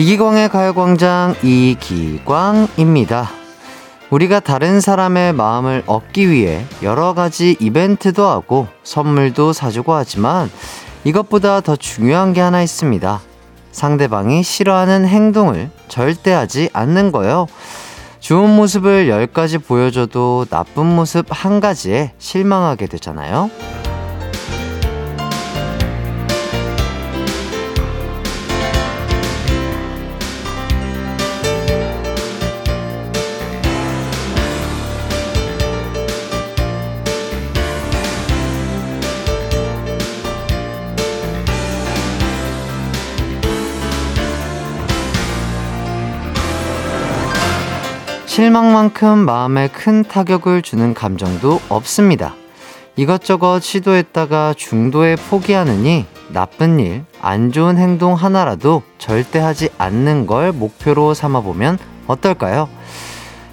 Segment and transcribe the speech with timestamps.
[0.00, 3.28] 이기광의 가요광장 이기광입니다.
[4.08, 10.50] 우리가 다른 사람의 마음을 얻기 위해 여러 가지 이벤트도 하고 선물도 사주고 하지만
[11.04, 13.20] 이것보다 더 중요한 게 하나 있습니다.
[13.72, 17.46] 상대방이 싫어하는 행동을 절대 하지 않는 거요.
[18.20, 23.50] 좋은 모습을 10가지 보여줘도 나쁜 모습 한 가지에 실망하게 되잖아요.
[48.40, 52.34] 실망만큼 마음에 큰 타격을 주는 감정도 없습니다.
[52.96, 61.12] 이것저것 시도했다가 중도에 포기하느니 나쁜 일, 안 좋은 행동 하나라도 절대 하지 않는 걸 목표로
[61.12, 62.70] 삼아보면 어떨까요?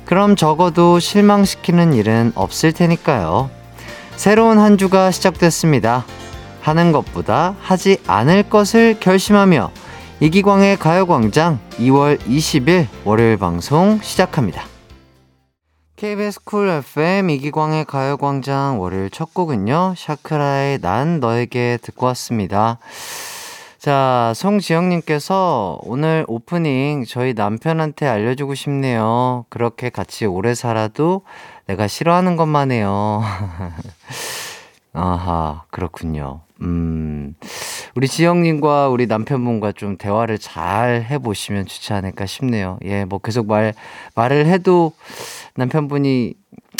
[0.05, 3.49] 그럼 적어도 실망시키는 일은 없을 테니까요.
[4.15, 6.05] 새로운 한 주가 시작됐습니다.
[6.61, 9.69] 하는 것보다 하지 않을 것을 결심하며
[10.21, 14.76] 이기광의 가요광장 2월 20일 월요일 방송 시작합니다.
[15.97, 22.77] KBS 쿨 FM 이기광의 가요광장 월요일 첫 곡은요, 샤크라의 난 너에게 듣고 왔습니다.
[23.79, 29.45] 자, 송지영님께서 오늘 오프닝 저희 남편한테 알려주고 싶네요.
[29.49, 31.23] 그렇게 같이 오래 살아도
[31.65, 33.23] 내가 싫어하는 것만 해요.
[34.93, 36.41] 아하, 그렇군요.
[36.61, 37.35] 음,
[37.95, 42.79] 우리 지영님과 우리 남편분과 좀 대화를 잘 해보시면 좋지 않을까 싶네요.
[42.83, 43.73] 예, 뭐 계속 말,
[44.15, 44.93] 말을 해도
[45.55, 46.33] 남편분이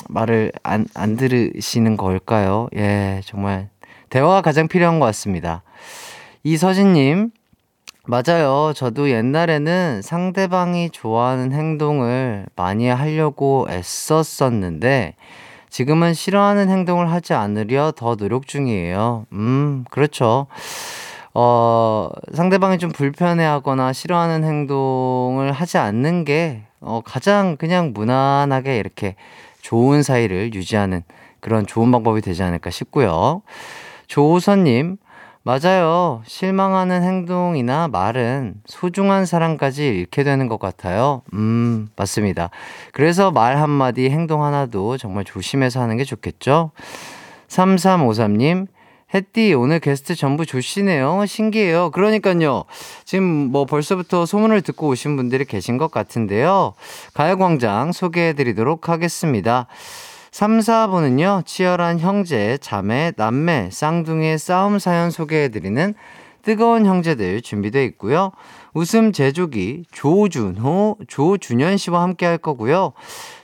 [0.09, 2.67] 말을 안, 안 들으시는 걸까요?
[2.75, 3.69] 예, 정말
[4.09, 5.63] 대화가 가장 필요한 것 같습니다.
[6.43, 7.31] 이서진님,
[8.05, 8.71] 맞아요.
[8.73, 15.15] 저도 옛날에는 상대방이 좋아하는 행동을 많이 하려고 애썼었는데,
[15.77, 19.27] 지금은 싫어하는 행동을 하지 않으려 더 노력 중이에요.
[19.31, 20.47] 음, 그렇죠.
[21.35, 29.13] 어, 상대방이 좀 불편해 하거나 싫어하는 행동을 하지 않는 게 어, 가장 그냥 무난하게 이렇게
[29.61, 31.03] 좋은 사이를 유지하는
[31.41, 33.43] 그런 좋은 방법이 되지 않을까 싶고요.
[34.07, 34.97] 조호선님,
[35.47, 36.23] 맞아요.
[36.25, 41.21] 실망하는 행동이나 말은 소중한 사람까지 잃게 되는 것 같아요.
[41.31, 42.49] 음, 맞습니다.
[42.91, 46.71] 그래서 말 한마디, 행동 하나도 정말 조심해서 하는 게 좋겠죠?
[47.47, 48.67] 3353님,
[49.13, 51.25] 햇띠 오늘 게스트 전부 조시네요.
[51.25, 51.91] 신기해요.
[51.91, 52.65] 그러니까요.
[53.05, 56.73] 지금 뭐 벌써부터 소문을 듣고 오신 분들이 계신 것 같은데요.
[57.13, 59.67] 가요광장 소개해 드리도록 하겠습니다.
[60.37, 65.95] 3, 4분은요, 치열한 형제, 자매, 남매, 쌍둥이의 싸움 사연 소개해 드리는
[66.43, 68.33] 뜨거운 형제들 준비되어 있고요.
[68.75, 72.93] 웃음 제조기 조준호, 조준현 씨와 함께 할 거고요.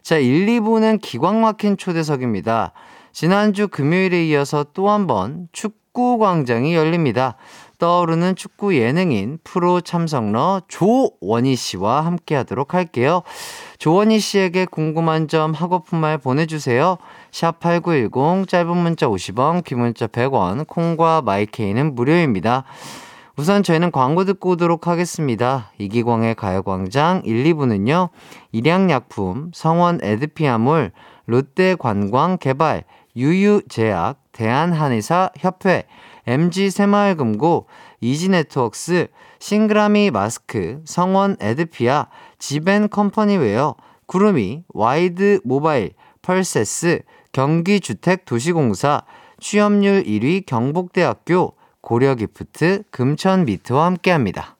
[0.03, 2.73] 자, 1, 2부는 기광 막힌 초대석입니다.
[3.11, 7.37] 지난주 금요일에 이어서 또 한 번 축구 광장이 열립니다.
[7.79, 13.23] 떠오르는 축구 예능인 프로 참석러 조원희 씨와 함께 하도록 할게요.
[13.83, 16.95] 조원희 씨에게 궁금한 점 하고픈 말 보내주세요.
[17.33, 22.63] 샵 8910 짧은 문자 50원, 긴 문자 100원, 콩과 마이케이는 무료입니다.
[23.35, 25.69] 우선 저희는 광고 듣고 오도록 하겠습니다.
[25.79, 28.07] 이기광의 가요광장 1, 2부는요.
[28.53, 30.93] 일양약품, 성원 에드피아몰,
[31.25, 32.85] 롯데관광 개발,
[33.17, 35.83] 유유제약, 대한한의사 협회,
[36.25, 37.67] MG 새마을금고,
[37.99, 39.07] 이지네트웍스,
[39.39, 42.07] 싱그라미 마스크, 성원 에드피아,
[42.45, 43.73] 지벤 컴퍼니웨어,
[44.05, 46.99] 구름이, 와이드 모바일, 펄세스,
[47.31, 49.03] 경기주택도시공사,
[49.39, 54.52] 취업률 1위 경북대학교, 고려기프트, 금천미트와 함께합니다.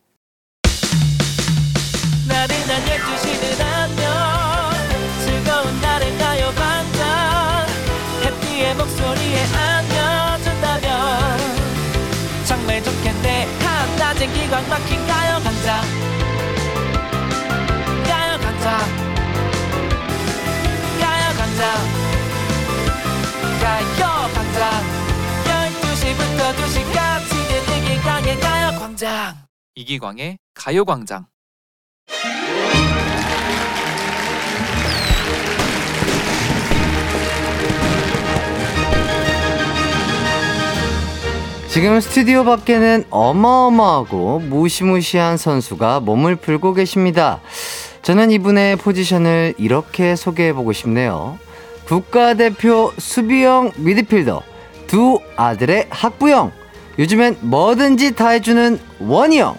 [28.03, 29.35] 이기광의 가요광장
[29.76, 31.26] 이기광의 가요광장
[41.70, 47.40] 지금 스튜디오 밖에는 어마어마하고 무시무시한 선수가 몸을 풀고 계십니다.
[48.02, 51.40] 저는 이분의 포지션을 이렇게 소개해보고 싶네요.
[51.85, 54.44] 국가대표 수비형 미드필더,
[54.88, 56.52] 두 아들의 학부형,
[56.99, 59.55] 요즘엔 뭐든지 다 해주는 원희 형,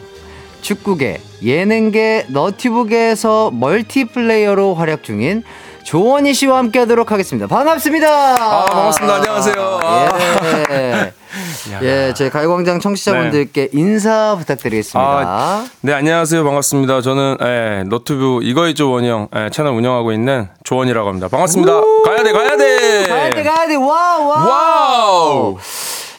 [0.60, 5.42] 축구계 예능계 너튜브계에서 멀티플레이어로 활약 중인
[5.82, 7.46] 조원희 씨와 함께 하도록 하겠습니다.
[7.46, 8.08] 반갑습니다.
[8.08, 9.16] 아, 반갑습니다.
[9.16, 9.80] 안녕하세요.
[10.70, 11.12] 예.
[11.82, 13.78] 예, 제 가요광장 청취자분들께 네.
[13.78, 14.98] 인사 부탁드리겠습니다.
[15.06, 16.42] 아, 네, 안녕하세요.
[16.42, 17.02] 반갑습니다.
[17.02, 21.28] 저는 예, 너튜브 이거해조 원희형 예, 채널 운영하고 있는 조원희라고 합니다.
[21.28, 21.72] 반갑습니다.
[22.04, 23.06] 가야 돼, 가야 돼.
[23.08, 23.74] 가야 돼, 가야 돼.
[23.74, 24.48] 와우, 와우.
[24.48, 25.58] 와우.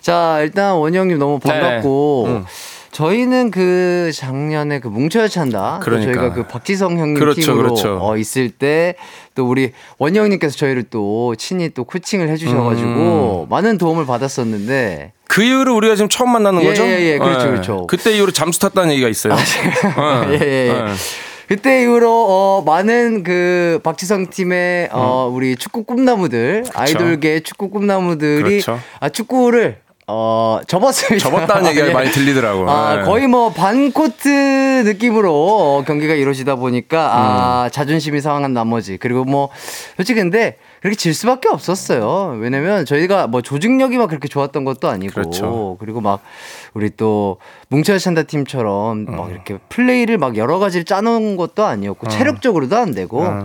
[0.05, 2.23] 자, 일단 원희 형님 너무 반갑고.
[2.27, 2.33] 네.
[2.33, 2.45] 음.
[2.91, 5.79] 저희는 그 작년에 그 뭉쳐야 찬다.
[5.83, 6.13] 그러니까.
[6.13, 7.99] 저희가 그 박지성 형님 그렇죠, 팀으로 그렇죠.
[8.01, 8.95] 어, 있을 때
[9.35, 13.49] 또 우리 원희 형님께서 저희를 또 친히 또 코칭을 해주셔가지고 음.
[13.49, 16.83] 많은 도움을 받았었는데 그 이후로 우리가 지금 처음 만나는 예, 거죠?
[16.83, 17.51] 예, 예, 그렇죠, 예.
[17.51, 17.87] 그렇죠.
[17.87, 19.33] 그때 이후로 잠수 탔다는 얘기가 있어요.
[19.33, 19.37] 아,
[19.97, 20.27] 어.
[20.31, 20.69] 예, 예.
[20.69, 20.85] 예.
[21.47, 25.35] 그때 이후로 어, 많은 그 박지성 팀의 어, 음.
[25.35, 26.79] 우리 축구 꿈나무들 그렇죠.
[26.79, 28.79] 아이돌계 축구 꿈나무들이 그렇죠.
[29.01, 31.17] 아 축구를 어, 접었어요.
[31.17, 31.93] 접었다는 얘기가 예.
[31.93, 32.69] 많이 들리더라고요.
[32.69, 33.01] 아, 네.
[33.03, 37.71] 거의 뭐 반코트 느낌으로 경기가 이루어지다 보니까, 아, 음.
[37.71, 38.97] 자존심이 상한 나머지.
[38.97, 39.49] 그리고 뭐,
[39.95, 42.37] 솔직히 근데 그렇게 질 수밖에 없었어요.
[42.39, 45.13] 왜냐면 저희가 뭐 조직력이 막 그렇게 좋았던 것도 아니고.
[45.13, 45.77] 그렇죠.
[45.79, 46.21] 그리고 막
[46.75, 47.37] 우리 또
[47.69, 49.11] 뭉쳐야 찬다 팀처럼 어.
[49.11, 52.09] 막 이렇게 플레이를 막 여러 가지를 짜놓은 것도 아니었고, 어.
[52.11, 53.23] 체력적으로도 안 되고.
[53.23, 53.43] 어.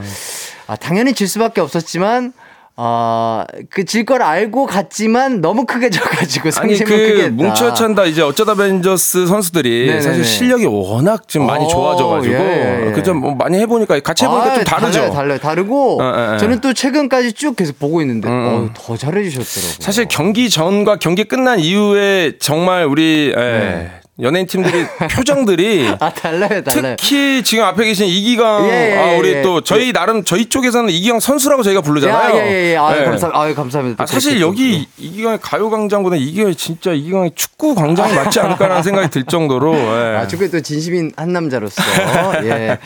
[0.67, 2.35] 아, 당연히 질 수밖에 없었지만,
[2.83, 7.35] 어, 그질 걸 알고 갔지만 너무 크게 져가지고 상심을 그 크게 했다.
[7.35, 10.01] 뭉쳐찬다 이제 어쩌다 벤져스 선수들이 네네네.
[10.01, 12.93] 사실 실력이 워낙 좀 많이 오, 좋아져가지고 예, 예.
[12.93, 14.99] 그좀 뭐 많이 해보니까 같이 해보니까 아, 좀 다르죠.
[15.01, 15.39] 달라요, 달라요.
[15.39, 18.33] 다르고 어, 예, 저는 또 최근까지 쭉 계속 보고 있는데 음.
[18.33, 19.75] 어, 더 잘해주셨더라고요.
[19.81, 23.91] 사실 경기 전과 경기 끝난 이후에 정말 우리 예, 네.
[24.23, 26.97] 연예인 팀들이 표정들이 아 달라요, 달라요.
[26.99, 29.93] 특히 지금 앞에 계신 이기광 예, 예, 아 우리 예, 또 저희 예.
[29.93, 32.37] 나름 저희 쪽에서는 이기광 선수라고 저희가 부르잖아요.
[32.37, 32.77] 야, 예, 예, 예.
[32.77, 33.05] 아, 네.
[33.05, 34.03] 감사, 아, 감사합니다.
[34.03, 39.25] 아, 사실 여기 이기광의 가요 광장보다 이기광이 진짜 이기광의 축구 광장이 맞지 않을까라는 생각이 들
[39.25, 39.75] 정도로.
[39.75, 40.17] 예.
[40.21, 41.83] 아 축구에 또 진심인 한 남자로서.
[42.45, 42.79] 예.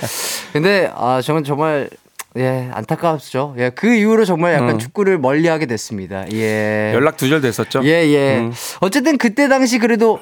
[0.53, 1.89] 근데 아 저는 정말
[2.37, 3.55] 예, 안타깝죠.
[3.59, 4.79] 예, 그 이후로 정말 약간 음.
[4.79, 6.25] 축구를 멀리 하게 됐습니다.
[6.33, 6.93] 예.
[6.93, 7.83] 연락 두절 됐었죠?
[7.85, 8.39] 예, 예.
[8.39, 8.53] 음.
[8.81, 10.19] 어쨌든 그때 당시 그래도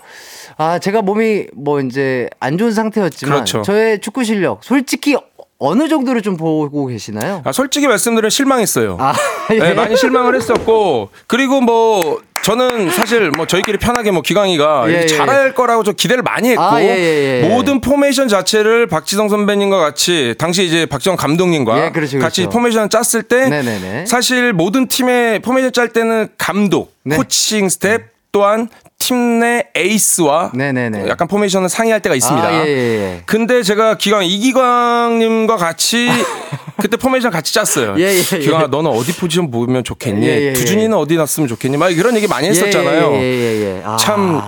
[0.56, 3.62] 아, 제가 몸이 뭐 이제 안 좋은 상태였지만 그렇죠.
[3.62, 5.16] 저의 축구 실력 솔직히
[5.58, 7.40] 어느 정도로 좀 보고 계시나요?
[7.44, 8.96] 아, 솔직히 말씀드리면 실망했어요.
[8.98, 9.14] 아,
[9.52, 9.58] 예.
[9.58, 15.06] 네, 많이 실망을 했었고 그리고 뭐 저는 사실 뭐 저희끼리 편하게 뭐 기광이가 예, 예.
[15.06, 19.78] 잘할 거라고 좀 기대를 많이 했고 아, 예, 예, 예, 모든 포메이션 자체를 박지성 선배님과
[19.78, 22.50] 같이 당시 이제 박지성 감독님과 그렇죠, 같이 그렇죠.
[22.50, 24.06] 포메이션 짰을 때 네네네.
[24.06, 27.16] 사실 모든 팀의 포메이션 짤 때는 감독, 네.
[27.16, 28.68] 코칭 스텝 또한
[29.02, 31.08] 팀 내 에이스와 네네네.
[31.08, 32.46] 약간 포메이션을 상의할 때가 있습니다.
[32.46, 32.72] 아, 예, 예.
[33.16, 33.22] 예.
[33.26, 36.08] 근데 제가 기광 이기광님과 같이
[36.80, 37.94] 그때 포메이션 같이 짰어요.
[37.98, 38.38] 예, 예, 예.
[38.38, 40.26] 기광아 너는 어디 포지션 보면 좋겠니?
[40.26, 41.76] 예, 예, 두준이는 어디 놨으면 좋겠니?
[41.76, 43.82] 막 이런 얘기 많이 했었잖아요.
[43.84, 43.96] 아.
[43.96, 44.40] 참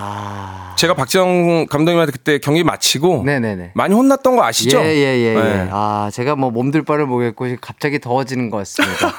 [0.76, 3.72] 제가 박지성 감독님한테 그때 경기 마치고 네네네.
[3.74, 4.78] 많이 혼났던 거 아시죠?
[4.80, 4.94] 예예예.
[4.96, 5.68] 예, 예, 예, 네.
[5.70, 9.12] 아 제가 뭐 몸둘 바를 모르겠고 갑자기 더워지는 것 같습니다.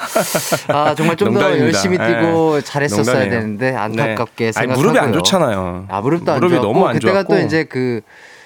[0.70, 2.62] 아 정말 좀 더 열심히 뛰고 네.
[2.62, 3.30] 잘했었어야 농담이에요.
[3.30, 4.52] 되는데 안타깝게 네.
[4.52, 4.78] 생각하고요.
[4.84, 5.86] 무릎이 안 좋잖아요.
[5.90, 7.36] 아 무릎도 안 무릎이 좋았고 너무 안 그때가 좋았고.
[7.36, 8.02] 또 이제 그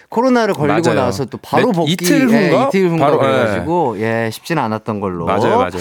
[0.09, 0.99] 코로나를 걸리고 맞아요.
[1.05, 4.25] 나서 또 바로 네, 복귀 이틀 후인가 예, 이틀 후인가 바로, 그래가지고 예.
[4.25, 5.71] 예 쉽지는 않았던 걸로 맞아요 맞아요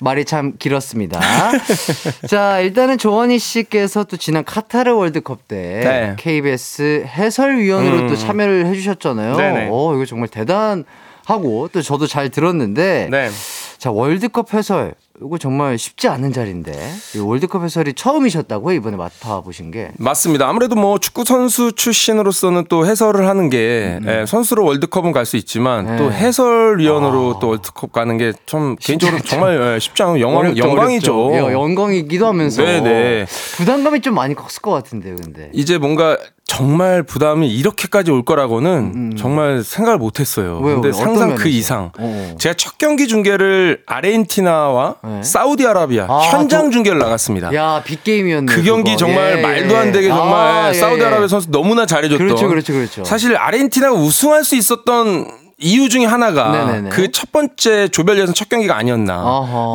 [0.00, 1.18] 말이 참 길었습니다.
[2.28, 6.14] 자 일단은 조원희 씨께서 또 지난 카타르 월드컵 때 네.
[6.18, 8.08] KBS 해설위원으로 음.
[8.08, 9.36] 또 참여를 해주셨잖아요.
[9.36, 9.68] 네네.
[9.70, 13.30] 어 이거 정말 대단하고 또 저도 잘 들었는데 네.
[13.78, 16.72] 자 월드컵 해설 이거 정말 쉽지 않은 자리인데
[17.20, 20.48] 월드컵 해설이 처음이셨다고요 이번에 맡아보신 게 맞습니다.
[20.48, 24.08] 아무래도 뭐 축구 선수 출신으로서는 또 해설을 하는 게 음.
[24.08, 25.96] 예, 선수로 월드컵은 갈 수 있지만 네.
[25.96, 27.38] 또 해설위원으로 아.
[27.40, 31.26] 또 월드컵 가는 게 좀 개인적으로 정말 예, 쉽지 않은 영광, 어렵죠, 영광이죠.
[31.26, 31.52] 어렵죠.
[31.52, 33.26] 영광이기도 하면서 네네.
[33.56, 39.16] 부담감이 좀 많이 컸을 것 같은데요, 근데 이제 뭔가 정말 부담이 이렇게까지 올 거라고는 음.
[39.16, 40.60] 정말 생각을 못 했어요.
[40.62, 40.80] 왜요?
[40.80, 41.90] 근데 상상 그 이상.
[41.98, 42.34] 어.
[42.38, 45.22] 제가 첫 경기 중계를 아르헨티나와 네.
[45.22, 46.70] 사우디아라비아 아, 현장 저...
[46.70, 47.54] 중계를 나갔습니다.
[47.54, 48.52] 야, 빅게임이었네.
[48.52, 48.96] 그 경기 그거.
[48.96, 50.10] 정말 예, 말도 안 되게 예.
[50.10, 52.26] 정말 아, 예, 사우디아라비아 선수 너무나 잘해줬던.
[52.26, 53.04] 그렇죠, 그렇죠, 그렇죠.
[53.04, 55.26] 사실 아르헨티나가 우승할 수 있었던
[55.60, 59.24] 이유 중에 하나가 그 첫 번째 조별 예선 첫 경기가 아니었나.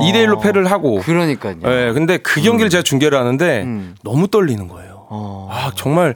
[0.04, 1.00] 2대 1로 패를 하고.
[1.02, 1.56] 그러니까요.
[1.66, 2.70] 예, 근데 그 경기를 음.
[2.70, 3.96] 제가 중계를 하는데 음.
[4.02, 5.06] 너무 떨리는 거예요.
[5.10, 5.50] 어.
[5.52, 6.16] 아, 정말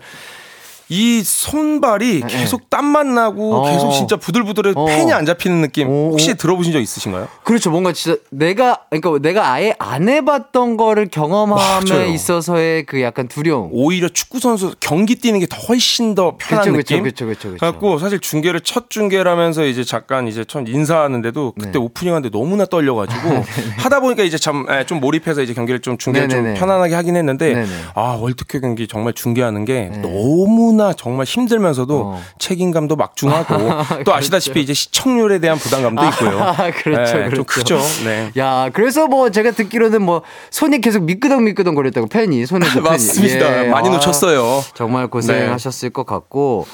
[0.89, 2.27] 이 손발이 네.
[2.27, 3.71] 계속 땀만 나고 어.
[3.71, 4.85] 계속 진짜 부들부들해 어.
[4.85, 7.27] 펜이 안 잡히는 느낌 혹시 들어보신 적 있으신가요?
[7.43, 7.71] 그렇죠.
[7.71, 12.05] 뭔가 진짜 내가 그러니까 내가 아예 안 해봤던 거를 경험함에 맞아요.
[12.05, 13.69] 있어서의 그 약간 두려움.
[13.71, 17.03] 오히려 축구 선수 경기 뛰는 게 더 훨씬 더 편한 그쵸, 느낌.
[17.03, 17.59] 그렇죠, 그렇죠, 그렇죠.
[17.59, 21.77] 그래갖고 사실 중계를 첫 중계를 하면서 이제 잠깐 이제 첫 인사하는데도 그때 네.
[21.79, 23.43] 오프닝하는데 너무나 떨려가지고 아,
[23.77, 26.55] 하다 보니까 이제 참좀 예, 몰입해서 이제 경기를 좀 중계를 네네네.
[26.55, 27.67] 좀 편안하게 하긴 했는데 네네.
[27.95, 29.97] 아 월드컵 경기 정말 중계하는 게 네.
[29.99, 32.21] 너무 너무나 정말 힘들면서도 어.
[32.37, 34.13] 책임감도 막중하고 또 그렇죠.
[34.13, 36.39] 아시다시피 이제 시청률에 대한 부담감도 아, 있고요.
[36.39, 37.35] 아, 그렇죠, 네, 그렇죠.
[37.35, 37.79] 좀 크죠.
[38.05, 38.31] 네.
[38.37, 43.65] 야, 그래서 뭐 제가 듣기로는 뭐 손이 계속 미끄덩 미끄덩 거렸다고 팬이 손에서 맞습니다.
[43.65, 43.69] 예.
[43.69, 44.63] 많이 아, 놓쳤어요.
[44.75, 45.93] 정말 고생하셨을 네.
[45.93, 46.67] 것 같고.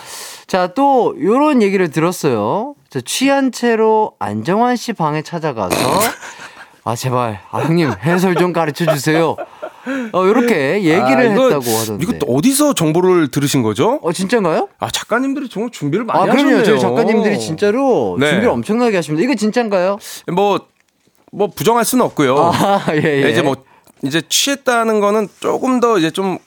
[0.45, 2.75] 자, 또 요런 얘기를 들었어요.
[2.89, 5.75] 저 취한 채로 안정환 씨 방에 찾아가서
[6.83, 9.35] 아 제발 아 형님 해설 좀 가르쳐 주세요.
[10.13, 12.03] 어 이렇게 얘기를 아, 했다고 하던데.
[12.03, 13.99] 이거 어디서 정보를 들으신 거죠?
[14.01, 14.69] 어 진짜인가요?
[14.79, 16.63] 아 작가님들이 정말 준비를 많이 아, 그럼요.
[16.63, 18.29] 저희 작가님들이 진짜로 네.
[18.29, 19.23] 준비를 엄청나게 하십니다.
[19.23, 19.97] 이거 진짜인가요?
[20.31, 20.59] 뭐뭐
[21.31, 22.37] 뭐 부정할 수는 없고요.
[22.37, 23.29] 아, 예, 예.
[23.29, 23.55] 이제 뭐
[24.03, 26.37] 이제 취했다는 거는 조금 더 이제 좀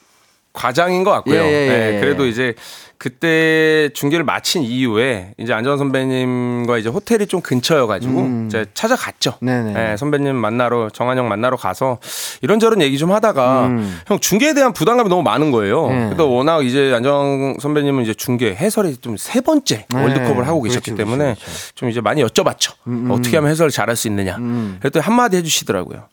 [0.56, 1.42] 과장인 것 같고요.
[1.42, 1.68] 예, 예, 예.
[1.92, 2.54] 네, 그래도 이제
[2.98, 8.46] 그때 중계를 마친 이후에 이제 안전 선배님과 이제 호텔이 좀 근처여가지고 음.
[8.46, 9.34] 이제 찾아갔죠.
[9.40, 9.72] 네네.
[9.74, 11.98] 네, 선배님 만나러 정한영 만나러 가서
[12.40, 14.00] 이런저런 얘기 좀 하다가 음.
[14.06, 15.88] 형 중계에 대한 부담감이 너무 많은 거예요.
[15.90, 16.04] 네.
[16.06, 20.02] 그래도 워낙 이제 안정 선배님은 이제 중계 해설이 좀 세 번째 네.
[20.02, 21.74] 월드컵을 하고 계셨기 그렇죠, 때문에 그렇죠, 그렇죠.
[21.74, 22.72] 좀 이제 많이 여쭤봤죠.
[22.86, 23.10] 음, 음.
[23.10, 24.36] 어떻게 하면 해설을 잘할 수 있느냐.
[24.36, 24.76] 음.
[24.80, 26.04] 그랬더니 한마디 해주시더라고요.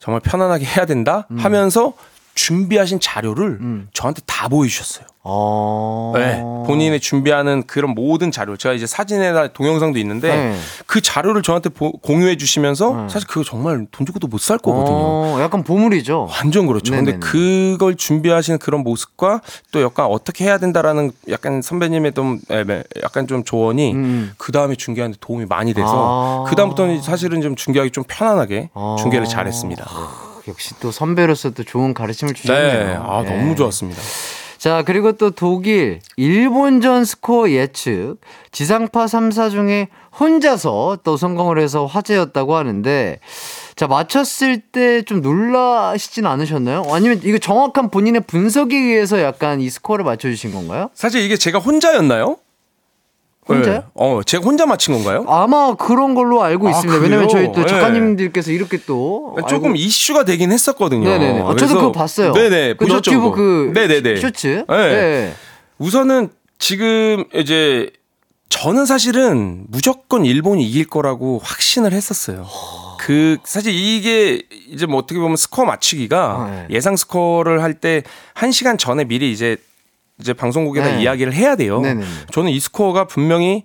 [0.00, 1.36] 정말 편안하게 해야 된다 음.
[1.38, 1.92] 하면서
[2.34, 3.88] 준비하신 자료를 음.
[3.92, 5.06] 저한테 다 보여주셨어요.
[5.26, 6.12] 어...
[6.16, 10.56] 네, 본인의 준비하는 그런 모든 자료, 제가 이제 사진에다 동영상도 있는데 네.
[10.86, 13.08] 그 자료를 저한테 보, 공유해 주시면서 네.
[13.08, 14.94] 사실 그거 정말 돈 주고도 못 살 거거든요.
[14.94, 16.28] 어, 약간 보물이죠.
[16.30, 16.92] 완전 그렇죠.
[16.92, 17.12] 네네네.
[17.12, 19.40] 근데 그걸 준비하시는 그런 모습과
[19.72, 22.40] 또 약간 어떻게 해야 된다라는 약간 선배님의 좀
[23.02, 24.32] 약간 좀 조언이 음.
[24.36, 26.50] 그 다음에 중계하는데 도움이 많이 돼서 아...
[26.50, 28.96] 그 다음부터는 사실은 좀 중계하기 좀 편안하게 아...
[28.98, 29.86] 중계를 잘했습니다.
[30.48, 32.84] 역시 또 선배로서 또 좋은 가르침을 주셨네요.
[32.88, 32.98] 네.
[33.00, 33.30] 아, 네.
[33.36, 34.00] 너무 좋았습니다.
[34.58, 38.16] 자, 그리고 또 독일, 일본전 스코어 예측,
[38.50, 43.18] 지상파 3사 중에 혼자서 또 성공을 해서 화제였다고 하는데,
[43.76, 46.84] 자, 맞췄을 때 좀 놀라시진 않으셨나요?
[46.88, 50.88] 아니면 이거 정확한 본인의 분석에 의해서 약간 이 스코어를 맞춰주신 건가요?
[50.94, 52.36] 사실 이게 제가 혼자였나요?
[53.48, 53.74] 혼자요?
[53.74, 53.82] 네.
[53.94, 55.24] 어, 제가 혼자 맞힌 건가요?
[55.28, 57.00] 아마 그런 걸로 알고 아, 있습니다.
[57.00, 57.66] 왜냐면 저희 또 네.
[57.66, 58.54] 작가님들께서 네.
[58.54, 59.76] 이렇게 또 조금 알고...
[59.76, 61.08] 이슈가 되긴 했었거든요.
[61.08, 61.40] 네네네.
[61.42, 62.32] 아, 저도 그거 봤어요.
[62.32, 62.74] 네네.
[62.74, 63.10] 그 보셨죠?
[63.12, 64.16] 너튜브 그 네네네.
[64.16, 64.64] 쇼츠.
[64.68, 64.76] 네.
[64.76, 65.34] 네.
[65.78, 67.90] 우선은 지금 이제
[68.48, 72.46] 저는 사실은 무조건 일본이 이길 거라고 확신을 했었어요.
[73.00, 76.66] 그 사실 이게 이제 뭐 어떻게 보면 스코어 맞추기가 아, 네.
[76.70, 78.02] 예상 스코어를 할 때
[78.34, 79.56] 1시간 전에 미리 이제
[80.20, 81.02] 이제 방송국에다 네.
[81.02, 81.80] 이야기를 해야 돼요.
[81.80, 82.04] 네네.
[82.32, 83.64] 저는 이 스코어가 분명히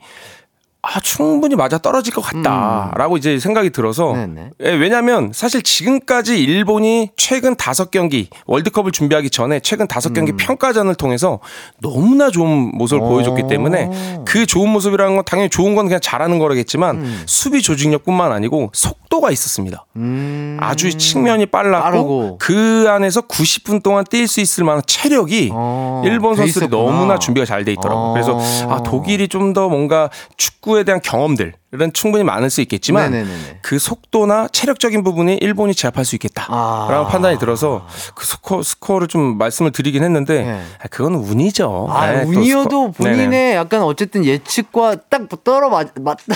[0.82, 3.18] 아, 충분히 맞아 떨어질 것 같다라고 음.
[3.18, 4.16] 이제 생각이 들어서
[4.64, 10.38] 예, 왜냐하면 사실 지금까지 일본이 최근 다섯 경기 월드컵을 준비하기 전에 최근 다섯 경기 음.
[10.38, 11.40] 평가전을 통해서
[11.82, 13.10] 너무나 좋은 모습을 오.
[13.10, 13.90] 보여줬기 때문에
[14.26, 17.24] 그 좋은 모습이라는 건 당연히 좋은 건 그냥 잘하는 거라겠지만 음.
[17.26, 19.86] 수비 조직력뿐만 아니고 속도가 있었습니다.
[19.98, 20.58] 음.
[20.62, 22.38] 아주 측면이 빨랐고 빠르고.
[22.40, 26.04] 그 안에서 90분 동안 뛸 수 있을 만한 체력이 어.
[26.06, 28.12] 일본 선수들이 너무나 준비가 잘 돼 있더라고요.
[28.12, 28.14] 어.
[28.14, 33.60] 그래서 아 독일이 좀 더 뭔가 축구 축구에 대한 경험들은 충분히 많을 수 있겠지만 네네네네.
[33.62, 37.08] 그 속도나 체력적인 부분이 일본이 제압할 수 있겠다라는 아.
[37.08, 40.62] 판단이 들어서 그 스코어, 스코어를 좀 말씀을 드리긴 했는데 네.
[40.80, 41.88] 아, 그건 운이죠.
[41.90, 43.56] 아, 네, 운이어도 본인의 네네.
[43.56, 45.90] 약간 어쨌든 예측과 딱 떨어 맞,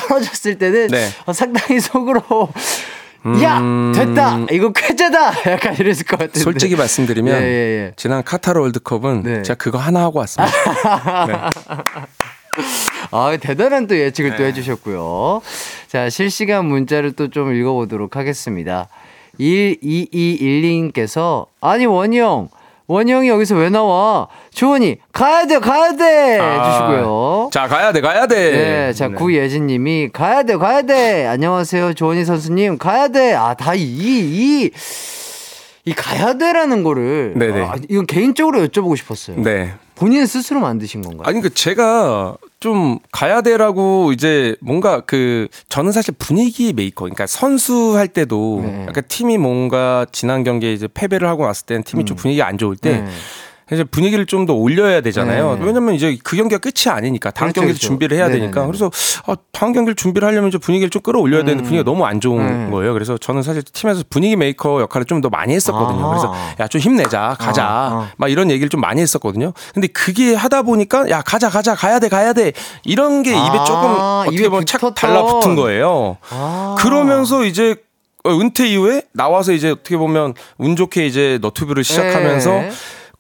[0.08, 1.10] 떨어졌을 때는 네.
[1.32, 2.50] 상당히 속으로
[3.42, 3.94] 야 음...
[3.96, 7.94] 됐다 이거 쾌재다 약간 이랬을 것 같은데 솔직히 말씀드리면 예, 예, 예.
[7.96, 9.42] 지난 카타르 월드컵은 네.
[9.44, 10.52] 제가 그거 하나 하고 왔습니다.
[11.28, 11.34] 네.
[13.12, 14.38] 아, 대단한 또 예측을 네.
[14.38, 15.42] 또 해주셨고요.
[15.88, 18.88] 자, 실시간 문자를 또 좀 읽어보도록 하겠습니다.
[19.40, 24.28] 1221님께서, 아니, 원희 형이 여기서 왜 나와?
[24.52, 26.40] 조원희, 가야 돼, 가야 돼!
[26.40, 27.50] 아, 해주시고요.
[27.52, 28.52] 자, 가야 돼, 가야 돼!
[28.52, 29.16] 네, 자, 네.
[29.16, 31.26] 구예진 님이, 가야 돼, 가야 돼!
[31.26, 33.34] 안녕하세요, 조원희 선수님, 가야 돼!
[33.34, 34.70] 아, 다 이, 이,
[35.86, 37.62] 이 가야 돼라는 거를 네네.
[37.62, 39.42] 아, 이건 개인적으로 여쭤보고 싶었어요.
[39.42, 39.74] 네.
[40.04, 41.24] 본인 스스로 만드신 건가요?
[41.26, 47.96] 아니 그 제가 좀 가야 돼라고 이제 뭔가 그 저는 사실 분위기 메이커 그러니까 선수
[47.96, 48.86] 할 때도 네.
[48.90, 52.06] 약간 팀이 뭔가 지난 경기에 이제 패배를 하고 왔을 때는 팀이 음.
[52.06, 53.08] 좀 분위기가 안 좋을 때 네.
[53.72, 55.56] 이제 분위기를 좀 더 올려야 되잖아요.
[55.58, 55.66] 네.
[55.66, 57.88] 왜냐면 이제 그 경기가 끝이 아니니까 다음 그렇죠, 경기도 그렇죠.
[57.88, 58.42] 준비를 해야 네네네.
[58.52, 58.92] 되니까 그래서
[59.26, 61.64] 아, 다음 경기를 준비를 하려면 이제 분위기를 좀 끌어올려야 되는데 음.
[61.64, 62.72] 분위기가 너무 안 좋은 음.
[62.72, 62.92] 거예요.
[62.92, 66.06] 그래서 저는 사실 팀에서 분위기 메이커 역할을 좀 더 많이 했었거든요.
[66.06, 66.10] 아.
[66.10, 67.68] 그래서 야 좀 힘내자, 가자, 아.
[67.68, 68.12] 아.
[68.18, 69.54] 막 이런 얘기를 좀 많이 했었거든요.
[69.74, 72.52] 근데 그게 하다 보니까 야 가자, 가자, 가야 돼, 가야 돼
[72.84, 73.64] 이런 게 입에 아.
[73.64, 73.90] 조금
[74.28, 76.18] 어떻게 보면 착 달라붙은 거예요.
[76.32, 76.76] 아.
[76.80, 77.76] 그러면서 이제
[78.28, 82.50] 은퇴 이후에 나와서 이제 어떻게 보면 운 좋게 이제 너튜브를 시작하면서.
[82.52, 82.72] 네.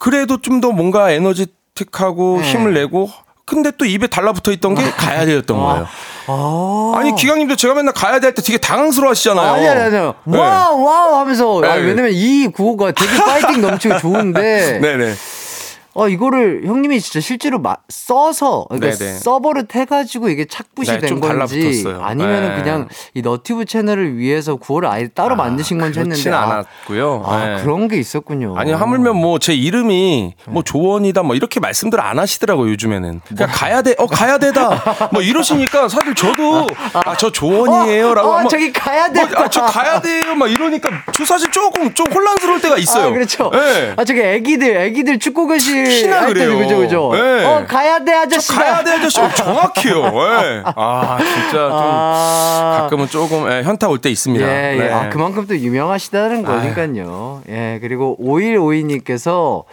[0.03, 2.51] 그래도 좀 더 뭔가 에너지틱하고 네.
[2.51, 3.10] 힘을 내고
[3.45, 5.63] 근데 또 입에 달라붙어 있던 게 가야 돼였던 아.
[5.63, 5.88] 거예요.
[6.27, 6.91] 아.
[6.98, 9.53] 아니 기광님도 제가 맨날 가야 돼 할 때 되게 당황스러워 하시잖아요.
[9.53, 10.15] 아니 아니 아니요.
[10.25, 10.38] 네.
[10.38, 11.67] 와우 와우 하면서 네.
[11.69, 15.13] 아니, 왜냐면 이 구호가 되게 파이팅 넘치고 좋은데 네네.
[15.95, 19.19] 어 이거를 형님이 진짜 실제로 마, 써서 그러니까 네네.
[19.19, 22.62] 서버를 해가지고 이게 착붙이 네, 된 건지 아니면은 네.
[22.63, 27.23] 그냥 이 너튜브 채널을 위해서 구호를 아예 따로 아, 만드신 건지 했는데 아, 않았고요.
[27.25, 27.62] 아, 네.
[27.63, 28.55] 그런 게 있었군요.
[28.57, 30.71] 아니 하물며 뭐 제 이름이 뭐 네.
[30.71, 33.21] 조원이다 뭐 이렇게 말씀들 안 하시더라고 요 요즘에는.
[33.27, 33.57] 그냥 뭐.
[33.57, 38.71] 가야 돼, 어 가야 되다 뭐 이러시니까 사실 저도 아 저 조원이에요라고 어, 어, 저기
[38.73, 39.25] 가야 돼.
[39.25, 43.07] 뭐, 아저 가야 돼요 막 이러니까 저 사실 조금 좀 혼란스러울 때가 있어요.
[43.07, 43.51] 아, 그렇죠.
[43.51, 43.93] 네.
[43.95, 46.57] 아 저기 애기들 애기들 축구 교실 특히나 그래요.
[46.57, 47.09] 그죠 그죠.
[47.13, 47.45] 네.
[47.45, 48.51] 어 가야 돼 아저씨.
[48.53, 49.19] 가야 돼 아저씨.
[49.19, 50.01] 어, 정확해요.
[50.01, 50.63] 네.
[50.75, 52.77] 아 진짜 좀 아...
[52.81, 54.45] 가끔은 조금 예, 현타 올 때 있습니다.
[54.45, 54.77] 예, 예.
[54.79, 54.91] 네.
[54.91, 57.41] 아 그만큼 또 유명하시다는 거니까요.
[57.49, 59.63] 예 그리고 5152님께서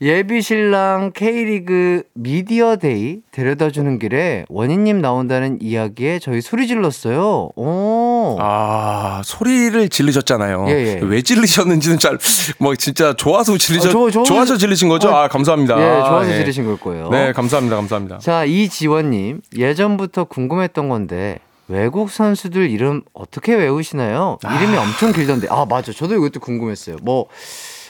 [0.00, 7.50] 예비 신랑 K리그 미디어데이 데려다 주는 길에 원희님 나온다는 이야기에 저희 소리 질렀어요.
[7.56, 8.36] 오.
[8.40, 10.66] 아, 소리를 질르셨잖아요.
[10.68, 11.00] 예, 예.
[11.02, 12.16] 왜 질르셨는지는 잘,
[12.58, 15.08] 뭐, 진짜 좋아서 질르셨, 아, 좋아, 좋아서 질르신 거죠?
[15.08, 15.74] 아, 아 감사합니다.
[15.76, 16.36] 예, 좋아서 아, 예.
[16.36, 17.08] 질르신 걸 거예요.
[17.10, 17.74] 네, 감사합니다.
[17.74, 18.18] 감사합니다.
[18.18, 19.40] 자, 이지원님.
[19.56, 24.38] 예전부터 궁금했던 건데, 외국 선수들 이름 어떻게 외우시나요?
[24.44, 24.82] 이름이 아.
[24.82, 25.48] 엄청 길던데.
[25.50, 25.92] 아, 맞아.
[25.92, 26.96] 저도 이것도 궁금했어요.
[27.02, 27.26] 뭐,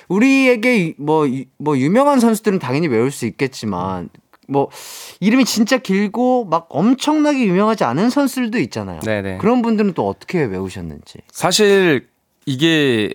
[0.08, 1.26] 우리에게 뭐,
[1.58, 4.08] 뭐, 유명한 선수들은 당연히 외울 수 있겠지만,
[4.48, 4.70] 뭐,
[5.20, 9.00] 이름이 진짜 길고 막 엄청나게 유명하지 않은 선수들도 있잖아요.
[9.00, 9.38] 네네.
[9.38, 11.18] 그런 분들은 또 어떻게 외우셨는지.
[11.30, 12.08] 사실
[12.46, 13.12] 이게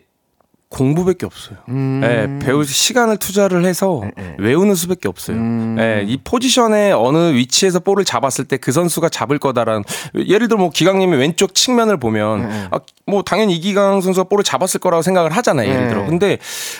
[0.73, 1.57] 공부밖에 없어요.
[1.69, 1.99] 음.
[2.01, 4.35] 네, 배울 시간을 투자를 해서 네, 네.
[4.39, 5.37] 외우는 수밖에 없어요.
[5.37, 5.75] 음.
[5.77, 9.83] 네, 이 포지션에 어느 위치에서 볼을 잡았을 때 그 선수가 잡을 거다라는
[10.25, 12.67] 예를 들어 뭐 기광님의 왼쪽 측면을 보면 네.
[12.71, 15.69] 아, 뭐 당연히 이기광 선수가 볼을 잡았을 거라고 생각을 하잖아요.
[15.69, 16.05] 예를 들어.
[16.05, 16.37] 근데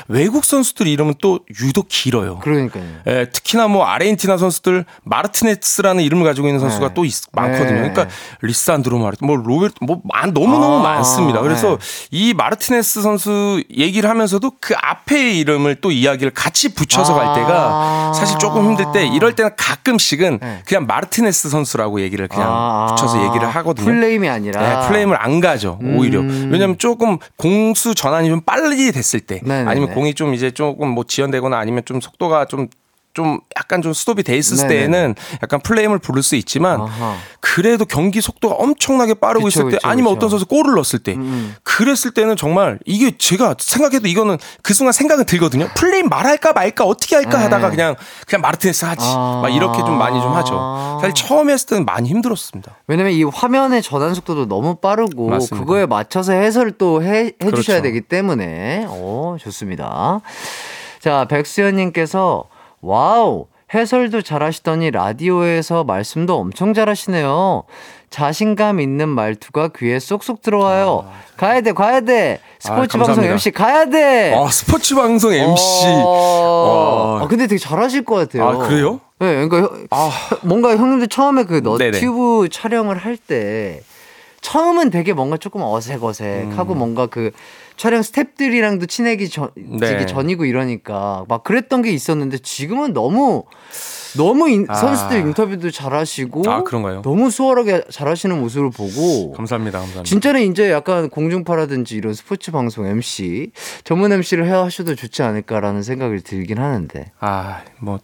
[0.08, 2.40] 외국 선수들 이름은 또 유독 길어요.
[2.40, 2.84] 그러니까요.
[3.08, 7.76] 예, 특히나 뭐 아르헨티나 선수들 마르티네스라는 이름을 가지고 있는 선수가 또 있, 많거든요.
[7.76, 8.08] 그러니까
[8.42, 10.02] 리산드로 마르티, 뭐 로베르트, 뭐
[10.34, 11.41] 너무 너무 아, 많습니다.
[11.41, 11.78] 그래서
[12.12, 18.13] 이 마르티네스 선수 얘기를 하면서도 그 앞에 이름을 또 이야기를 같이 붙여서 갈 때가 아.
[18.13, 20.62] 사실 조금 힘들 때 이럴 때는 가끔씩은 네.
[20.65, 22.88] 그냥 마르티네스 선수라고 얘기를 그냥 아.
[22.89, 23.86] 붙여서 얘기를 하거든요.
[23.86, 25.80] full name이 아니라 네, full name을 안 가죠.
[25.82, 26.50] 오히려 음.
[26.52, 29.69] 왜냐하면 조금 공수 전환이 좀 빨리 됐을 때 네네네.
[29.69, 32.67] 아니면 공이 좀 이제 조금 뭐 지연되거나 아니면 좀 속도가 좀
[33.13, 34.69] 좀 약간 좀 스톱이 돼 있을 네네.
[34.69, 37.15] 때에는 약간 플레임을 부를 수 있지만 아하.
[37.39, 40.17] 그래도 경기 속도가 엄청나게 빠르고 그쵸, 있을 때 그쵸, 아니면 그쵸.
[40.17, 41.56] 어떤 선수 골을 넣었을 때 음, 음.
[41.63, 45.69] 그랬을 때는 정말 이게 제가 생각해도 이거는 그 순간 생각은 들거든요.
[45.76, 47.43] 플레임 말할까 말까 어떻게 할까 네.
[47.43, 47.95] 하다가 그냥
[48.26, 49.41] 그냥 마르티네스 하지 아.
[49.43, 50.97] 막 이렇게 좀 많이 좀 하죠.
[50.99, 52.76] 사실 처음에 했을 때는 많이 힘들었습니다.
[52.88, 55.58] 왜냐면 이 화면의 전환 속도도 너무 빠르고 맞습니다.
[55.60, 57.82] 그거에 맞춰서 해설을 또 해, 해주셔야 그렇죠.
[57.84, 60.21] 되기 때문에 오 좋습니다.
[60.99, 62.45] 자 백수연님께서
[62.84, 63.48] wow!
[63.74, 67.63] 해설도 잘하시더니 라디오에서 말씀도 엄청 잘하시네요.
[68.12, 71.06] 자신감 있는 말투가 귀에 쏙쏙 들어와요.
[71.08, 72.39] 아, 가야 돼, 가야 돼.
[72.60, 74.36] 스포츠 아, 방송 MC 가야 돼.
[74.36, 75.88] 아, 스포츠 방송 MC.
[76.06, 78.48] 어, 아, 근데 되게 잘하실 것 같아요.
[78.48, 79.00] 아, 그래요?
[79.17, 80.12] 네, 그러니까 아.
[80.43, 83.82] 뭔가 형님들 처음에 그 너튜브 촬영을 할 때
[84.41, 86.78] 처음은 되게 뭔가 조금 어색어색하고 음.
[86.78, 87.32] 뭔가 그
[87.78, 90.06] 촬영 스탭들이랑도 친해기 전, 네.
[90.06, 93.44] 전이고 이러니까 막 그랬던 게 있었는데 지금은 너무
[94.16, 94.76] 너무 인, 아.
[94.76, 97.02] 선수들 인터뷰도 잘하시고 아, 그런가요?
[97.02, 100.04] 너무 수월하게 잘하시는 모습을 보고 감사합니다, 감사합니다.
[100.04, 103.52] 진짜는 이제 약간 공중파라든지 이런 스포츠 방송 MC
[103.84, 108.00] 전문 MC를 해 하셔도 좋지 않을까라는 생각을 들긴 하는데 아 뭐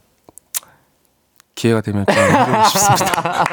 [1.60, 3.44] 기회가 되면 좀 해보고 싶습니다.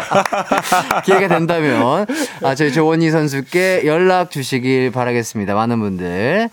[1.05, 2.07] 기회가 된다면
[2.43, 5.55] 아, 저희 조원희 선수께 연락 주시길 바라겠습니다.
[5.55, 6.49] 많은 분들.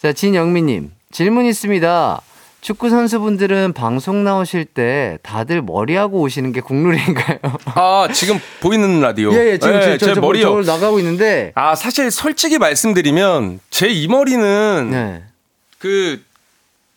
[0.00, 2.20] 자, 진영미님 질문 있습니다.
[2.60, 7.38] 축구 선수분들은 방송 나오실 때 다들 머리하고 오시는 게 국룰인가요?
[7.74, 9.32] 아 지금 보이는 라디오.
[9.32, 10.60] 예, 예 지금 네, 제, 제 머리요.
[10.62, 11.50] 나가고 있는데.
[11.56, 15.22] 아 사실 솔직히 말씀드리면 제 이 머리는 네.
[15.78, 16.20] 그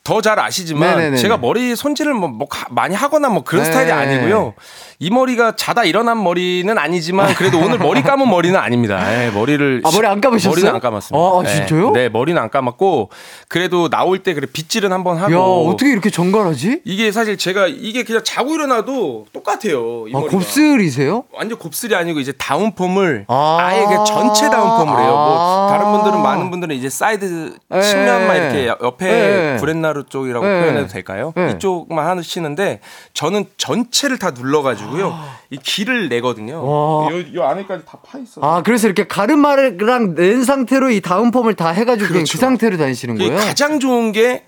[0.03, 1.17] 더 잘 아시지만 네네네.
[1.17, 3.69] 제가 머리 손질을 뭐, 뭐 많이 하거나 뭐 그런 네.
[3.69, 4.53] 스타일이 아니고요.
[4.99, 9.03] 이 머리가 자다 일어난 머리는 아니지만 그래도 오늘 머리 감은 머리는 아닙니다.
[9.03, 10.51] 네, 머리를 아 머리 안 감으셨어요?
[10.51, 11.17] 머리는 안 감았습니다.
[11.17, 11.91] 아, 아 진짜요?
[11.91, 13.09] 네, 네, 머리는 안 감았고
[13.47, 15.33] 그래도 나올 때 그래 빗질은 한번 하고.
[15.33, 16.81] 야 어떻게 이렇게 정갈하지?
[16.83, 20.07] 이게 사실 제가 이게 그냥 자고 일어나도 똑같아요.
[20.07, 21.23] 이 아, 곱슬이세요?
[21.31, 25.11] 완전 곱슬이 아니고 이제 down perm을 아~ 예그 전체 down perm을 해요.
[25.11, 27.81] 뭐 다른 분들은 많은 분들은 이제 사이드 네.
[27.81, 29.57] 측면만 이렇게 옆에 네.
[29.57, 30.61] 구레나룻 쪽이라고 네.
[30.61, 31.33] 표현해도 될까요?
[31.55, 32.79] 이쪽만 하시는데
[33.13, 34.91] 저는 전체를 다 눌러가지고.
[34.91, 35.19] 가지고요.
[35.49, 36.53] 이 기를 내거든요.
[36.55, 38.39] 요, 요 안에까지 다 파 있어.
[38.41, 42.13] 아, 그래서 이렇게 가르마랑 낸 상태로 이 다운 펌을 다 해가지고 그렇죠.
[42.13, 43.35] 그냥 그 상태로 다니시는 거예요?
[43.37, 44.45] 가장 좋은 게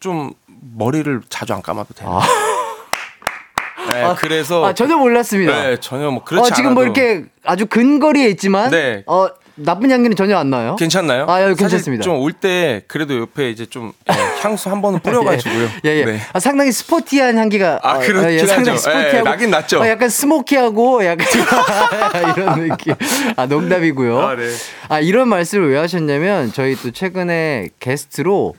[0.00, 0.32] 좀
[0.76, 2.18] 머리를 자주 안 감아도 돼요.
[2.20, 3.92] 아.
[3.92, 5.62] 네, 아, 그래서 아, 전혀 몰랐습니다.
[5.62, 6.94] 네, 전혀 뭐 그렇지 어, 지금 뭐 않아도.
[7.00, 9.02] 뭐 이렇게 아주 근거리에 있지만 네.
[9.06, 9.28] 어
[9.64, 10.76] 나쁜 향기는 전혀 안 나요.
[10.78, 11.26] 괜찮나요?
[11.28, 12.02] 아, 예, 괜찮습니다.
[12.02, 15.68] 좀 올 때 그래도 옆에 이제 좀 예, 향수 한 번은 뿌려가지고요.
[15.84, 16.04] 예, 예.
[16.04, 16.20] 네.
[16.32, 17.80] 아, 상당히 스포티한 향기가.
[17.82, 19.16] 아, 그렇긴 어, 예, 상당히 스포티하고.
[19.18, 19.80] 예, 나긴 났죠.
[19.80, 21.26] 어, 약간 스모키하고 약간
[22.36, 22.94] 이런 느낌.
[23.36, 24.20] 아, 농담이고요.
[24.20, 24.48] 아, 네.
[24.88, 28.54] 아, 이런 말씀을 왜 하셨냐면 저희 또 최근에 게스트로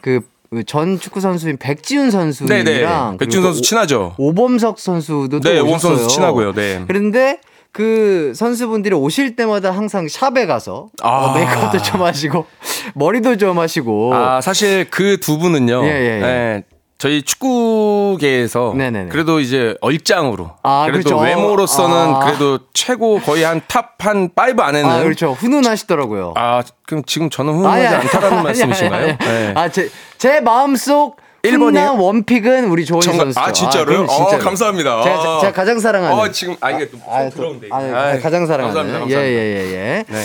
[0.00, 0.20] 그
[0.66, 2.86] 전 축구 선수인 백지훈 선수랑 네, 네.
[3.18, 4.14] 백지훈 선수 친하죠.
[4.18, 6.52] 오범석 선수도 네, 오범석 선수 친하고요.
[6.52, 6.82] 네.
[6.86, 7.38] 그런데
[7.72, 11.08] 그 선수분들이 오실 때마다 항상 샵에 가서 아.
[11.08, 12.46] 어, 메이크업도 좀 하시고
[12.94, 16.22] 머리도 좀 하시고 아 사실 그 두 분은요 예, 예, 예.
[16.22, 16.62] 예.
[16.98, 19.08] 저희 축구계에서 네네네.
[19.08, 21.24] 그래도 이제 얼짱으로 아, 그래도 그렇죠.
[21.24, 22.18] 외모로서는 아.
[22.20, 26.34] 그래도 최고 거의 한 top 한 five 안에는 아, 그렇죠 훈훈하시더라고요.
[26.36, 29.16] 아 그럼 지금 저는 훈훈하지 아니, 않다라는 아니, 말씀이신가요?
[29.18, 29.52] 네.
[29.56, 33.38] 아 제 제 마음속 1번이 one pick은 우리 조이 선수.
[33.38, 34.06] 아 진짜로요?
[34.08, 35.02] 아, 어, 감사합니다.
[35.02, 35.52] 제가, 제가, 아.
[35.52, 36.16] 가장 사랑하는.
[36.16, 37.68] 어, 지금 아 이게 아, 부러운데.
[37.72, 39.10] 아, 아, 가장 사랑하는.
[39.10, 40.04] 예예예 예, 예, 예.
[40.08, 40.24] 네.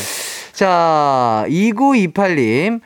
[0.53, 2.81] 자 2928님.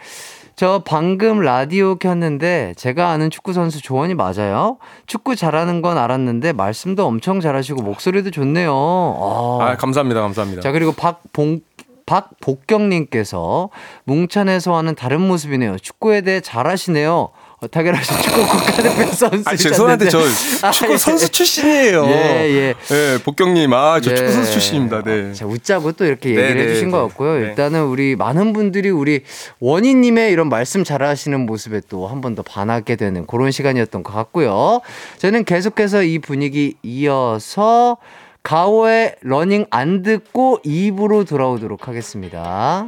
[0.56, 4.78] 저 방금 라디오 켰는데 제가 아는 축구 선수 조원이 맞아요.
[5.08, 8.72] 축구 잘하는 건 알았는데 말씀도 엄청 잘하시고 목소리도 좋네요.
[8.72, 10.62] 아, 아 감사합니다, 감사합니다.
[10.62, 11.62] 자 그리고 박봉
[12.06, 13.70] 박복경님께서
[14.04, 15.78] 뭉찬에서 하는 다른 모습이네요.
[15.80, 17.30] 축구에 대해 잘하시네요.
[17.63, 19.43] 어, 타게라 씨 축구 국가대표 선수.
[19.47, 20.19] 아, 죄송한데 저
[20.63, 22.06] 아, 축구 아, 선수 출신이에요.
[22.08, 22.12] 예,
[22.50, 22.74] 예.
[22.91, 24.15] 예, 복경님, 아, 저 예.
[24.15, 25.04] 축구 선수 출신입니다.
[25.04, 25.32] 네.
[25.34, 27.39] 자, 웃자고 또 이렇게 얘기를 네, 해주신 네, 것 같고요.
[27.39, 27.45] 네.
[27.50, 29.21] 일단은 우리 많은 분들이 우리
[29.60, 34.82] 원희님의 이런 말씀 잘하시는 모습에 또 한 번 더 반하게 되는 그런 시간이었던 것 같고요.
[35.19, 37.97] 저는 계속해서 이 분위기 이어서
[38.41, 42.88] 가호의 Running 하나 듣고 2부로 돌아오도록 하겠습니다.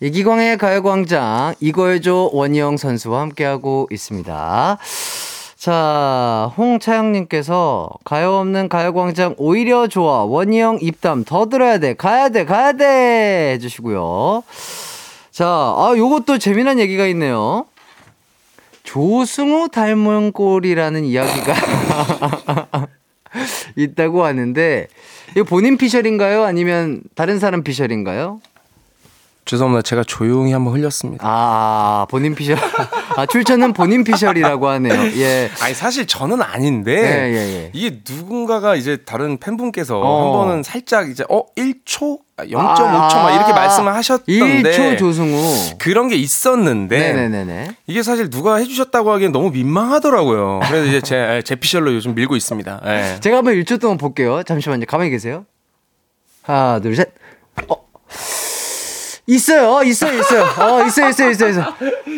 [0.00, 4.78] 이기광의 가요광장 이거해줘 원희영 선수와 함께하고 있습니다.
[5.56, 10.22] 자, 홍차영님께서 가요 없는 가요광장 오히려 좋아.
[10.22, 11.94] 원희영 입담 더 들어야 돼.
[11.94, 13.54] 가야 돼, 가야 돼.
[13.54, 14.44] 해주시고요.
[15.32, 17.66] 자, 아, 요것도 재미난 얘기가 있네요.
[18.84, 21.54] 조승우 닮은 꼴이라는 이야기가
[23.76, 24.86] 있다고 하는데,
[25.32, 26.44] 이거 본인 피셜인가요?
[26.44, 28.40] 아니면 다른 사람 피셜인가요?
[29.48, 29.80] 죄송합니다.
[29.80, 31.24] 제가 조용히 한번 흘렸습니다.
[31.26, 32.58] 아, 본인 피셜.
[33.16, 34.92] 아, 출처는 본인 피셜이라고 하네요.
[35.16, 35.50] 예.
[35.62, 37.70] 아니, 사실 저는 아닌데, 예, 예, 예.
[37.72, 40.22] 이게 누군가가 이제 다른 팬분께서 어.
[40.22, 42.18] 한 번은 살짝 이제, 어, 1초?
[42.38, 47.70] 0.5초 아, 막 이렇게 말씀을 하셨던데 1초 조승우 그런 게 있었는데 네네네네.
[47.88, 50.60] 이게 사실 누가 해주셨다고 하기엔 너무 민망하더라고요.
[50.68, 52.80] 그래서 이제 제, 제 피셜로 요즘 밀고 있습니다.
[52.84, 53.18] 네.
[53.18, 54.44] 제가 한번 1초 동안 볼게요.
[54.44, 54.86] 잠시만요.
[54.86, 55.46] 가만히 계세요.
[56.42, 57.08] 하나 둘 셋.
[57.66, 57.87] 어.
[59.28, 60.42] 있어요, 있어요, 있어요.
[60.42, 61.74] 어, 있어요, 있어요, 있어요, 있어요.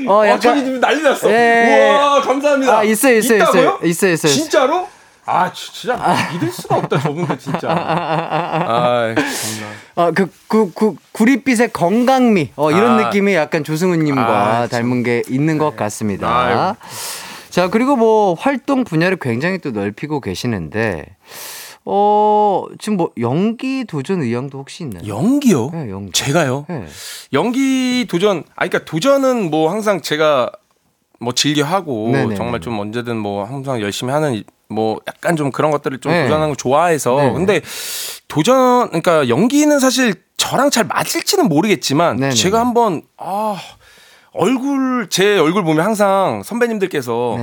[0.06, 0.36] 어, 아, 약간.
[0.36, 1.28] 어, 저기 지금 난리 났어.
[1.28, 1.90] 예.
[1.90, 2.78] 우와, 감사합니다.
[2.78, 3.62] 아, 있어요, 있어요, 있다고요?
[3.62, 3.78] 있어요.
[3.82, 4.32] 있어요, 있어요.
[4.32, 4.88] 진짜로?
[5.26, 5.98] 아, 진짜
[6.32, 7.66] 믿을 수가 없다, 저분들 진짜.
[7.68, 9.74] 아, 정말.
[9.96, 12.52] 어, 그, 그, 그, 구릿빛의 건강미.
[12.54, 13.04] 어, 이런 아.
[13.04, 16.28] 느낌이 약간 조승우님과 아, 닮은 게 있는 것 같습니다.
[16.28, 16.76] 아,
[17.50, 21.06] 자, 그리고 뭐, 활동 분야를 굉장히 또 넓히고 계시는데,
[21.84, 25.06] 어, 지금 뭐 연기 도전 의향도 혹시 있나요?
[25.06, 25.70] 연기요?
[25.72, 26.12] 네, 연기.
[26.12, 26.66] 제가요?
[26.68, 26.86] 네.
[27.32, 30.50] 연기 도전, 아, 그러니까 도전은 뭐 항상 제가
[31.18, 32.34] 뭐 즐겨 하고 네네.
[32.34, 36.22] 정말 좀 언제든 뭐 항상 열심히 하는 뭐 약간 좀 그런 것들을 좀 네.
[36.22, 37.32] 도전하는 걸 좋아해서 네네.
[37.32, 37.60] 근데
[38.28, 42.34] 도전 그러니까 연기는 사실 저랑 잘 맞을지는 모르겠지만 네네.
[42.34, 43.56] 제가 한번 아
[44.32, 47.36] 얼굴 제 얼굴 보면 항상 선배님들께서.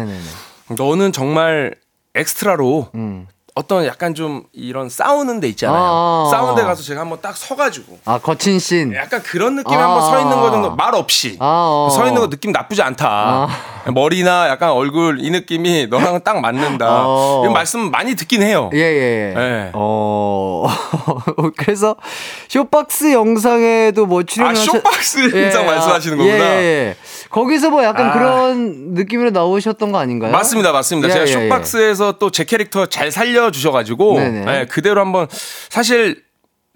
[0.77, 1.75] 너는 정말
[2.13, 3.25] 엑스트라로 음.
[3.57, 5.81] 어떤 약간 좀 이런 싸우는 데 있잖아요.
[5.83, 7.99] 아~ 싸우는 데 가서 제가 한번 딱 서가지고.
[8.05, 8.93] 아, 거친 신.
[8.93, 11.37] 약간 그런 느낌에 아~ 한번 서 있는 거 정도 말 없이.
[11.39, 13.07] 아~ 서 있는 거 느낌 나쁘지 않다.
[13.09, 13.47] 아.
[13.91, 16.85] 머리나 약간 얼굴 이 느낌이 너랑은 딱 맞는다.
[17.05, 17.41] 어.
[17.43, 18.69] 이런 말씀 많이 듣긴 해요.
[18.73, 19.33] 예, 예, 예.
[19.35, 19.71] 네.
[19.73, 20.67] 어.
[21.57, 21.95] 그래서
[22.49, 25.65] 숏박스 영상에도 뭐 출연을 아, 숏박스 하 영상 예.
[25.65, 26.35] 말씀하시는 거구나.
[26.37, 26.95] 예, 예, 예.
[27.29, 28.13] 거기서 뭐 약간 아.
[28.13, 30.31] 그런 느낌으로 나오셨던 거 아닌가요?
[30.31, 31.09] 맞습니다, 맞습니다.
[31.09, 35.27] 예, 제가 예, 쇼박스에서 또 제 캐릭터 잘 살려 주셔가지고 네, 그대로 한번
[35.69, 36.23] 사실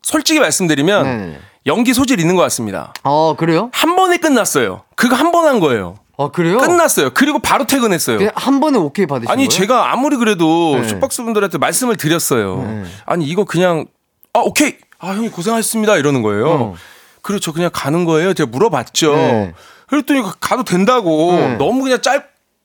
[0.03, 1.39] 솔직히 말씀드리면 네네.
[1.67, 2.93] 연기 소질 있는 것 같습니다.
[3.03, 3.69] 아, 그래요?
[3.73, 4.83] 한 번에 끝났어요.
[4.95, 5.95] 그거 한 번 한 거예요.
[6.17, 6.57] 아, 그래요?
[6.59, 7.11] 끝났어요.
[7.13, 8.29] 그리고 바로 퇴근했어요.
[8.35, 9.49] 한 번에 오케이 받으신 아니, 거예요?
[9.49, 10.87] 제가 아무리 그래도 네.
[10.87, 12.61] 슈박스 분들한테 말씀을 드렸어요.
[12.63, 12.83] 네.
[13.05, 13.85] 아니, 이거 그냥,
[14.33, 14.75] 아, 오케이.
[14.99, 15.97] 아, 형님 고생하셨습니다.
[15.97, 16.49] 이러는 거예요.
[16.49, 16.75] 어.
[17.23, 17.53] 그렇죠.
[17.53, 18.33] 그냥 가는 거예요.
[18.33, 19.15] 제가 물어봤죠.
[19.15, 19.53] 네.
[19.87, 21.31] 그랬더니 가도 된다고.
[21.33, 21.55] 네.
[21.57, 22.23] 너무 그냥 짧,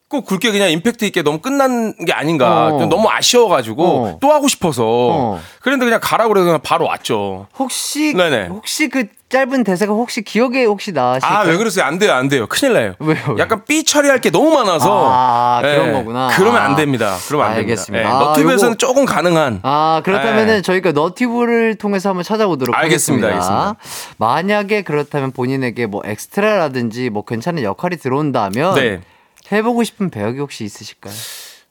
[0.09, 2.69] 꼭 굵게 그냥 임팩트 있게 너무 끝난 게 아닌가.
[2.69, 2.87] 어.
[2.87, 4.19] 너무 아쉬워가지고 어.
[4.21, 4.85] 또 하고 싶어서.
[4.87, 5.41] 어.
[5.61, 7.49] 그런데 그냥 가라고 그래서 그냥 바로 왔죠.
[7.59, 8.47] 혹시 네네.
[8.47, 11.39] 혹시 그 짧은 대사가 혹시 기억에 혹시 나실까요?
[11.39, 11.85] 아, 왜 그러세요?
[11.85, 12.47] 안 돼요, 안 돼요.
[12.47, 12.95] 큰일 나요.
[13.01, 13.37] 왜요?
[13.39, 15.11] 약간 삐 처리할 게 너무 많아서.
[15.13, 15.75] 아, 네.
[15.75, 16.29] 그런 거구나.
[16.37, 17.17] 그러면 안 됩니다.
[17.27, 17.93] 그러면 안 알겠습니다.
[18.05, 18.09] 됩니다.
[18.09, 18.25] 네.
[18.25, 18.79] 아, 너튜브에서는 요거...
[18.79, 19.59] 조금 가능한.
[19.65, 20.63] 아, 그렇다면은 네.
[20.63, 23.57] 저희가 너튜브를 통해서 한번 찾아보도록 알겠습니다, 하겠습니다.
[23.71, 24.15] 알겠습니다.
[24.19, 29.03] 만약에 그렇다면 본인에게 뭐 엑스트라라든지 뭐 괜찮은 역할이 들어온다면.
[29.51, 29.57] 네.
[29.57, 31.15] 해보고 싶은 배역이 혹시 있으실까요?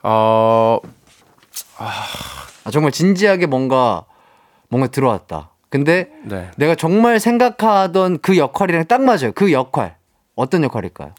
[0.03, 0.79] 어,
[1.77, 1.91] 아...
[2.63, 4.05] 아 정말 진지하게 뭔가
[4.69, 5.51] 뭔가 들어왔다.
[5.69, 6.49] 근데 네.
[6.57, 9.31] 내가 정말 생각하던 그 역할이랑 딱 맞아요.
[9.35, 9.97] 그 역할
[10.35, 11.13] 어떤 역할일까요?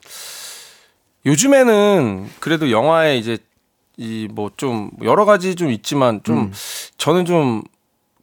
[1.27, 3.38] 요즘에는 그래도 영화에 이제
[3.99, 6.53] 이 뭐 좀 여러 가지 좀 있지만 좀 음.
[6.99, 7.62] 저는 좀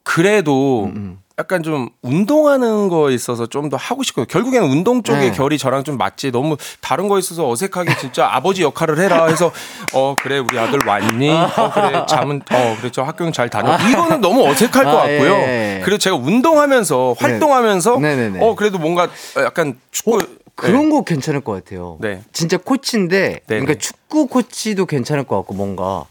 [0.03, 1.19] 그래도 음, 음.
[1.39, 4.27] 약간 좀 운동하는 거에 있어서 좀 더 하고 싶거든요.
[4.27, 5.35] 결국에는 운동 쪽의 네.
[5.35, 6.31] 결이 저랑 좀 맞지.
[6.31, 9.51] 너무 다른 거에 있어서 어색하게 진짜 아버지 역할을 해라 해서
[9.93, 11.29] 어 그래 우리 아들 왔니?
[11.31, 13.75] 어 그래 잠은 어 그래 저 학교는 잘 다녀.
[13.89, 15.33] 이거는 너무 어색할 것 아, 같고요.
[15.33, 15.81] 예, 예.
[15.83, 17.25] 그리고 제가 운동하면서 네.
[17.25, 18.37] 활동하면서 네.
[18.39, 20.19] 어 그래도 뭔가 약간 축구 어?
[20.55, 20.95] 그런 네.
[20.95, 21.97] 거 괜찮을 것 같아요.
[21.99, 22.21] 네.
[22.31, 26.05] 진짜 코치인데, 네 그러니까 축구 코치도 괜찮을 것 같고 뭔가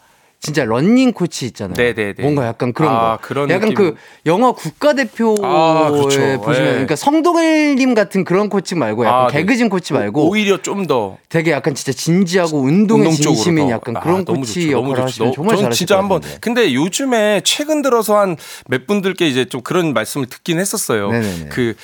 [0.44, 1.74] 진짜 런닝 코치 있잖아요.
[1.76, 2.14] 네네네.
[2.20, 3.18] 뭔가 약간 그런 아, 거.
[3.22, 3.74] 그런 약간 느낌.
[3.76, 6.18] 그 영화 국가대표에 아, 그렇죠.
[6.40, 6.70] 보시면 네.
[6.72, 9.38] 그러니까 성동일님 같은 그런 코치 말고 약간 아, 네.
[9.38, 9.70] 개그진 네.
[9.70, 14.24] 코치 말고 오히려 좀 더 되게 약간 진짜 진지하고 운동에 운동 진심인 약간 아, 그런
[14.24, 19.44] 코치 역할을 하시면 정말 잘하실 진짜 한번 근데 요즘에 최근 들어서 한 몇 분들께 이제
[19.44, 21.10] 좀 그런 말씀을 듣긴 했었어요.
[21.50, 21.76] 그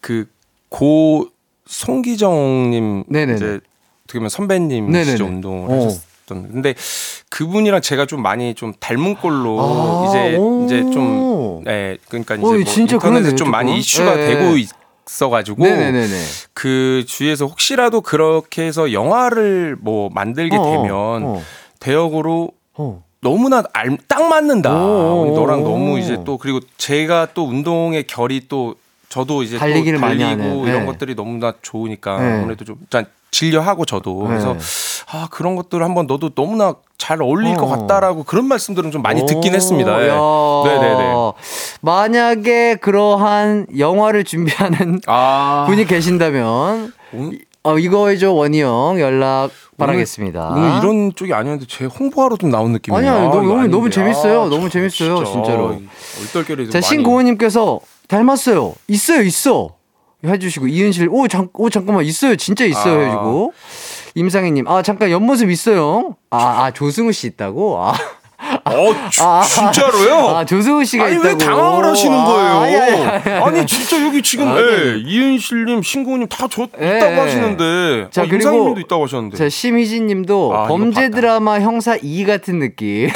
[0.00, 0.26] 그
[0.70, 1.28] 고
[1.66, 3.36] 송기정님 네네네.
[3.36, 3.60] 이제
[4.04, 5.84] 어떻게 보면 선배님이시죠 운동을 어.
[5.86, 6.52] 하셨 있었던.
[6.52, 6.74] 근데
[7.30, 10.62] 그분이랑 제가 좀 많이 좀 닮은 꼴로 아, 이제 오.
[10.64, 14.26] 이제 좀 네, 그러니까 이제 어, 뭐 인터넷에 좀 많이 이슈가 네.
[14.26, 14.56] 되고
[15.06, 16.22] 있어가지고 네네네네.
[16.52, 20.70] 그 주위에서 혹시라도 그렇게 해서 영화를 뭐 만들게 어, 어.
[20.70, 20.92] 되면
[21.24, 21.42] 어.
[21.80, 23.02] 대역으로 어.
[23.20, 25.14] 너무나 알, 딱 맞는다.
[25.14, 28.76] 우리 너랑 너무 이제 또 그리고 제가 또 운동의 결이 또
[29.08, 30.68] 저도 이제 달리기를 또 달리고 많이 하는.
[30.68, 30.86] 이런 네.
[30.86, 32.36] 것들이 너무나 좋으니까 네.
[32.36, 34.28] 아무래도 좀 일단 진려하고 저도 네.
[34.28, 34.56] 그래서
[35.10, 37.56] 아 그런 것들 한번 너도 너무나 잘 어울릴 어.
[37.56, 39.96] 것 같다라고 그런 말씀들은 좀 많이 듣긴 했습니다.
[39.98, 40.06] 네.
[40.08, 41.14] 네네네.
[41.80, 45.64] 만약에 그러한 영화를 준비하는 아.
[45.68, 47.38] 분이 계신다면 음?
[47.64, 50.48] 어, 이거죠 원희 형 연락 바라겠습니다.
[50.48, 52.98] 오늘, 오늘, 이런 쪽이 아니었는데 제 홍보하러 좀 나온 느낌이에요.
[52.98, 54.42] 아니야, 아, 너무 너무, 너무 재밌어요.
[54.42, 55.54] 아, 너무 재밌어요, 진짜.
[55.54, 55.80] 로
[56.20, 58.74] 얼떨결에 자, 신고은님께서 닮았어요.
[58.88, 59.77] 있어요, 있어.
[60.24, 63.04] 해주시고 이은실 오, 잠, 오 잠깐만 있어요 진짜 있어요 아.
[63.04, 63.52] 해주고
[64.14, 67.94] 임상희님 아 잠깐 옆모습 있어요 아, 아 조승우 씨 있다고 아.
[68.64, 70.28] 어, 주, 아, 진짜로요?
[70.28, 71.28] 아, 조승우 씨가 아니, 있다고.
[71.28, 72.50] 왜 당황을 하시는 거예요?
[72.50, 74.62] 아, 아니, 아니, 아니, 진짜 여기 지금, 아, 네.
[74.62, 77.18] 예, 이은실 님, 신고님 다 저, 예, 있다고 예.
[77.18, 78.08] 하시는데.
[78.10, 78.50] 자, 아, 그리고.
[78.50, 79.36] 님도 있다고 하셨는데.
[79.36, 83.10] 자, 심희진 님도 아, 범죄 드라마 형사 2 같은 느낌.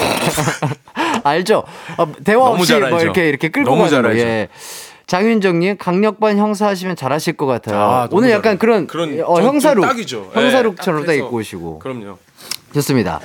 [1.23, 1.65] 알죠?
[1.97, 4.17] 아, 대화 없이 뭐 이렇게, 이렇게 끌고 가는 거.
[4.17, 4.49] 예.
[5.07, 7.77] 장윤정님 강력반 형사 하시면 잘하실 것 같아요.
[7.79, 10.31] 아, 오늘 약간 그런, 그런 어, 형사룩 딱이죠.
[10.33, 11.79] 형사룩처럼 네, 딱 입고 오시고.
[11.81, 12.19] 그럼요.
[12.75, 13.21] 좋습니다.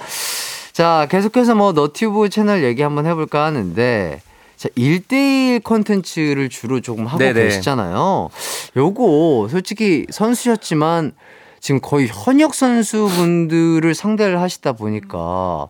[0.74, 4.22] 자 계속해서 뭐 너튜브 채널 얘기 한번 해볼까 하는데.
[4.58, 7.44] 자, 1대1 콘텐츠를 주로 조금 하고 네네.
[7.44, 8.30] 계시잖아요.
[8.76, 11.13] 요거 솔직히 선수였지만
[11.60, 15.67] 지금 거의 현역 선수분들을 상대를 하시다 보니까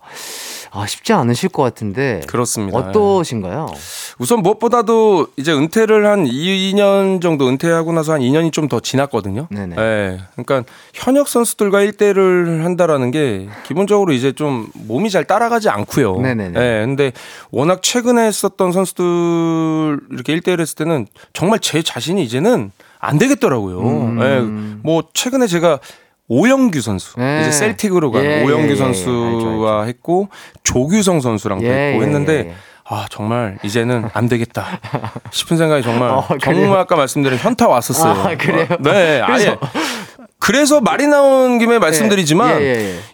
[0.71, 2.21] 아, 쉽지 않으실 것 같은데.
[2.28, 2.78] 그렇습니다.
[2.78, 3.67] 어떠신가요?
[4.19, 9.47] 우선 무엇보다도 이제 은퇴를 한 2년 정도 은퇴하고 나서 한 2년이 좀 더 지났거든요.
[9.50, 9.76] 네네.
[9.78, 10.19] 네.
[10.36, 16.19] 그러니까 현역 선수들과 1대를 한다라는 게 기본적으로 이제 좀 몸이 잘 따라가지 않고요.
[16.19, 16.50] 네네.
[16.50, 16.86] 네.
[16.86, 17.13] 근데
[17.50, 22.71] 워낙 최근에 했었던 선수들 이렇게 1대1 했을 때는 정말 제 자신이 이제는
[23.08, 23.80] 안 되겠더라고요.
[23.80, 24.20] 음.
[24.20, 24.41] 네.
[24.84, 25.80] 뭐 최근에 제가
[26.28, 27.41] 오영규 선수 네.
[27.41, 29.88] 이제 셀틱으로 간 예, 오영규 예, 예, 선수와 알죠, 알죠.
[29.88, 30.28] 했고
[30.63, 32.54] 조규성 선수랑 또 예, 했고 했는데 예, 예.
[32.84, 34.82] 아 정말 이제는 안 되겠다
[35.32, 38.12] 싶은 생각이 정말 어, 정말 아까 말씀드린 현타 왔었어요.
[38.12, 38.67] 아, 그래요?
[38.70, 39.56] 어, 네, 아예
[40.38, 42.62] 그래서 말이 나온 김에 말씀드리지만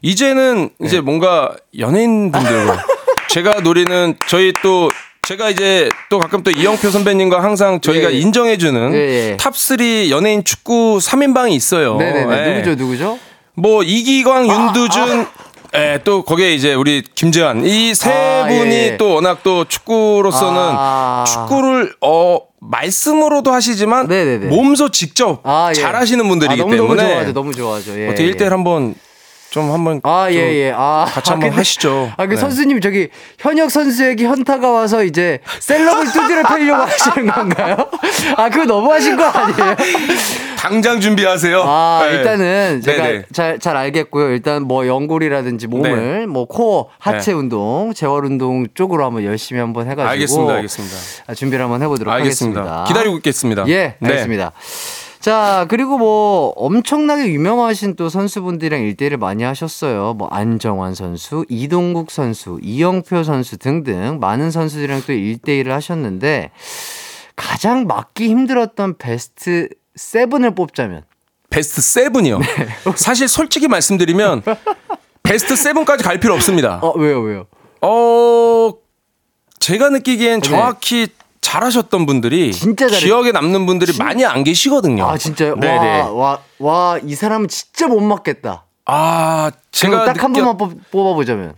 [0.01, 2.83] 이제는 이제 뭔가 연예인분들과
[3.29, 4.89] 제가 노리는 저희 또
[5.25, 8.17] 제가 이제 또 가끔 또 이영표 선배님과 항상 저희가 예.
[8.17, 9.37] 인정해주는 예, 예.
[9.37, 11.95] top3 연예인 축구 3인방이 있어요.
[11.95, 12.37] 네네네.
[12.37, 12.53] 예.
[12.55, 13.19] 누구죠, 누구죠?
[13.55, 18.91] 뭐, 이기광, 아, 윤두준, 아, 예, 또 거기에 이제 우리 김재환 이세 아, 분이 예,
[18.91, 18.97] 예.
[18.97, 21.23] 또 워낙 또 축구로서는 아.
[21.25, 24.47] 축구를 어 말씀으로도 하시지만 네네네.
[24.47, 25.73] 몸소 직접 아, 예.
[25.73, 27.33] 잘하시는 분들이기 아, 너무, 때문에 너무 좋아하죠.
[27.33, 27.99] 너무 좋아하죠.
[27.99, 28.07] 예.
[28.07, 28.93] 어떻게 1대1 한번
[29.53, 30.73] 좀 한번 아 예예 예.
[30.75, 32.11] 아 같이 한번 아, 하시죠.
[32.17, 32.35] 아그 네.
[32.37, 37.77] 선수님 저기 현역 선수에게 현타가 와서 이제 셀럽을 두드려 패려고 하시는 건가요?
[38.35, 39.75] 아 그거 너무 하신 거 아니에요?
[40.57, 41.61] 당장 준비하세요.
[41.63, 42.15] 아 네.
[42.15, 44.31] 일단은 제가 잘잘 잘 알겠고요.
[44.31, 46.25] 일단 뭐 연골이라든지 몸을 네.
[46.25, 47.37] 뭐 코어 하체 네.
[47.37, 50.95] 운동, 재활 운동 쪽으로 한번 열심히 한번 해가지고 알겠습니다, 알겠습니다.
[51.27, 52.61] 아, 준비를 한번 해보도록 알겠습니다.
[52.61, 52.85] 하겠습니다.
[52.87, 53.65] 기다리고 있겠습니다.
[53.67, 54.09] 예, 네.
[54.09, 54.51] 알겠습니다.
[55.23, 60.15] 자, 그리고 뭐 엄청나게 유명하신 또 선수분들이랑 일대일을 많이 하셨어요.
[60.15, 66.51] 뭐 안정환 선수, 이동국 선수, 이영표 선수 등등 많은 선수들이랑 또 일대일을 하셨는데
[67.37, 71.03] 가장 맞기 힘들었던 베스트 세븐을 뽑자면
[71.49, 72.39] 베스트 세븐이요.
[72.39, 72.45] 네.
[72.97, 74.43] 사실 솔직히 말씀드리면
[75.23, 76.79] 베스트 세븐까지 갈 필요 없습니다.
[76.81, 77.47] 어, 왜요, 왜요?
[77.79, 78.73] 어,
[79.59, 80.49] 제가 느끼기엔 네.
[80.49, 81.07] 정확히
[81.43, 82.87] 잘하셨던 분들이 진짜.
[82.87, 84.03] 기억에 남는 분들이 진...
[84.03, 85.05] 많이 안 계시거든요.
[85.05, 85.55] 아 진짜요?
[85.57, 86.01] 네네.
[86.09, 88.65] 와, 와, 이 사람은 진짜 못 맞겠다.
[88.85, 91.55] 아, 제가 딱 한 번만 뽑아보자면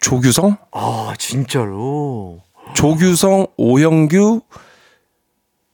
[0.00, 0.56] 조규성?
[0.72, 2.40] 아, 진짜로.
[2.74, 4.40] 조규성, 오영규,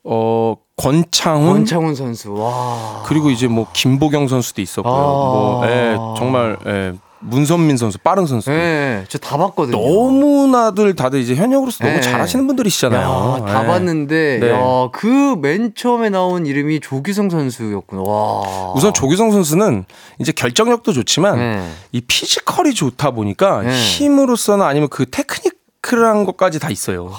[0.04, 3.02] 어 권창훈, 권창훈 선수, 와.
[3.06, 4.92] 그리고 이제 뭐 김보경 선수도 있었고요.
[4.92, 6.92] 아~ 뭐, 예, 정말 예,
[7.24, 8.50] 문선민 선수 빠른 선수.
[8.50, 9.78] 네, 저다 봤거든요.
[9.78, 11.90] 너무나들 다들 이제 현역으로서 네.
[11.90, 13.38] 너무 잘하시는 분들이시잖아요.
[13.40, 13.66] 야, 다 네.
[13.68, 14.52] 봤는데 네.
[14.92, 18.02] 그맨 처음에 나온 이름이 조규성 선수였구나.
[18.02, 18.72] 와.
[18.74, 19.84] 우선 조규성 선수는
[20.18, 21.68] 이제 결정력도 좋지만 네.
[21.92, 23.70] 이 피지컬이 좋다 보니까 네.
[23.72, 27.12] 힘으로서는 아니면 그 테크니컬한 것까지 다 있어요.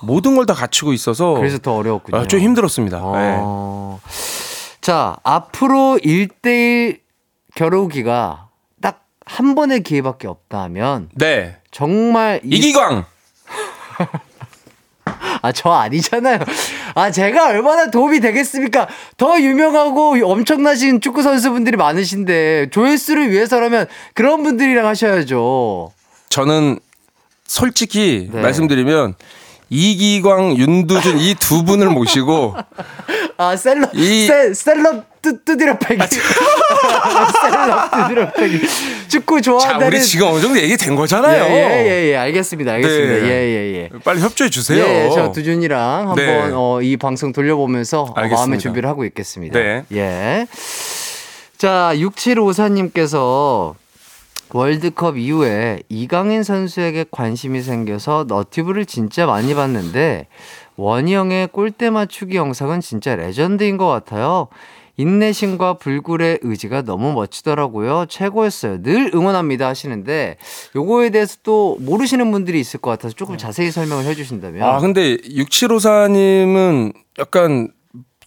[0.00, 2.16] 모든 걸 다 갖추고 있어서 그래서 더 어려웠군요.
[2.18, 3.00] 아, 좀 힘들었습니다.
[3.02, 3.98] 아.
[4.80, 6.98] 자, 앞으로 1대1
[7.54, 8.47] 겨루기가
[9.28, 11.56] 한 번의 기회밖에 없다면 네.
[11.70, 13.04] 정말 이기광
[15.42, 16.38] 아, 저 아니잖아요.
[16.94, 18.88] 아, 제가 얼마나 도움이 되겠습니까?
[19.16, 25.92] 더 유명하고 엄청나신 축구 선수분들이 많으신데 조회수를 위해서라면 그런 분들이랑 하셔야죠.
[26.28, 26.78] 저는
[27.46, 28.40] 솔직히 네.
[28.40, 29.14] 말씀드리면
[29.70, 32.54] 이기광, 윤두준 이 두 분을 모시고
[33.36, 34.26] 아 셀럽 이...
[34.26, 36.00] 셀, 셀럽 뜨, 뜨디러 패기
[38.08, 38.60] 셀럽 패기
[39.08, 41.44] 축구 좋아한다는 자, 우리 지금 어느 정도 얘기 된 거잖아요.
[41.44, 42.72] 예예예 예, 예, 알겠습니다.
[42.72, 43.14] 알겠습니다.
[43.14, 43.74] 예예예 네.
[43.74, 44.84] 예, 예, 빨리 협조해 주세요.
[44.84, 46.50] 예, 저 두준이랑 한번 네.
[46.52, 49.58] 어, 이 방송 돌려보면서 어, 마음의 준비를 하고 있겠습니다.
[49.58, 49.84] 네.
[49.92, 50.46] 예.
[51.56, 53.74] 자, 6754님께서
[54.50, 60.28] 월드컵 이후에 이강인 선수에게 관심이 생겨서 너튜브를 진짜 많이 봤는데
[60.76, 64.48] 원희 형의 골대 맞추기 영상은 진짜 레전드인 것 같아요.
[64.98, 68.06] 인내심과 불굴의 의지가 너무 멋지더라고요.
[68.08, 68.82] 최고였어요.
[68.82, 70.36] 늘 응원합니다 하시는데
[70.76, 73.38] 요거에 대해서 또 모르시는 분들이 있을 것 같아서 조금 네.
[73.38, 74.62] 자세히 설명을 해 주신다면.
[74.62, 77.72] 아, 근데 6754님은 약간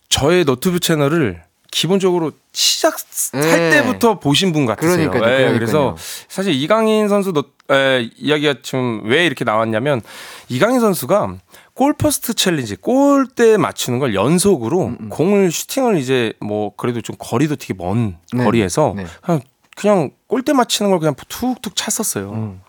[0.10, 3.00] 저의 너튜브 채널을 기본적으로 시작할
[3.34, 3.70] 네.
[3.72, 5.10] 때부터 보신 분 같으세요.
[5.10, 5.48] 그러니까요.
[5.48, 5.96] 네, 그래서
[6.28, 10.02] 사실 이강인 선수 너, 에, 이야기가 좀 왜 이렇게 나왔냐면
[10.50, 11.38] 이강인 선수가
[11.74, 15.10] 골포스트 챌린지 골대 맞추는 걸 연속으로 음, 음.
[15.10, 18.44] 공을 슈팅을 이제 뭐 그래도 좀 거리도 되게 먼 네.
[18.44, 19.06] 거리에서 네.
[19.22, 19.42] 그냥
[19.78, 22.32] 그냥 골대 맞히는 걸 그냥 툭툭 찼었어요.
[22.32, 22.62] 음.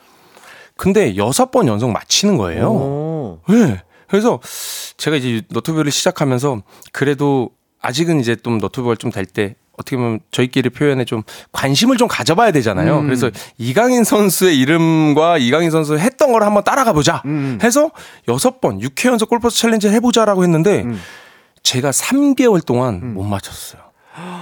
[0.76, 2.70] 근데 여섯 번 연속 맞히는 거예요.
[2.70, 3.40] 오.
[3.48, 3.82] 네.
[4.08, 4.40] 그래서
[4.96, 6.62] 제가 이제 너튜브를 시작하면서
[6.92, 7.50] 그래도
[7.82, 12.52] 아직은 이제 좀 너튜브가 좀 될 때 어떻게 보면 저희끼리 표현에 좀 관심을 좀 가져봐야
[12.52, 12.98] 되잖아요.
[13.00, 13.06] 음.
[13.06, 17.58] 그래서 이강인 선수의 이름과 이강인 선수 했던 걸 한번 따라가 보자 음.
[17.62, 17.90] 해서
[18.28, 21.00] 여섯 번 6회 연속 골포스트 챌린지 해보자라고 했는데 음.
[21.62, 23.14] 제가 3개월 동안 음.
[23.14, 23.80] 못 맞췄어요.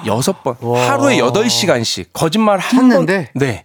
[0.07, 3.07] 여섯 번 하루에 8시간씩 거짓말 한 번.
[3.35, 3.65] 네.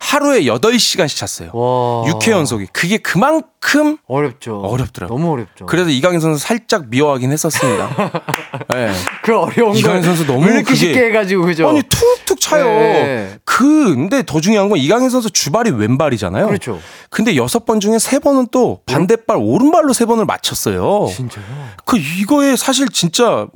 [0.00, 1.50] 하루에 8시간씩 찼어요.
[1.52, 2.04] 와.
[2.12, 2.66] 6회 연속이.
[2.72, 4.60] 그게 그만큼 어렵죠.
[4.60, 5.16] 어렵더라고요.
[5.16, 5.66] 너무 어렵죠.
[5.66, 8.12] 그래서 이강인 선수 살짝 미워하긴 했었습니다.
[8.74, 8.92] 네.
[9.22, 11.68] 그 어려운 이강인 선수 너무 이렇게 쉽게 해가지고 그죠?
[11.68, 12.64] 아니 툭툭 차요.
[12.64, 13.38] 네.
[13.44, 16.46] 근데 더 중요한 건 이강인 선수 주발이 왼발이잖아요.
[16.46, 16.80] 그렇죠.
[17.10, 21.08] 근데 여섯 번 중에 세 번은 또 반대발 오른발로 세 번을 맞췄어요.
[21.14, 21.44] 진짜요?
[21.84, 23.46] 그 이거에 사실 진짜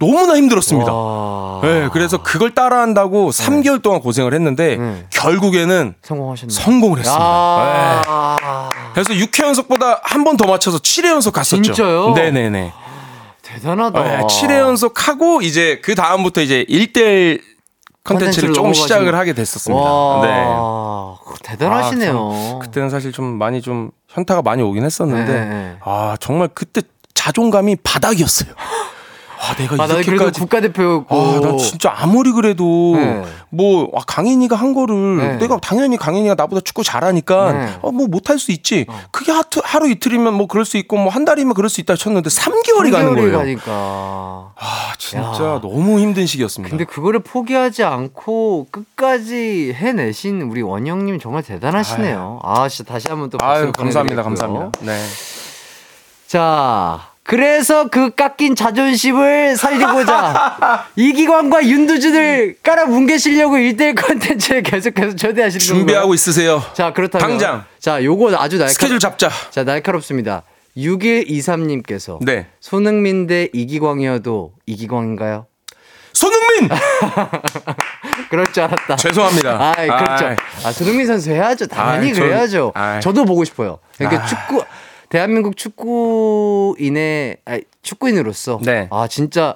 [0.00, 0.90] 너무나 힘들었습니다.
[1.62, 3.44] 네, 그래서 그걸 따라한다고 네.
[3.44, 5.06] 3개월 동안 고생을 했는데 네.
[5.10, 6.54] 결국에는 성공하셨네요.
[6.56, 8.36] 성공을 했습니다.
[8.40, 8.80] 네.
[8.94, 11.62] 그래서 6회 연속보다 한 번 더 맞춰서 7회 연속 갔었죠.
[11.62, 12.10] 진짜요?
[12.14, 12.72] 네네네.
[13.42, 14.02] 대단하다.
[14.02, 17.40] 네, 7회 연속 하고 이제 그 다음부터 이제 1대1
[18.04, 19.82] 컨텐츠를 조금 시작을 하게 됐었습니다.
[19.82, 21.38] 와, 네.
[21.42, 22.32] 대단하시네요.
[22.32, 25.76] 아, 그때는 사실 좀 많이 좀 현타가 많이 오긴 했었는데 네.
[25.84, 26.82] 아 정말 그때
[27.14, 28.52] 자존감이 바닥이었어요.
[29.40, 31.16] 아, 내가 아, 이렇게까지 국가대표였고.
[31.16, 33.24] 아, 나 진짜 아무리 그래도 네.
[33.50, 35.36] 뭐 아, 강인이가 한 거를 네.
[35.36, 37.78] 내가 당연히 강인이가 나보다 축구 잘하니까 네.
[37.82, 38.86] 어, 뭐 못할 수 있지.
[38.88, 38.98] 어.
[39.10, 42.30] 그게 하루, 하루 이틀이면 뭐 그럴 수 있고 뭐 한 달이면 그럴 수 있다 쳤는데
[42.30, 43.38] 3개월이, 3개월이 가는 거예요.
[43.38, 44.52] 가니까.
[44.56, 45.60] 아, 진짜 야.
[45.60, 46.70] 너무 힘든 시기였습니다.
[46.70, 52.40] 근데 그거를 포기하지 않고 끝까지 해내신 우리 원영 님 정말 대단하시네요.
[52.42, 52.62] 아유.
[52.64, 54.22] 아, 진짜 다시 한번 또 박수 감사합니다.
[54.22, 54.70] 감사합니다.
[54.80, 54.96] 네.
[56.26, 66.04] 자, 그래서 그 깎인 자존심을 살리고자 이기광과 윤두준을 깔아 뭉개시려고 1대1 컨텐츠에 계속해서 초대하시는 준비하고
[66.04, 66.14] 건가요?
[66.14, 66.62] 있으세요.
[66.72, 67.64] 자, 그렇다면 당장.
[67.78, 69.28] 자, 요거 아주 날카 스케줄 잡자.
[69.50, 70.44] 자, 날카롭습니다.
[70.78, 72.46] 6123님께서 네.
[72.60, 75.48] 손흥민 대 이기광이어도 이기광인가요?
[76.14, 76.70] 손흥민!
[78.30, 78.96] 그럴 줄 알았다.
[78.96, 79.50] 죄송합니다.
[79.60, 80.26] 아, 그렇죠.
[80.28, 80.36] 아이.
[80.64, 81.66] 아, 손흥민 선수 해야죠.
[81.66, 82.72] 당연히 아이, 그래야죠.
[82.74, 83.80] 전, 저도 보고 싶어요.
[83.98, 84.26] 그러니까 아.
[84.26, 84.64] 축구
[85.08, 88.88] 대한민국 축구인의 아니, 축구인으로서 네.
[88.90, 89.54] 아 진짜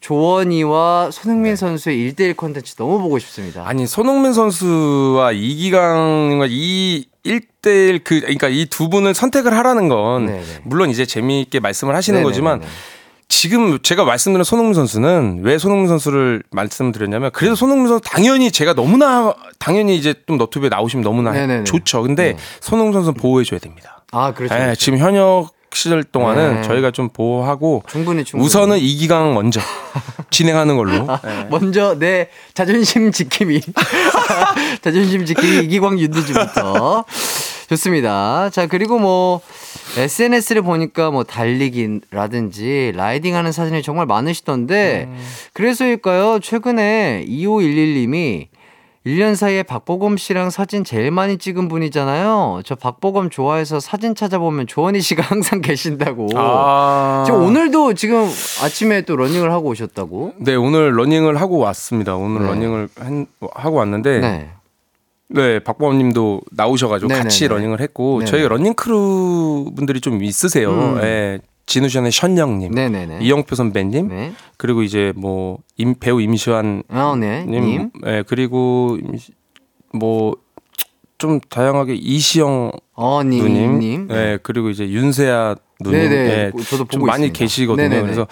[0.00, 1.56] 조원이와 손흥민 네.
[1.56, 3.66] 선수의 1대1 콘텐츠 너무 보고 싶습니다.
[3.66, 10.38] 아니 손흥민 선수와 이기광과 이 1대1 그 그러니까 이 두 분을 선택을 하라는 건 네네.
[10.40, 10.46] 네.
[10.64, 12.30] 물론 이제 재미있게 말씀을 하시는 네네네네.
[12.30, 12.62] 거지만
[13.28, 19.34] 지금 제가 말씀드린 손흥민 선수는 왜 손흥민 선수를 말씀드렸냐면 그래도 손흥민 선수 당연히 제가 너무나
[19.58, 21.64] 당연히 이제 좀 너튜브에 나오시면 너무나 네네네.
[21.64, 22.02] 좋죠.
[22.02, 22.38] 근데 네.
[22.60, 23.95] 손흥민 선수는 보호해 줘야 됩니다.
[24.12, 24.54] 아, 그렇죠.
[24.54, 24.80] 네, 그렇죠.
[24.80, 26.62] 지금 현역 시절 동안은 네.
[26.62, 28.46] 저희가 좀 보호하고 충분히, 충분히.
[28.46, 29.60] 우선은 이기강 먼저
[30.30, 31.10] 진행하는 걸로.
[31.10, 31.46] 아, 네.
[31.50, 33.60] 먼저 내 자존심 지킴이
[34.80, 37.04] 자존심 지킴이 이기광 윤두주부터
[37.68, 38.48] 좋습니다.
[38.50, 39.40] 자 그리고 뭐
[39.98, 45.26] SNS를 보니까 뭐 달리기라든지 라이딩하는 사진이 정말 많으시던데 음.
[45.52, 46.38] 그래서일까요?
[46.40, 48.48] 최근에 2511님이
[49.06, 52.62] 1년 사이에 박보검 씨랑 사진 제일 많이 찍은 분이잖아요.
[52.64, 56.30] 저 박보검 좋아해서 사진 찾아보면 조원희 씨가 항상 계신다고.
[56.34, 57.22] 아.
[57.24, 58.28] 지금 오늘도 지금
[58.62, 60.34] 아침에 또 러닝을 하고 오셨다고?
[60.38, 62.16] 네, 오늘 러닝을 하고 왔습니다.
[62.16, 62.48] 오늘 네.
[62.48, 64.18] 러닝을 한, 하고 왔는데.
[64.18, 64.50] 네.
[65.28, 67.22] 네, 박보검 님도 나오셔가지고 네네네.
[67.24, 68.30] 같이 러닝을 했고, 네네.
[68.30, 70.70] 저희 러닝 크루 분들이 좀 있으세요.
[70.70, 71.00] 음.
[71.00, 71.40] 네.
[71.66, 73.18] 진우션의 션 형님, 네네네.
[73.22, 74.32] 이영표 선배님, 네.
[74.56, 77.44] 그리고 이제 뭐 임, 배우 임시완 어, 네.
[77.44, 78.98] 님, 네, 그리고
[79.92, 80.34] 뭐
[81.18, 84.06] 좀 다양하게 이시영 어, 님, 누님, 님.
[84.08, 86.28] 네, 그리고 이제 윤세아 누님, 네네.
[86.28, 87.88] 네, 저도 보고 좀 많이 계시거든요.
[87.88, 88.02] 네네네.
[88.02, 88.26] 그래서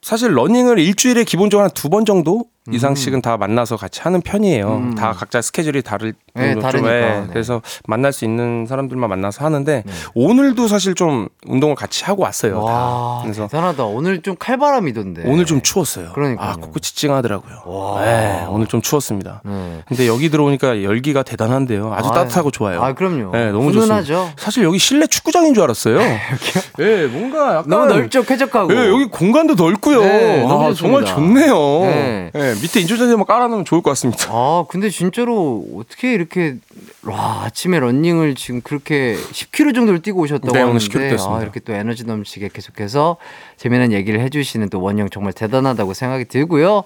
[0.00, 2.61] 사실 러닝을 일주일에 기본적으로 한 두 번 정도 음.
[2.70, 4.76] 이상씩은 다 만나서 같이 하는 편이에요.
[4.76, 4.94] 음.
[4.94, 6.90] 다 각자 스케줄이 다를 네, 다르니까.
[6.90, 7.24] 네.
[7.28, 9.92] 그래서 만날 수 있는 사람들만 만나서 하는데 네.
[10.14, 12.62] 오늘도 사실 좀 운동을 같이 하고 왔어요.
[12.62, 13.84] 와, 그래서 대단하다.
[13.84, 15.24] 오늘 좀 칼바람이던데.
[15.26, 16.10] 오늘 좀 추웠어요.
[16.14, 18.00] 그러니까 아, 코끝이 찡하더라고요.
[18.04, 19.42] 네, 오늘 좀 추웠습니다.
[19.44, 19.82] 네.
[19.88, 21.92] 근데 여기 들어오니까 열기가 대단한데요.
[21.92, 22.80] 아주 아, 따뜻하고 좋아요.
[22.82, 23.32] 아, 그럼요.
[23.32, 24.32] 네, 너무 좋습니다.
[24.36, 25.98] 사실 여기 실내 축구장인 줄 알았어요.
[26.78, 28.72] 네, 뭔가 약간 너무 넓적 쾌적하고.
[28.72, 30.00] 네, 여기 공간도 넓고요.
[30.00, 31.54] 네, 아, 정말 좋네요.
[31.82, 32.30] 네.
[32.54, 34.26] 네, 밑에 인조잔디만 깔아놓으면 좋을 것 같습니다.
[34.30, 36.56] 아, 근데 진짜로 어떻게 이렇게
[37.04, 42.04] 와, 아침에 런닝을 지금 그렇게 10km 정도를 뛰고 오셨다고 네, 하는데 아, 이렇게 또 에너지
[42.04, 43.16] 넘치게 계속해서
[43.56, 46.84] 재미난 얘기를 해주시는 또 원영 정말 대단하다고 생각이 들고요.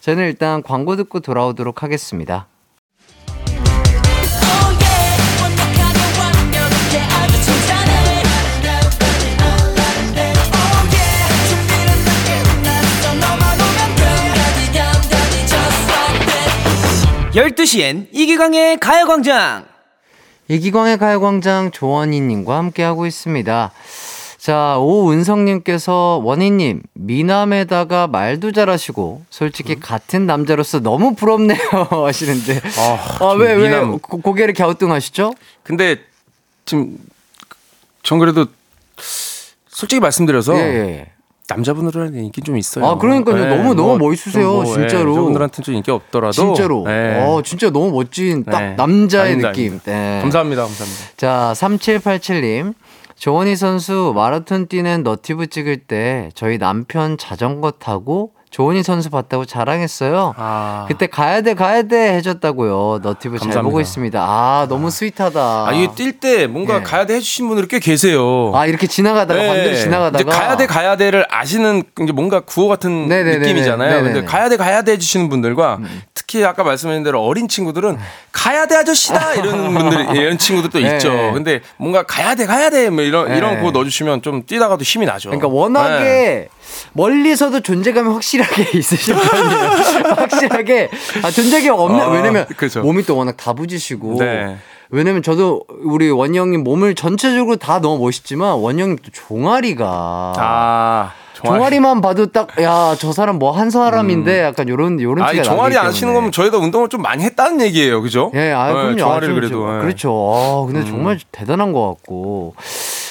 [0.00, 2.46] 저는 일단 광고 듣고 돌아오도록 하겠습니다.
[17.38, 19.64] 열두 시엔 이기광의 가요광장.
[20.48, 23.70] 이기광의 가요광장 조원희님과 함께하고 있습니다.
[24.38, 29.80] 자, 오은성님께서 원희님, 미남에다가 말도 잘하시고, 솔직히 음?
[29.80, 31.58] 같은 남자로서 너무 부럽네요.
[32.06, 32.60] 하시는데.
[32.76, 33.92] 아, 아 왜, 미남.
[33.92, 35.32] 왜 고, 개를 갸우뚱하시죠?
[35.62, 35.98] 근데,
[36.64, 36.98] 지금,
[38.02, 38.46] 전 그래도,
[39.68, 41.12] 솔직히 말씀드려서, 예, 예.
[41.48, 42.84] 남자분들한테 인기 좀 있어요.
[42.84, 43.36] 아, 그러니까요.
[43.36, 44.52] 네, 너무, 너무 뭐, 멋있으세요.
[44.52, 45.04] 뭐, 진짜로.
[45.04, 46.32] 네, 여자분들한테는 좀 인기 없더라도.
[46.32, 46.84] 진짜로.
[46.86, 47.24] 네.
[47.24, 48.74] 어, 진짜 너무 멋진 딱 네.
[48.76, 49.80] 남자의 아닙니다, 느낌.
[49.84, 50.18] 네.
[50.22, 50.62] 감사합니다.
[50.62, 51.04] 감사합니다.
[51.16, 52.74] 자, 3787님.
[53.16, 60.34] 조원희 선수 마라톤 뛰는 너튜브 찍을 때 저희 남편 자전거 타고 조원희 선수 봤다고 자랑했어요.
[60.36, 60.84] 아.
[60.88, 63.00] 그때 가야 돼 가야 돼 해줬다고요.
[63.02, 63.38] 너튜브.
[63.38, 64.20] 잘 보고 있습니다.
[64.20, 64.90] 아 너무 아.
[64.90, 65.40] sweet하다.
[65.68, 66.82] 아 이게 뛸 때 뭔가 네.
[66.82, 68.52] 가야 돼 해주신 분들이 꽤 계세요.
[68.54, 69.48] 아 이렇게 지나가다가 네.
[69.48, 73.38] 반대로 지나가다가 이제 가야 돼 가야 돼를 아시는 이제 뭔가 구호 같은 네네네네.
[73.38, 73.90] 느낌이잖아요.
[73.90, 74.12] 네네네.
[74.12, 76.02] 근데 가야 돼 가야 돼 해주시는 분들과 음.
[76.14, 77.98] 특히 아까 말씀하신 대로 어린 친구들은
[78.32, 80.94] 가야 돼 아저씨다 이런 분들이 이런 친구들도 네.
[80.94, 81.10] 있죠.
[81.32, 83.60] 근데 뭔가 가야 돼 가야 돼뭐 이런 이런 네.
[83.60, 85.28] 구호 넣어주시면 좀 뛰다가도 힘이 나죠.
[85.30, 86.48] 그러니까 워낙에 네.
[86.92, 89.70] 멀리서도 존재감이 확실하게 있으신 편이에요.
[90.16, 90.90] 확실하게
[91.22, 92.80] 아, 존재감 없는 아, 왜냐면 그렇죠.
[92.82, 94.56] 몸이 또 워낙 다부지시고 네.
[94.90, 101.12] 왜냐면 저도 우리 원희 형님 몸을 전체적으로 다 너무 멋있지만 원희 형님 또 종아리가 아.
[101.34, 101.78] 종아리.
[101.78, 104.44] 만 봐도 딱 야 저 사람 뭐 한 사람인데 음.
[104.44, 108.32] 약간 요런 요런 티가 종아리 안 치는 거면 저희도 운동을 좀 많이 했다는 얘기예요, 그죠?
[108.34, 109.80] 예, 아, 네, 종아리를 그래도 예.
[109.82, 110.10] 그렇죠.
[110.34, 110.86] 아, 근데 음.
[110.86, 112.54] 정말 대단한 것 같고.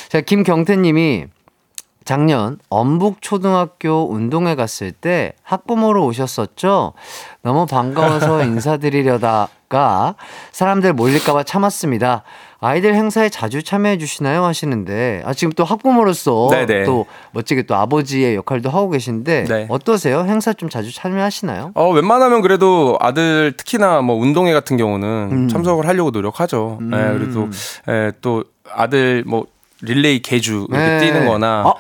[0.10, 1.26] 자 김경태님이
[2.08, 6.94] 작년 엄북 초등학교 운동회 갔을 때 학부모로 오셨었죠.
[7.42, 10.16] 너무 반가워서 인사드리려다가
[10.54, 12.24] 사람들 몰릴까봐 참았습니다.
[12.62, 14.46] 아이들 행사에 자주 참여해 주시나요?
[14.46, 16.86] 하시는데 아 지금 또 학부모로서 네네.
[16.86, 19.68] 또 멋지게 또 아버지의 역할도 하고 계신데 네.
[19.70, 20.22] 어떠세요?
[20.22, 21.74] 행사 좀 자주 참여하시나요?
[21.76, 25.48] 어 웬만하면 그래도 아들 특히나 뭐 운동회 같은 경우는 음.
[25.50, 26.78] 참석을 하려고 노력하죠.
[26.80, 26.90] 음.
[26.90, 27.50] 네, 그래도
[27.86, 29.46] 네, 또 아들 뭐
[29.82, 31.00] 릴레이 개주 이렇게 네.
[31.00, 31.74] 뛰는 거나 아.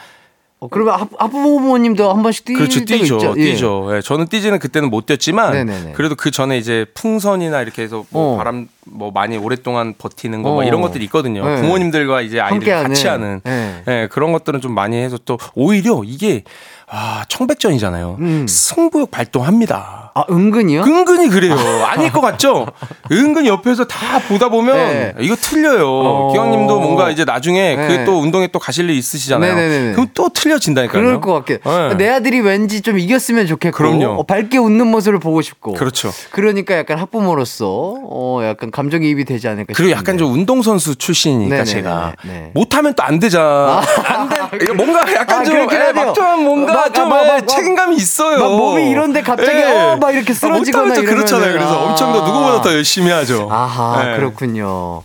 [0.60, 3.34] 어, 그러면 학, 부모님도 한 번씩 그렇죠, 뛰죠, 있죠?
[3.36, 3.88] 뛰죠.
[3.92, 3.98] 예.
[3.98, 4.02] 예.
[4.02, 5.92] 저는 뛰지는 그때는 못 뛰었지만 네네네.
[5.94, 8.38] 그래도 그 전에 이제 풍선이나 이렇게 해서 뭐 어.
[8.38, 10.64] 바람 뭐 많이 오랫동안 버티는 거뭐 어.
[10.64, 11.46] 이런 것들이 있거든요.
[11.46, 11.62] 네.
[11.62, 13.84] 부모님들과 이제 아이들 같이 하는 네.
[13.88, 16.44] 예, 그런 것들은 좀 많이 해서 또 오히려 이게
[16.88, 18.18] 아, 청백전이잖아요.
[18.20, 18.46] 음.
[18.48, 20.07] 승부욕 발동합니다.
[20.18, 20.84] 아, 은근히요?
[20.84, 21.56] 은근히 그래요.
[21.86, 22.68] 아닐 것 같죠?
[23.12, 25.14] 은근히 옆에서 다 보다 보면 네.
[25.20, 25.88] 이거 틀려요.
[25.88, 26.32] 어...
[26.32, 27.88] 기왕님도 뭔가 이제 나중에 네.
[27.88, 29.56] 그또 운동에 또 가실 일 있으시잖아요.
[29.56, 29.92] 네네네.
[29.94, 31.02] 그럼 또 틀려진다니까요.
[31.02, 31.60] 그럴 것 같게.
[31.64, 31.96] 네.
[31.98, 33.76] 내 아들이 왠지 좀 이겼으면 좋겠고.
[33.78, 34.20] 그럼요.
[34.20, 35.74] 어, 밝게 웃는 모습을 보고 싶고.
[35.74, 36.12] 그렇죠.
[36.32, 39.98] 그러니까 약간 학부모로서 어, 약간 감정이입이 되지 않을까 그리고 싶은데.
[39.98, 41.66] 약간 좀 운동선수 출신이니까 네네네.
[41.66, 42.52] 제가 네.
[42.54, 43.46] 못하면 또 안 되잖아.
[43.48, 43.84] 아.
[44.20, 44.74] 안 돼.
[44.74, 48.38] 뭔가 약간 아, 좀 에, 막중한 뭔가 막, 좀 막, 막, 책임감이 있어요.
[48.40, 49.64] 막 몸이 이런데 갑자기 네.
[49.64, 51.54] 어, 막 이렇게 쓰러지거나 아, 그렇잖아요.
[51.54, 53.48] 그래서 엄청 더 누구보다 더 열심히 하죠.
[53.52, 54.16] 아하 네.
[54.18, 55.04] 그렇군요.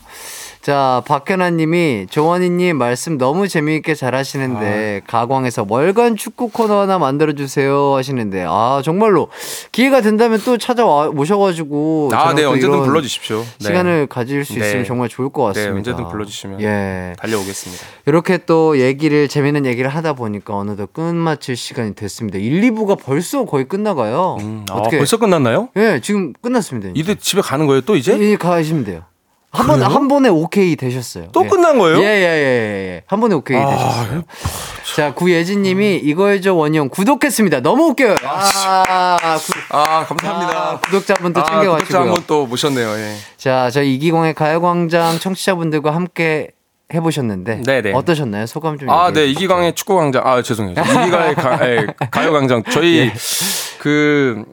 [0.63, 5.11] 자, 박현아 님이 조원희 님 말씀 너무 재미있게 잘 하시는데 아.
[5.11, 9.29] 가광에서 월간 축구 코너 하나 만들어 주세요 하시는데 아 정말로
[9.73, 13.39] 기회가 된다면 또 찾아와 모셔 가지고 아 네 언제든 불러 주십시오.
[13.39, 13.45] 네.
[13.59, 14.85] 시간을 가질 수 있으면 네.
[14.85, 15.73] 정말 좋을 것 같습니다.
[15.73, 17.15] 네, 언제든 불러 주시면 예.
[17.19, 17.85] 달려오겠습니다.
[18.07, 22.39] 이렇게 또 얘기를 재미있는 얘기를 하다 보니까 어느덧 끝마칠 시간이 됐습니다.
[22.39, 24.37] 1, 2부가 벌써 거의 끝나가요.
[24.41, 25.71] 음, 아, 어떻게 벌써 끝났나요?
[25.77, 26.91] 예, 지금 끝났습니다.
[26.95, 28.17] 이제, 이제 집에 가는 거예요 또 이제?
[28.21, 29.03] 예, 가시면 돼요.
[29.53, 31.27] 한 번, 한 번에 오케이 되셨어요.
[31.31, 31.49] 또 예.
[31.49, 31.99] 끝난 거예요?
[31.99, 32.95] 예, 예, 예, 예.
[32.97, 33.03] 예.
[33.07, 34.23] 한 번에 오케이 아, 되셨어요.
[34.97, 37.61] 자, 구예진 님이 이거해줘 원영 구독했습니다.
[37.61, 38.17] 너무 웃겨요.
[38.25, 40.59] 아, 구, 아 감사합니다.
[40.59, 41.77] 아, 구독자분도 아, 챙겨가시고요.
[41.79, 42.89] 구독자 한번 또 모셨네요.
[42.97, 43.15] 예.
[43.37, 46.49] 자, 저희 이기공의 가요광장 청취자분들과 함께
[46.95, 47.93] 해보셨는데 네네.
[47.93, 48.47] 어떠셨나요?
[48.47, 48.89] 소감 좀.
[48.89, 50.27] 아, 네 이기광의 축구광장.
[50.27, 50.75] 아 죄송해요.
[50.81, 52.63] 이기광의 가, 예, 가요광장.
[52.71, 53.13] 저희 예.
[53.79, 54.45] 그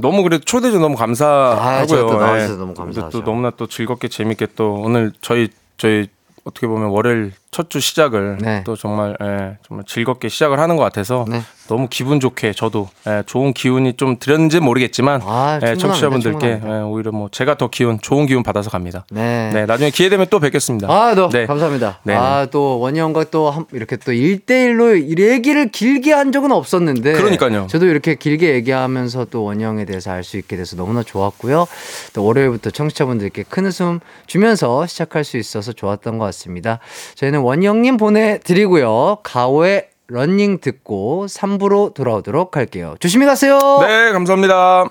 [0.00, 2.08] 너무 그래도 초대해 줘 너무 감사하고요.
[2.10, 2.58] 아, 나와주셔서 네.
[2.58, 3.18] 너무 감사하죠.
[3.18, 6.08] 또 너무나 또 즐겁게 재밌게 또 오늘 저희 저희
[6.44, 8.62] 어떻게 보면 월요일 첫 주 시작을 네.
[8.64, 11.40] 또 정말 예, 정말 즐겁게 시작을 하는 것 같아서 네.
[11.66, 17.10] 너무 기분 좋게 저도 예, 좋은 기운이 좀 드렸는지 모르겠지만 아, 예, 청취자분들께 예, 오히려
[17.10, 19.04] 뭐 제가 더 기운 좋은 기운 받아서 갑니다.
[19.10, 19.50] 네.
[19.52, 20.88] 네 나중에 기회 되면 또 뵙겠습니다.
[20.88, 21.46] 아, 너 네.
[21.46, 21.98] 감사합니다.
[22.04, 22.14] 네.
[22.14, 27.66] 아, 또 원희 형과 또 한, 이렇게 또 1대1로 얘기를 길게 한 적은 없었는데 그러니까요.
[27.68, 31.66] 저도 이렇게 길게 얘기하면서 또 원희 형에 대해서 알 수 있게 돼서 너무나 좋았고요.
[32.12, 36.78] 또 월요일부터 청취자분들께 큰 웃음 주면서 시작할 수 있어서 좋았던 것 같습니다.
[37.16, 39.18] 저희는 원희 형님 보내드리고요.
[39.22, 42.96] 가오의 런닝 듣고 3부로 돌아오도록 할게요.
[43.00, 43.58] 조심히 가세요.
[43.80, 44.88] 네, 감사합니다.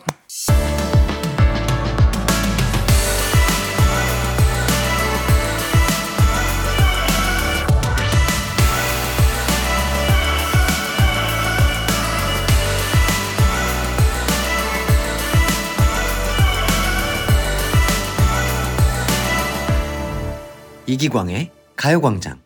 [20.88, 22.42] 이기광의 가요광장.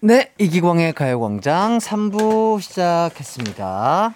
[0.00, 4.14] 네, 이기광의 가요광장 3부 시작했습니다.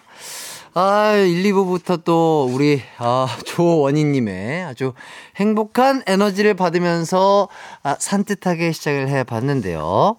[0.73, 4.95] 아, 1, 2부부터 또 우리, 아, 조원희님의 아주
[5.37, 7.49] 행복한 에너지를 받으면서
[7.83, 10.17] 아, 산뜻하게 시작을 해 봤는데요.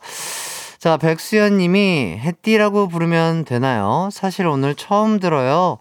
[0.78, 4.10] 자, 백수연 님이 해띠라고 부르면 되나요?
[4.12, 5.80] 사실 오늘 처음 들어요.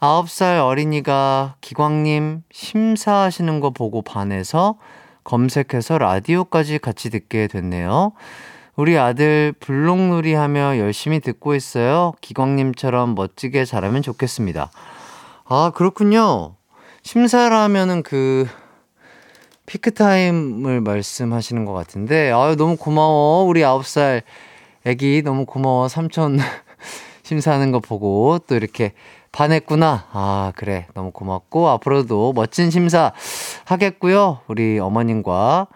[0.00, 4.76] 9살 어린이가 기광님 심사하시는 거 보고 반해서
[5.30, 8.12] 검색해서 라디오까지 같이 듣게 됐네요.
[8.74, 12.14] 우리 아들 블록놀이 하며 열심히 듣고 있어요.
[12.20, 14.72] 기광님처럼 멋지게 잘하면 좋겠습니다.
[15.44, 16.56] 아, 그렇군요.
[17.02, 18.48] 심사를 하면은 그,
[19.66, 23.44] 피크타임을 말씀하시는 것 같은데, 아유, 너무 고마워.
[23.44, 24.22] 우리 9살
[24.84, 25.86] 애기 너무 고마워.
[25.86, 26.38] 삼촌
[27.22, 28.94] 심사하는 거 보고 또 이렇게
[29.32, 30.06] 반했구나.
[30.12, 30.86] 아, 그래.
[30.94, 33.12] 너무 고맙고, 앞으로도 멋진 심사
[33.64, 34.40] 하겠고요.
[34.48, 35.68] 우리 어머님과,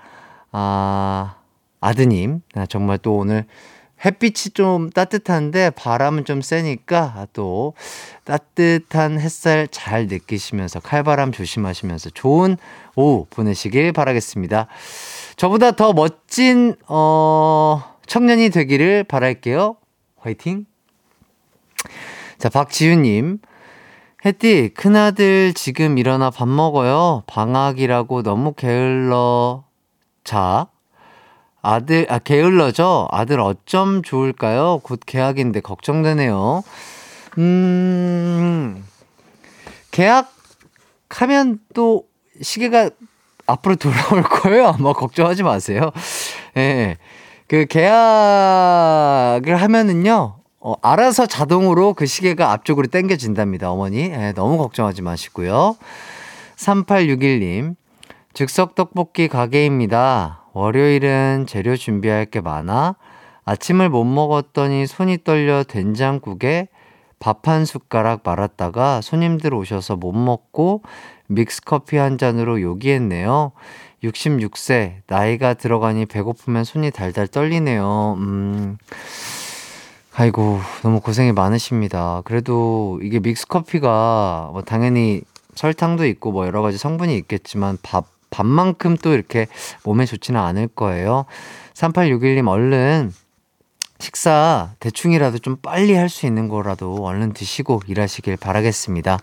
[0.53, 1.37] 아,
[1.81, 3.47] 아드님, 아, 정말 또 오늘
[4.05, 7.75] 햇빛이 좀 따뜻한데 바람은 좀 세니까 또
[8.25, 12.59] 따뜻한 햇살 잘 느끼시면서 칼바람 조심하시면서 좋은
[12.97, 14.67] 오후 보내시길 바라겠습니다.
[15.37, 19.77] 저보다 더 멋진, 어, 청년이 되기를 바랄게요.
[20.19, 20.67] 화이팅!
[22.45, 23.39] 자, 박지윤님.
[24.27, 27.23] 혜띠, 큰아들 지금 일어나 밥 먹어요.
[27.27, 29.65] 방학이라고 너무 게을러
[30.25, 30.67] 자.
[31.63, 33.09] 아들, 아, 게을러져?
[33.11, 34.81] 아들 어쩜 좋을까요?
[34.83, 36.63] 곧 개학인데 걱정되네요.
[37.39, 38.85] 음,
[39.91, 42.05] 개학하면 또
[42.43, 42.91] 시계가
[43.47, 44.67] 앞으로 돌아올 거예요.
[44.67, 45.93] 아마 걱정하지 마세요.
[46.59, 46.61] 예.
[46.61, 46.99] 네.
[47.49, 53.99] 그 계약을 하면은요, 어, 알아서 자동으로 그 시계가 앞쪽으로 당겨진답니다, 어머니.
[54.05, 55.77] 예, 너무 걱정하지 마시고요.
[56.57, 57.77] 3861님,
[58.33, 60.45] 즉석 떡볶이 가게입니다.
[60.55, 62.97] 월요일은 재료 준비할 게 많아
[63.45, 66.69] 아침을 못 먹었더니 손이 떨려 된장국에
[67.19, 70.83] 밥 한 숟가락 말았다가 손님들 오셔서 못 먹고
[71.27, 73.53] 믹스커피 한 잔으로 요기했네요.
[74.03, 78.17] 66세, 나이가 들어가니 배고프면 손이 달달 떨리네요.
[78.19, 78.79] 음.
[80.17, 82.23] 아이고, 너무 고생이 많으십니다.
[82.25, 85.23] 그래도 이게 믹스커피가 뭐 당연히
[85.57, 89.49] 설탕도 있고 뭐 여러 가지 성분이 있겠지만 밥, 밥만큼 또 이렇게
[89.83, 91.25] 몸에 좋지는 않을 거예요.
[91.75, 93.13] 3861님 얼른
[93.99, 99.19] 식사 대충이라도 좀 빨리 할 수 있는 거라도 얼른 드시고 일하시길 바라겠습니다.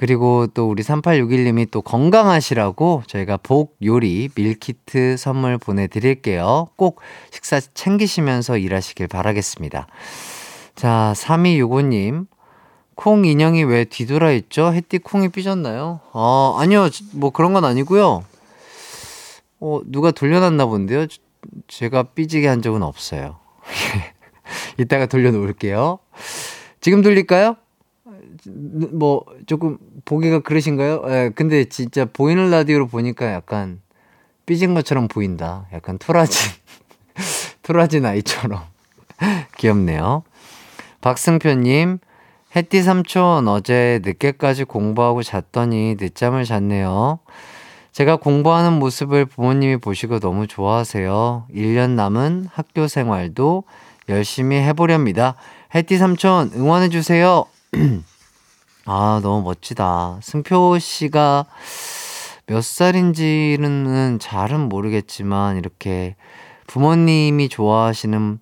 [0.00, 6.68] 그리고 또 우리 3861님이 또 건강하시라고 저희가 복 요리 밀키트 선물 보내드릴게요.
[6.76, 9.86] 꼭 식사 챙기시면서 일하시길 바라겠습니다.
[10.74, 12.28] 자, 3265님.
[12.94, 14.72] 콩 인형이 왜 뒤돌아 있죠?
[14.72, 16.00] 햇띠 콩이 삐졌나요?
[16.14, 16.88] 아, 아니요.
[17.12, 18.24] 뭐 그런 건 아니고요.
[19.60, 21.08] 어, 누가 돌려놨나 본데요.
[21.68, 23.36] 제가 삐지게 한 적은 없어요.
[24.80, 25.98] 이따가 돌려놓을게요.
[26.80, 27.56] 지금 돌릴까요?
[28.92, 31.02] 뭐 조금 보기가 그러신가요?
[31.08, 33.80] 예, 근데 진짜 보이는 라디오로 보니까 약간
[34.46, 35.66] 삐진 것처럼 보인다.
[35.72, 36.50] 약간 토라진
[37.62, 38.62] 토라진 아이처럼
[39.58, 40.22] 귀엽네요.
[41.00, 41.98] 박승표님,
[42.56, 47.20] 해띠 삼촌 어제 늦게까지 공부하고 잤더니 늦잠을 잤네요.
[47.92, 51.46] 제가 공부하는 모습을 부모님이 보시고 너무 좋아하세요.
[51.54, 53.64] 1년 남은 학교 생활도
[54.08, 55.34] 열심히 해보렵니다.
[55.74, 57.44] 해띠 삼촌 응원해주세요.
[58.92, 60.18] 아, 너무 멋지다.
[60.20, 61.46] 승표 씨가
[62.46, 66.16] 몇 살인지는 잘은 모르겠지만, 이렇게
[66.66, 68.40] 부모님이 좋아하시는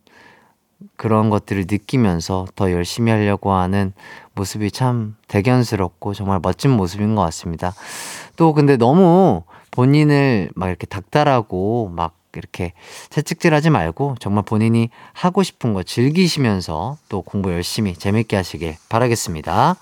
[0.96, 3.92] 그런 것들을 느끼면서 더 열심히 하려고 하는
[4.32, 7.74] 모습이 참 대견스럽고 정말 멋진 모습인 것 같습니다.
[8.36, 9.42] 또 근데 너무
[9.72, 12.72] 본인을 막 이렇게 닥달하고 막 이렇게
[13.10, 19.76] 채찍질 하지 말고 정말 본인이 하고 싶은 거 즐기시면서 또 공부 열심히 재밌게 하시길 바라겠습니다.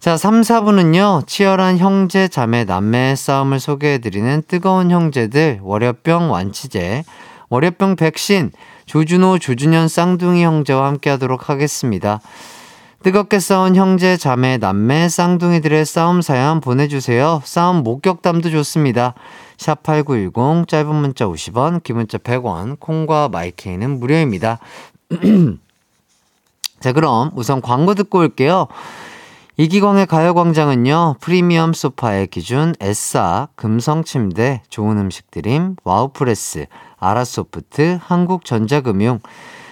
[0.00, 7.02] 자, 3, 4부는요, 치열한 형제, 자매, 남매의 싸움을 소개해드리는 뜨거운 형제들, 월요병 완치제,
[7.48, 8.52] 월요병 백신,
[8.86, 12.20] 조준호, 조준현 쌍둥이 형제와 함께 하도록 하겠습니다.
[13.02, 17.42] 뜨겁게 싸운 형제, 자매, 남매, 쌍둥이들의 싸움 사연 보내주세요.
[17.44, 19.14] 싸움 목격담도 좋습니다.
[19.56, 24.60] 샵8910, 짧은 문자 50원, 긴 문자 100원, 콩과 마이케이는 무료입니다.
[26.78, 28.68] 자, 그럼 우선 광고 듣고 올게요.
[29.60, 39.18] 이기광의 가요광장은요, 프리미엄 소파의 기준, 에싸, 금성침대, 좋은 음식 드림, 와우프레스, 아라소프트, 한국전자금융,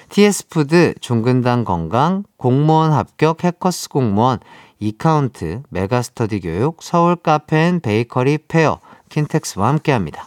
[0.08, 4.40] TS푸드, 종근당 건강, 공무원 합격 해커스 공무원,
[4.80, 10.26] 이카운트, 메가스터디 교육, 서울 카페인 베이커리 페어, 킨텍스와 함께합니다.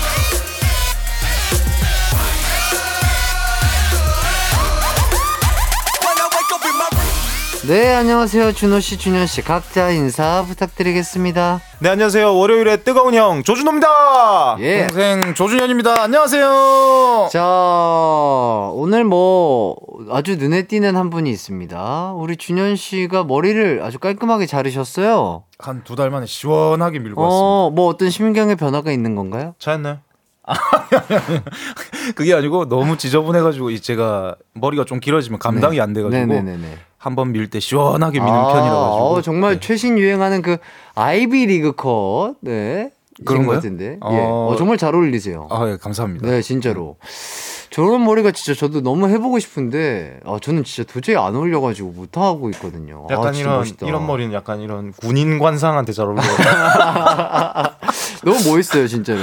[7.71, 8.51] 네, 안녕하세요.
[8.51, 9.43] 준호씨, 준현씨.
[9.43, 11.61] 각자 인사 부탁드리겠습니다.
[11.79, 12.35] 네, 안녕하세요.
[12.35, 14.57] 월요일에 뜨거운 형, 조준호입니다.
[14.59, 14.87] 예.
[14.87, 16.01] 동생 조준현입니다.
[16.03, 17.29] 안녕하세요.
[17.31, 17.41] 자,
[18.73, 19.77] 오늘 뭐,
[20.09, 22.11] 아주 눈에 띄는 한 분이 있습니다.
[22.17, 25.43] 우리 준현씨가 머리를 아주 깔끔하게 자르셨어요.
[25.57, 27.75] 한 두 달 만에 시원하게 밀고 어, 왔습니다.
[27.81, 29.55] 뭐 어떤 심경의 변화가 있는 건가요?
[29.59, 29.99] 차였나요?
[32.15, 35.81] 그게 아니고 너무 지저분해가지고 제가 머리가 좀 길어지면 감당이 네.
[35.81, 36.77] 안 돼가지고 네네네네.
[37.01, 39.09] 한번 밀 때 시원하게 미는 아, 편이라 가지고.
[39.09, 39.59] 어, 정말 네.
[39.59, 40.57] 최신 유행하는 그
[40.93, 42.35] 아이비 리그 컷.
[42.41, 42.91] 네.
[43.25, 43.97] 그런 것 같은데.
[44.01, 44.13] 어...
[44.13, 44.19] 예.
[44.21, 45.47] 어, 정말 잘 어울리세요.
[45.49, 46.27] 아, 예, 감사합니다.
[46.27, 46.97] 네, 진짜로.
[47.71, 52.49] 저런 머리가 진짜 저도 너무 해보고 싶은데 아 저는 진짜 도저히 안 어울려가지고 못 하고
[52.49, 53.07] 있거든요.
[53.09, 53.87] 약간 아, 이런 멋있다.
[53.87, 56.21] 이런 머리는 약간 이런 군인 관상한테 잘 어울려요.
[58.25, 59.19] 너무 멋있어요 진짜로.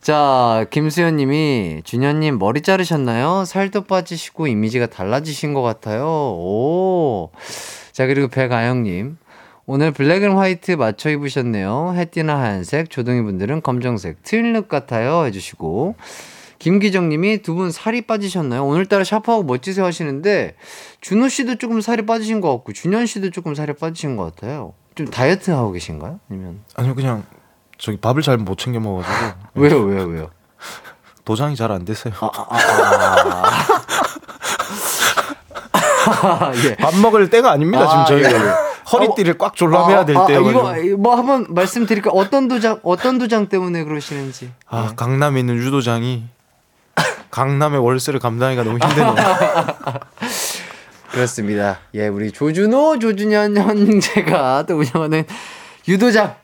[0.00, 3.44] 자, 김수현 님이 준현님 머리 자르셨나요?
[3.44, 6.06] 살도 빠지시고 이미지가 달라지신 것 같아요.
[6.06, 7.30] 오.
[7.92, 9.18] 자, 그리고 백아영 님.
[9.66, 11.92] 오늘 black and white 맞춰 입으셨네요.
[11.94, 15.26] 해띠는 하얀색, 조동이 분들은 검정색, twin look 같아요.
[15.26, 15.96] 해주시고.
[16.58, 18.64] 김기정 님이 두 분 살이 빠지셨나요?
[18.64, 20.54] 오늘따라 샤프하고 멋지세요 하시는데,
[21.02, 24.72] 준호 씨도 조금 살이 빠지신 것 같고, 준현 씨도 조금 살이 빠지신 것 같아요.
[24.94, 26.18] 좀 다이어트 하고 계신가요?
[26.30, 26.60] 아니면?
[26.74, 27.24] 아니요, 그냥
[27.78, 29.38] 저기 밥을 잘 못 챙겨 먹어가지고.
[29.54, 30.30] 왜요, 왜요, 왜요?
[31.24, 32.14] 도장이 잘안 됐어요.
[32.20, 32.56] 아, 아, 아,
[36.48, 36.52] 아.
[36.64, 36.74] 예.
[36.76, 37.86] 밥 먹을 때가 아닙니다.
[38.06, 38.52] 지금 저희가 예.
[38.90, 40.40] 허리띠를 꽉 졸라매야 될 때요.
[40.48, 42.10] 이거 뭐 한번 말씀드릴까?
[42.10, 44.50] 어떤 도장 어떤 도장 때문에 그러시는지.
[44.66, 44.94] 아 네.
[44.96, 46.24] 강남에 있는 유도장이
[47.30, 49.14] 강남의 월세를 감당하기가 너무 힘드네요.
[51.10, 51.78] 그렇습니다.
[51.94, 55.24] 예, 우리 조준호, 조준현 형제가 또 운영하는
[55.86, 56.34] 유도장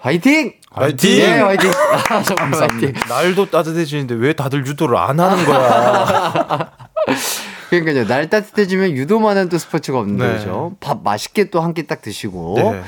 [0.00, 0.54] 화이팅!
[0.70, 1.10] 화이팅!
[1.18, 1.70] 예, 화이팅!
[2.10, 2.92] 아, 정말 화이팅!
[3.08, 6.70] 날도 따뜻해지는데 왜 다들 유도를 안 하는 거야?
[7.70, 8.06] 그러니까요.
[8.06, 10.32] 날 따뜻해지면 유도만한 또 스포츠가 없는 네.
[10.38, 10.76] 거죠.
[10.80, 12.54] 밥 맛있게 또 한 끼 딱 드시고.
[12.56, 12.82] 네.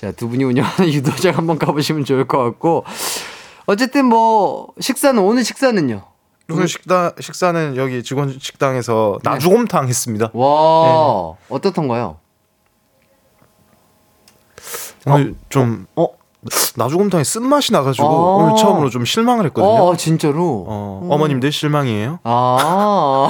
[0.00, 2.84] 자, 두 분이 운영하는 유도장 한번 가보시면 좋을 것 같고.
[3.66, 6.02] 어쨌든 뭐, 식사는, 오늘 식사는요?
[6.50, 9.30] 오늘 식다, 식사는 여기 직원 식당에서 네.
[9.30, 10.30] 나주곰탕 했습니다.
[10.32, 11.54] 와, 네.
[11.54, 12.18] 어떻던가요?
[15.06, 15.34] 오늘 어?
[15.50, 16.06] 좀, 어?
[16.76, 19.90] 나주곰탕에 쓴맛이 나가지고 아~ 오늘 처음으로 좀 실망을 했거든요.
[19.92, 20.64] 아, 진짜로?
[20.68, 21.10] 어, 음.
[21.10, 22.20] 어머님들 실망이에요?
[22.22, 23.28] 아,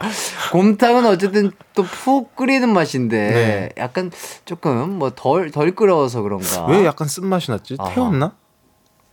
[0.52, 3.68] 곰탕은 어쨌든 또 푹 끓이는 맛인데 네.
[3.78, 4.10] 약간
[4.44, 6.66] 조금 뭐 덜 덜 끓여서 그런가?
[6.66, 7.76] 왜 약간 쓴맛이 났지?
[7.78, 7.94] 아하.
[7.94, 8.32] 태웠나?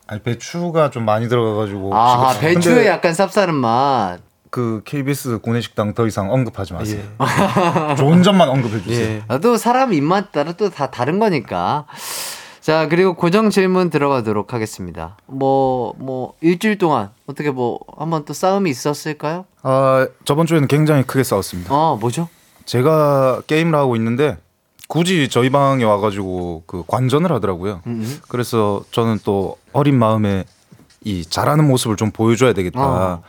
[0.07, 1.95] 아니 배추가 좀 많이 들어가가지고.
[1.95, 4.19] 아, 배추에 약간 쌉싸름 맛.
[4.49, 7.01] 그 KBS 구내식당 더 이상 언급하지 마세요.
[7.91, 7.95] 예.
[7.95, 9.15] 좋은 점만 언급해 주세요.
[9.17, 9.23] 예.
[9.27, 11.85] 나도 사람 입맛 따라 또 다 다른 거니까.
[12.68, 15.15] 자, 그리고 고정 질문 들어가도록 하겠습니다.
[15.26, 19.45] 뭐, 뭐, 일주일 동안 어떻게 뭐, 한번 또 싸움이 있었을까요?
[19.63, 21.74] 아, 저번 주에는 굉장히 크게 싸웠습니다.
[21.74, 22.28] 아, 뭐죠?
[22.65, 24.38] 제가 게임을 하고 있는데,
[24.89, 27.84] 굳이 저희 방에 와가지고 그 관전을 하더라고요.
[27.88, 28.20] 음음.
[28.28, 30.43] 그래서 저는 또 어린 마음에
[31.05, 33.24] 이 잘하는 모습을 좀 보여줘야 되겠다 어.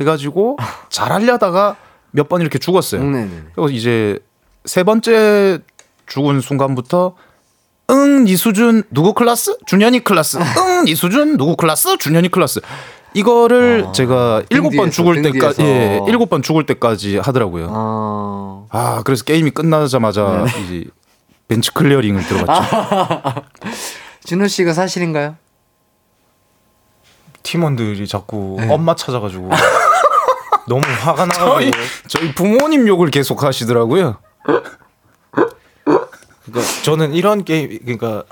[0.00, 0.56] 해가지고
[0.90, 1.76] 잘하려다가
[2.12, 3.00] 몇 번 이렇게 죽었어요.
[3.00, 4.20] 음, 그래서 이제
[4.64, 5.58] 세 번째
[6.06, 7.16] 죽은 순간부터
[7.90, 9.58] 응, 이 수준 누구 클래스?
[9.66, 10.38] 준현이 클래스.
[10.38, 11.98] 응, 이 수준 누구 클래스?
[11.98, 12.60] 준현이 클래스.
[13.14, 17.68] 이거를 아, 제가 일곱 번 죽을 때까지 예, 일곱 번 죽을 때까지 하더라고요.
[17.70, 20.90] 아, 아 그래서 게임이 끝나자마자 네 이제
[21.46, 23.44] 벤치 클리어링을 들어갔죠.
[24.24, 25.36] 준호 씨가 사실인가요?
[27.44, 28.72] 팀원들이 자꾸 네.
[28.72, 29.50] 엄마 찾아가지고
[30.66, 31.70] 너무 화가 나가지고 저희,
[32.08, 34.16] 저희 부모님 욕을 계속 하시더라고요.
[36.46, 38.24] 그러니까 저는 이런 게임 그러니까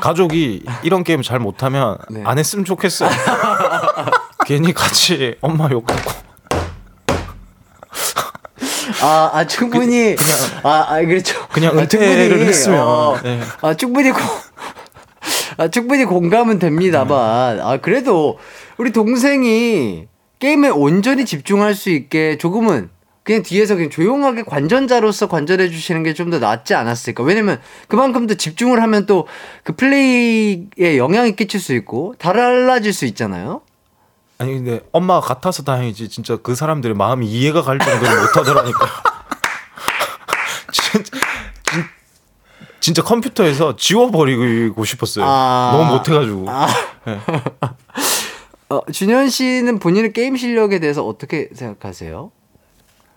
[0.00, 2.22] 가족이 이런 게임 잘 못하면 네.
[2.24, 3.10] 안 했으면 좋겠어요.
[4.46, 6.24] 괜히 같이 엄마 욕하고.
[9.02, 11.46] 아, 아 충분히 그, 냥 아, 아 그렇죠.
[11.48, 13.40] 그냥 은퇴를 아, 충분히, 했으면 어, 네.
[13.60, 14.18] 아 충분히 고,
[15.56, 18.38] 아 충분히 공감은 됩니다만 아 그래도
[18.76, 20.06] 우리 동생이
[20.38, 22.90] 게임에 온전히 집중할 수 있게 조금은
[23.24, 27.22] 그냥 뒤에서 그냥 조용하게 관전자로서 관전해 주시는 게 좀 더 낫지 않았을까.
[27.24, 27.58] 왜냐면
[27.88, 29.26] 그만큼 더 집중을 하면 또
[29.64, 33.62] 그 플레이에 영향이 끼칠 수 있고 달라질 수 있잖아요.
[34.38, 38.86] 아니 근데 엄마가 같아서 다행이지 진짜 그 사람들의 마음이 이해가 갈 정도로 못하더라니까.
[40.72, 41.10] 진짜,
[42.80, 45.24] 진짜 컴퓨터에서 지워버리고 싶었어요.
[45.26, 45.70] 아...
[45.76, 46.44] 너무 못해가지고.
[46.50, 46.66] 아...
[47.06, 47.20] 네.
[48.68, 52.30] 어, 준현 씨는 본인의 게임 실력에 대해서 어떻게 생각하세요?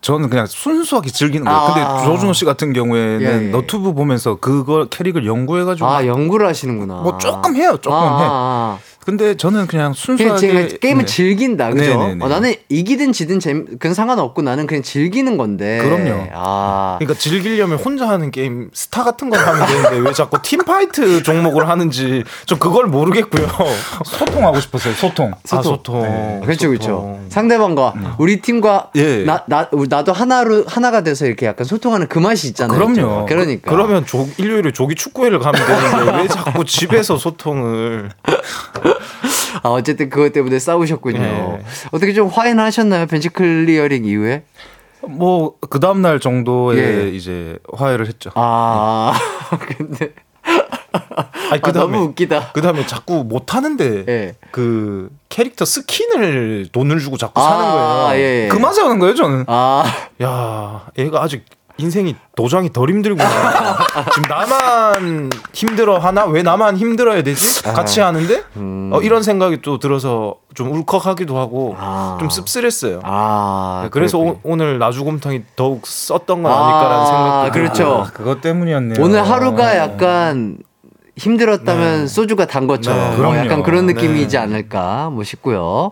[0.01, 1.59] 저는 그냥 순수하게 즐기는 거예요.
[1.59, 3.49] 아~ 근데 조준호 씨 같은 경우에는 예, 예.
[3.49, 7.01] 너튜브 보면서 그걸 캐릭을 연구해가지고 아 연구를 하시는구나.
[7.01, 8.96] 뭐 조금 해요, 조금 아~ 해.
[9.07, 9.17] 아, 아.
[9.17, 11.11] 근데 저는 그냥 순수하게 그냥 게임을 네.
[11.11, 12.15] 즐긴다, 그죠?
[12.19, 15.79] 어, 나는 이기든 지든 재 그건 상관없고 나는 그냥 즐기는 건데.
[15.81, 16.27] 그럼요.
[16.33, 16.97] 아.
[16.99, 21.69] 그러니까 즐기려면 혼자 하는 게임 스타 같은 걸 하면 되는데 왜 자꾸 team fight 종목을
[21.69, 23.47] 하는지 좀 그걸 모르겠고요.
[24.05, 24.93] 소통하고 싶었어요.
[24.93, 25.33] 소통.
[25.45, 25.59] 소통.
[25.59, 26.01] 아, 소통.
[26.01, 26.41] 네.
[26.43, 27.19] 그렇죠, 그렇죠.
[27.29, 28.07] 상대방과 네.
[28.17, 29.23] 우리 팀과 예.
[29.23, 32.77] 나, 나 나도 하나로 하나가 돼서 이렇게 약간 소통하는 그 맛이 있잖아요.
[32.77, 33.25] 그럼요.
[33.25, 33.71] 그러니까.
[33.71, 38.09] 그, 러면 조, 일요일에 조기 축구회를 가면 되는데 왜 자꾸 집에서 소통을
[39.63, 41.19] 아, 어쨌든 그것 때문에 싸우셨군요.
[41.19, 41.63] 네.
[41.91, 43.05] 어떻게 좀 화해는 하셨나요?
[43.07, 44.43] 벤치 클리어링 이후에?
[45.07, 47.09] 뭐 그 다음 날 정도에 예.
[47.09, 48.31] 이제 화해를 했죠.
[48.35, 49.13] 아
[49.77, 50.13] 근데
[51.51, 52.51] 아니 그 다음에 아, 너무 웃기다.
[52.53, 54.35] 그 다음에 자꾸 못 하는데 예.
[54.51, 57.71] 그 캐릭터 스킨을 돈을 주고 자꾸 사는 아,
[58.07, 58.19] 거예요.
[58.21, 58.47] 예, 예.
[58.47, 59.43] 그만하자는 거예요 저는.
[59.47, 59.83] 아.
[60.23, 61.45] 야 얘가 아직
[61.78, 63.28] 인생이 도장이 덜 힘들구나.
[64.13, 66.25] 지금 나만 힘들어 하나?
[66.25, 67.63] 왜 나만 힘들어야 되지?
[67.63, 68.43] 같이 하는데?
[68.57, 68.89] 음.
[68.93, 72.17] 어, 이런 생각이 또 들어서 좀 울컥하기도 하고 아.
[72.19, 73.01] 좀 씁쓸했어요.
[73.03, 78.05] 아, 네, 그래서 오, 늘 나주곰탕이 더욱 썼던 건 아닐까라는 아, 생각도 그렇죠.
[78.07, 79.03] 아, 그것 때문이었네요.
[79.03, 80.57] 오늘 하루가 약간
[81.17, 82.07] 힘들었다면 네.
[82.07, 83.17] 소주가 단 것처럼 네.
[83.17, 84.38] 뭐 약간 그런 느낌이지 네.
[84.38, 85.91] 않을까 뭐 싶고요.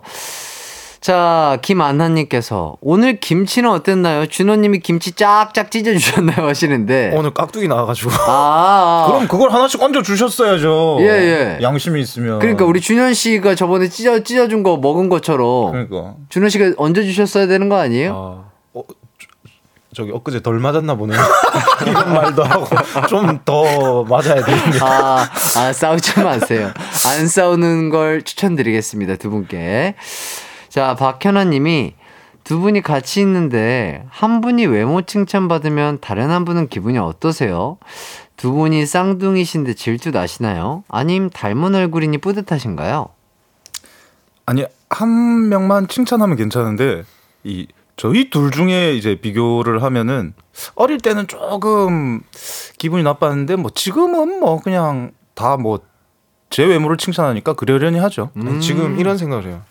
[1.05, 4.25] 자, 김안하님께서 오늘 김치는 어땠나요?
[4.25, 6.47] 준호님이 김치 쫙쫙 찢어주셨나요?
[6.49, 8.09] 하시는데 오늘 깍두기 나와가지고.
[8.27, 10.97] 아, 그럼 그걸 하나씩 얹어 주셨어야죠.
[11.01, 11.59] 예, 예.
[11.61, 12.39] 양심이 있으면.
[12.39, 15.73] 그러니까 우리 준현 씨가 저번에 찢어 찢어준 거 먹은 것처럼.
[15.73, 16.15] 그러니까.
[16.29, 18.11] 준현 씨가 얹어 주셨어야 되는 거 아니에요?
[18.11, 18.83] 아, 어,
[19.95, 21.19] 저기 엊그제 덜 맞았나 보네요.
[21.85, 22.65] 이런 말도 하고
[23.09, 24.79] 좀 더 맞아야 되는데.
[24.81, 26.71] 아, 아 싸우지 마세요.
[27.05, 29.93] 안 싸우는 걸 추천드리겠습니다 두 분께.
[30.75, 31.93] 자, 박현아 님이
[32.43, 37.77] 두 분이 같이 있는데 한 분이 외모 칭찬받으면 다른 한 분은 기분이 어떠세요?
[38.35, 40.83] 두 분이 쌍둥이신데 질투 나시나요?
[40.89, 43.07] 아님 닮은 얼굴이니 뿌듯하신가요?
[44.47, 47.03] 아니, 한 명만 칭찬하면 괜찮은데
[47.45, 50.33] 이 저희 둘 중에 이제 비교를 하면은
[50.75, 52.19] 어릴 때는 조금
[52.77, 55.79] 기분이 나빴는데 뭐 지금은 뭐 그냥 다 뭐
[56.49, 58.29] 제 외모를 칭찬하니까 그러려니 하죠.
[58.35, 58.59] 음.
[58.59, 59.61] 지금 이런 생각을 해요.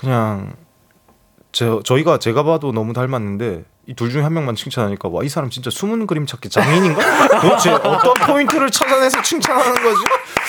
[0.00, 0.54] 그냥
[1.52, 5.50] 저 저희가 제가 봐도 너무 닮았는데 이 둘 중에 한 명만 칭찬하니까 와 이 사람
[5.50, 7.00] 진짜 숨은 그림 찾기 장인인가?
[7.42, 10.00] 도대체 어떤 포인트를 찾아내서 칭찬하는 거지?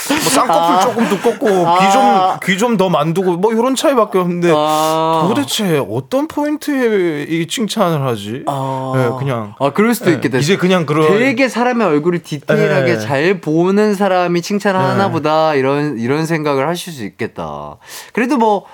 [0.10, 0.80] 뭐 쌍꺼풀 아.
[0.80, 5.26] 조금 두껍고 귀좀 귀 좀 더 만두고 뭐 이런 차이밖에 없는데 아.
[5.28, 8.44] 도대체 어떤 포인트에 이 칭찬을 하지?
[8.48, 8.94] 아.
[8.96, 10.38] 네, 그냥 아 그럴 수도 네, 있겠다.
[10.38, 13.00] 이제 그냥 그런 되게 사람의 얼굴을 디테일하게 네.
[13.00, 15.12] 잘 보는 사람이 칭찬하나 네.
[15.12, 17.78] 보다 이런 이런 생각을 하실 수 있겠다.
[18.14, 18.66] 그래도 뭐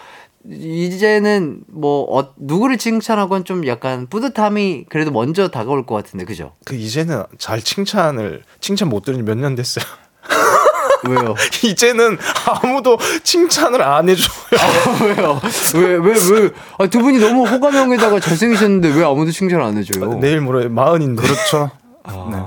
[0.50, 6.54] 이제는 뭐 어, 누구를 칭찬하건 좀 약간 뿌듯함이 그래도 먼저 다가올 것 같은데 그죠?
[6.66, 9.86] 그 이제는 잘 칭찬을 칭찬 못 들은 몇년 됐어요.
[11.08, 11.36] 왜요?
[11.64, 14.28] 이제는 아무도 칭찬을 안 해줘요.
[14.58, 15.41] 아, 왜요?
[15.76, 16.50] 왜, 왜, 왜?
[16.80, 20.16] 아, 두 분이 너무 호감형에다가 잘생기셨는데 왜 아무도 칭찬 안 해줘요?
[20.20, 21.22] 내일 모레 마흔인데.
[21.22, 21.72] 그렇죠.
[22.04, 22.38] 아, 네.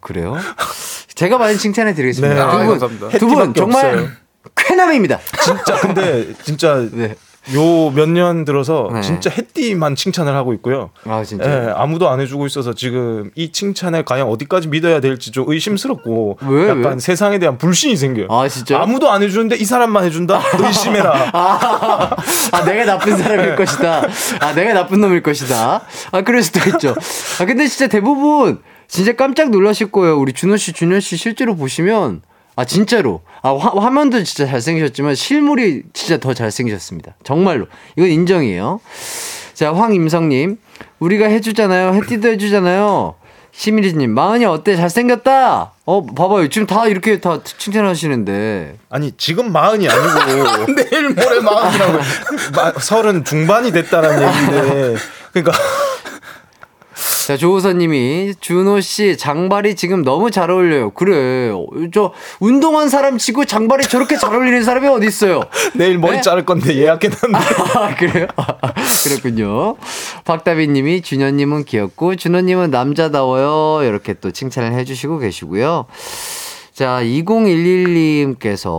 [0.00, 0.36] 그래요?
[1.14, 2.34] 제가 많이 칭찬해 드리겠습니다.
[2.34, 4.08] 네, 두 분, 아, 두분 정말 없어요.
[4.54, 5.18] 쾌남입니다.
[5.42, 7.14] 진짜 근데 진짜 네.
[7.54, 9.02] 요몇 년 들어서 네.
[9.02, 10.90] 진짜 햇띠만 칭찬을 하고 있고요.
[11.04, 11.44] 아 진짜.
[11.44, 16.68] 예, 아무도 안 해주고 있어서 지금 이 칭찬을 과연 어디까지 믿어야 될지 좀 의심스럽고 왜,
[16.68, 16.98] 약간 왜?
[16.98, 18.26] 세상에 대한 불신이 생겨요.
[18.30, 18.80] 아 진짜.
[18.80, 20.42] 아무도 안 해주는데 이 사람만 해준다.
[20.58, 21.30] 의심해라.
[21.32, 22.16] 아,
[22.52, 23.54] 아, 내가 나쁜 사람일 네.
[23.54, 24.08] 것이다.
[24.40, 25.82] 아 내가 나쁜 놈일 것이다.
[26.10, 26.96] 아 그럴 수도 있죠.
[27.40, 30.18] 아 근데 진짜 대부분 진짜 깜짝 놀라실 거예요.
[30.18, 32.22] 우리 준호 씨, 준현 씨 실제로 보시면.
[32.56, 33.20] 아 진짜로.
[33.42, 37.14] 아 화, 면도 진짜 잘생기셨지만 실물이 진짜 더 잘생기셨습니다.
[37.22, 37.66] 정말로.
[37.96, 38.80] 이건 인정이에요.
[39.54, 40.58] 자 황임성님.
[40.98, 41.94] 우리가 해주잖아요.
[41.94, 43.14] 해띠도 해주잖아요.
[43.52, 44.76] 시민이님 마흔이 어때?
[44.76, 45.72] 잘생겼다!
[45.86, 46.48] 어 봐봐요.
[46.48, 48.76] 지금 다 이렇게 다 칭찬하시는데.
[48.90, 50.72] 아니 지금 마흔이 아니고.
[50.76, 51.98] 내일 모레 마흔이라고.
[52.80, 54.96] 서른 중반이 됐다는 얘기인데.
[55.32, 55.58] 그러니까
[57.26, 60.90] 자, 조우선님이 준호 씨 장발이 지금 너무 잘 어울려요.
[60.90, 61.50] 그래,
[61.92, 65.40] 저 운동한 사람 치고 장발이 저렇게 잘 어울리는 사람이 어디 있어요?
[65.74, 66.20] 내일 머리 네?
[66.20, 67.36] 자를 건데 예약해놨는데.
[67.74, 68.28] 아, 그래요?
[69.02, 69.74] 그렇군요.
[70.24, 73.84] 박다비님이 준현님은 귀엽고 준호님은 남자다워요.
[73.84, 75.86] 이렇게 또 칭찬을 해주시고 계시고요.
[76.74, 78.70] 자, 2011님께서,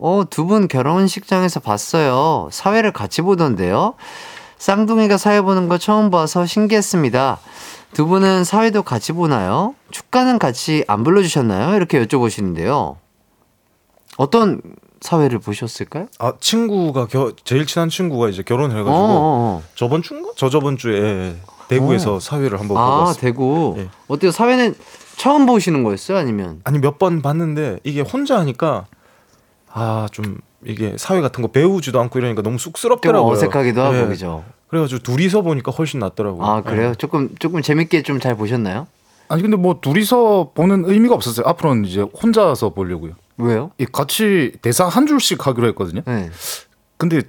[0.00, 2.48] 어, 두 분 결혼식장에서 봤어요.
[2.50, 3.94] 사회를 같이 보던데요.
[4.58, 7.38] 쌍둥이가 사회 보는 거 처음 봐서 신기했습니다.
[7.94, 9.74] 두 분은 사회도 같이 보나요?
[9.90, 11.76] 축가는 같이 안 불러주셨나요?
[11.76, 12.96] 이렇게 여쭤보시는데요.
[14.16, 14.60] 어떤
[15.00, 16.06] 사회를 보셨을까요?
[16.18, 19.10] 아 친구가 겨, 제일 친한 친구가 이제 결혼을 해가지고 어어어.
[19.10, 19.62] 어, 어.
[19.74, 20.30] 저번 주인가?
[20.36, 21.36] 저 저번 주에
[21.68, 22.20] 대구에서 어.
[22.20, 23.20] 사회를 한번 아, 보고 왔어요.
[23.20, 23.74] 대구.
[23.76, 23.88] 네.
[24.08, 24.30] 어때요?
[24.30, 24.74] 사회는
[25.16, 26.16] 처음 보시는 거였어요?
[26.18, 26.60] 아니면?
[26.64, 28.86] 아니 몇 번 봤는데 이게 혼자 하니까
[29.70, 33.32] 아 좀 이게 사회 같은 거 배우지도 않고 이러니까 너무 쑥스럽더라고요.
[33.32, 34.06] 어색하기도 하고 네.
[34.06, 34.44] 그죠.
[34.72, 36.42] 그래가지고 둘이서 보니까 훨씬 낫더라고요.
[36.46, 36.88] 아 그래요?
[36.88, 36.94] 네.
[36.96, 38.86] 조금 조금 재밌게 좀 잘 보셨나요?
[39.28, 41.46] 아니 근데 뭐 둘이서 보는 의미가 없었어요.
[41.46, 43.12] 앞으로는 이제 혼자서 보려고요.
[43.36, 43.70] 왜요?
[43.76, 46.00] 이 같이 대사 한 줄씩 하기로 했거든요.
[46.06, 46.30] 네.
[46.96, 47.20] 근데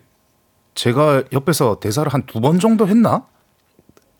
[0.76, 3.26] 제가 옆에서 대사를 한 두 번 정도 했나?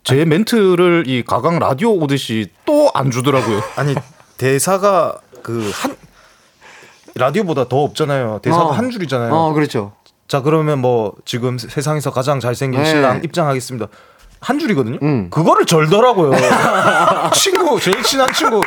[0.04, 3.62] 제 아니, 멘트를 이 가강 라디오 오듯이 또 안 주더라고요.
[3.78, 3.96] 아니
[4.38, 5.96] 대사가 그 한
[7.16, 8.40] 라디오보다 더 없잖아요.
[8.42, 8.72] 대사가 어.
[8.72, 9.34] 한 줄이잖아요.
[9.34, 9.94] 어, 그렇죠.
[10.34, 12.90] 자 그러면 뭐 지금 세상에서 가장 잘생긴 네.
[12.90, 13.86] 신랑 입장하겠습니다.
[14.40, 14.98] 한 줄이거든요.
[15.04, 15.30] 음.
[15.30, 16.32] 그거를 절더라고요.
[17.38, 18.60] 친구 제일 친한 친구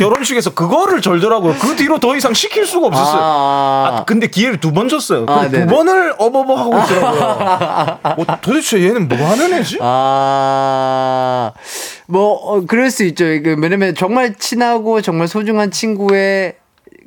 [0.00, 1.54] 결혼식에서 그거를 절더라고요.
[1.60, 3.22] 그 뒤로 더 이상 시킬 수가 없었어요.
[3.22, 5.24] 아, 아 근데 기회를 두 번 줬어요.
[5.28, 7.98] 아, 두 번을 어버버 하고 있더라고요.
[8.16, 9.78] 뭐, 도대체 얘는 뭐 하는 애지?
[9.80, 11.52] 아,
[12.08, 13.24] 뭐 어, 그럴 수 있죠.
[13.24, 16.56] 왜냐면 정말 친하고 정말 소중한 친구의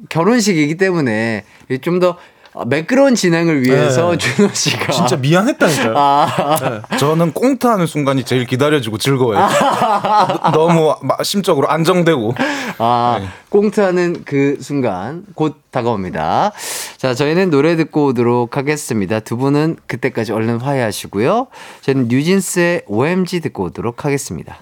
[0.07, 1.43] 결혼식이기 때문에
[1.82, 2.35] 좀더 아,
[2.68, 4.18] 매끄러운 진행을 위해서 네.
[4.18, 5.93] 준호 씨가 진짜 미안했다니까요.
[5.97, 6.82] 아.
[6.89, 6.97] 네.
[6.97, 9.39] 저는 꽁트하는 순간이 제일 기다려지고 즐거워요.
[9.39, 10.51] 아.
[10.56, 12.34] 너무 심적으로 안정되고.
[12.78, 13.28] 아 네.
[13.49, 16.53] 꽁트하는 그 순간 곧 다가옵니다.
[16.97, 19.20] 자 저희는 노래 듣고 오도록 하겠습니다.
[19.20, 21.47] 두 분은 그때까지 얼른 화해하시고요.
[21.82, 24.60] 저는 뉴진스의 OMG 듣고 오도록 하겠습니다.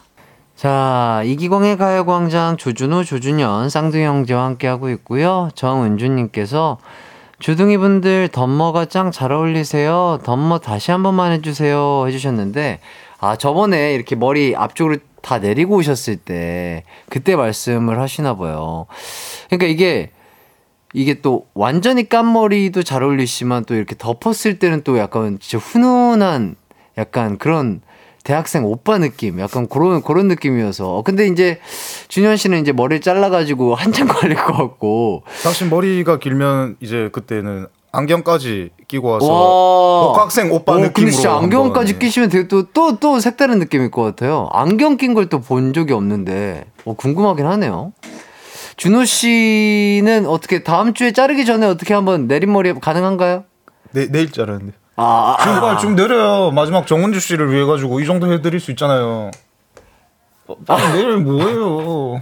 [0.56, 5.50] 자, 이기광의 가요광장 조준호, 조준현, 쌍둥이 형제와 함께하고 있고요.
[5.56, 6.78] 정은주님께서
[7.44, 10.18] 주둥이 분들 덤머가 짱 잘 어울리세요.
[10.24, 12.06] 덤머 다시 한 번만 해주세요.
[12.08, 12.80] 해주셨는데,
[13.20, 18.86] 아, 저번에 이렇게 머리 앞쪽으로 다 내리고 오셨을 때, 그때 말씀을 하시나 봐요.
[19.50, 20.12] 그러니까 이게,
[20.94, 26.56] 이게 또 완전히 깐 머리도 잘 어울리시지만 또 이렇게 덮었을 때는 또 약간 진짜 훈훈한
[26.98, 27.82] 약간 그런
[28.24, 31.02] 대학생 오빠 느낌, 약간 그런 그런 느낌이어서.
[31.06, 31.60] 근데 이제
[32.08, 35.24] 준현 씨는 이제 머리를 잘라가지고 한참 걸릴 것 같고.
[35.42, 40.94] 사실 머리가 길면 이제 그때는 안경까지 끼고 와서 복학생 오빠 어, 느낌으로.
[40.94, 44.48] 근데 진짜 안경까지 끼시면 되게 또또또 또 색다른 느낌일 것 같아요.
[44.52, 47.94] 안경 낀 걸 또 본 적이 없는데, 어, 궁금하긴 하네요.
[48.78, 53.44] 준호 씨는 어떻게 다음 주에 자르기 전에 어떻게 한번 내린 머리 가능한가요?
[53.92, 54.74] 네, 내일 자르는데.
[54.96, 55.78] 아, 아, 제발 아.
[55.78, 56.52] 좀 내려요.
[56.52, 59.32] 마지막 정은주 씨를 위해 가지고 이 정도 해드릴 수 있잖아요.
[60.48, 62.22] 어, 빨리 내려 뭐예요?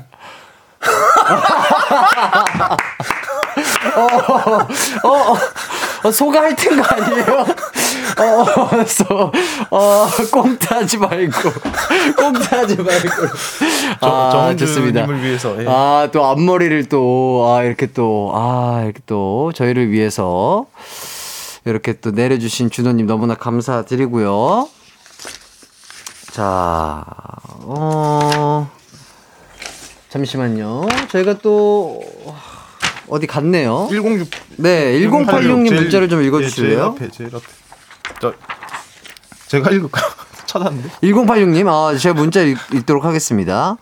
[3.96, 4.08] 어,
[5.04, 5.36] 어,
[6.04, 7.46] 어, 소가 핥은 거 아니에요?
[8.18, 9.32] 어, 어, 소,
[9.70, 11.52] 어, 꽁트하지 말고,
[12.18, 13.10] 꽁트하지 말고.
[14.02, 15.02] 아, 좋습니다.
[15.02, 15.62] 님을 위해서.
[15.62, 15.66] 예.
[15.68, 20.66] 아, 또 앞머리를 또, 아, 이렇게 또, 아, 이렇게 또, 저희를 위해서.
[21.66, 24.68] 이렇게 또 내려주신 준호님 너무나 감사드리고요.
[26.32, 27.06] 자,
[27.64, 28.72] 어,
[30.10, 30.88] 잠시만요.
[31.10, 32.02] 저희가 또,
[33.10, 33.88] 어디 갔네요.
[33.90, 34.30] 106.
[34.58, 36.96] 네, 1086님 문자를 좀 읽어주실래요?
[36.98, 37.46] 제, 제일 앞에, 제일 앞에.
[38.22, 38.34] 저,
[39.48, 40.06] 제가 읽을까요?
[40.48, 40.90] 찾았는데.
[41.04, 43.78] 1086님, 아, 제가 문자 읽, 읽도록 하겠습니다.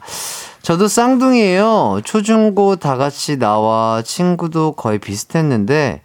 [0.61, 2.01] 저도 쌍둥이에요.
[2.03, 6.01] 초중고 다 같이 나와 친구도 거의 비슷했는데,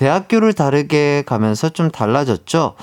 [0.00, 2.74] 대학교를 다르게 가면서 좀 달라졌죠.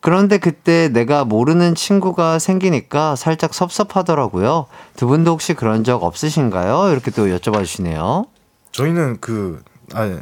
[0.00, 4.66] 그런데 그때 내가 모르는 친구가 생기니까 살짝 섭섭하더라고요.
[4.96, 6.90] 두 분도 혹시 그런 적 없으신가요?
[6.90, 8.26] 이렇게 또 여쭤봐 주시네요.
[8.72, 9.62] 저희는 그,
[9.92, 10.18] 아니,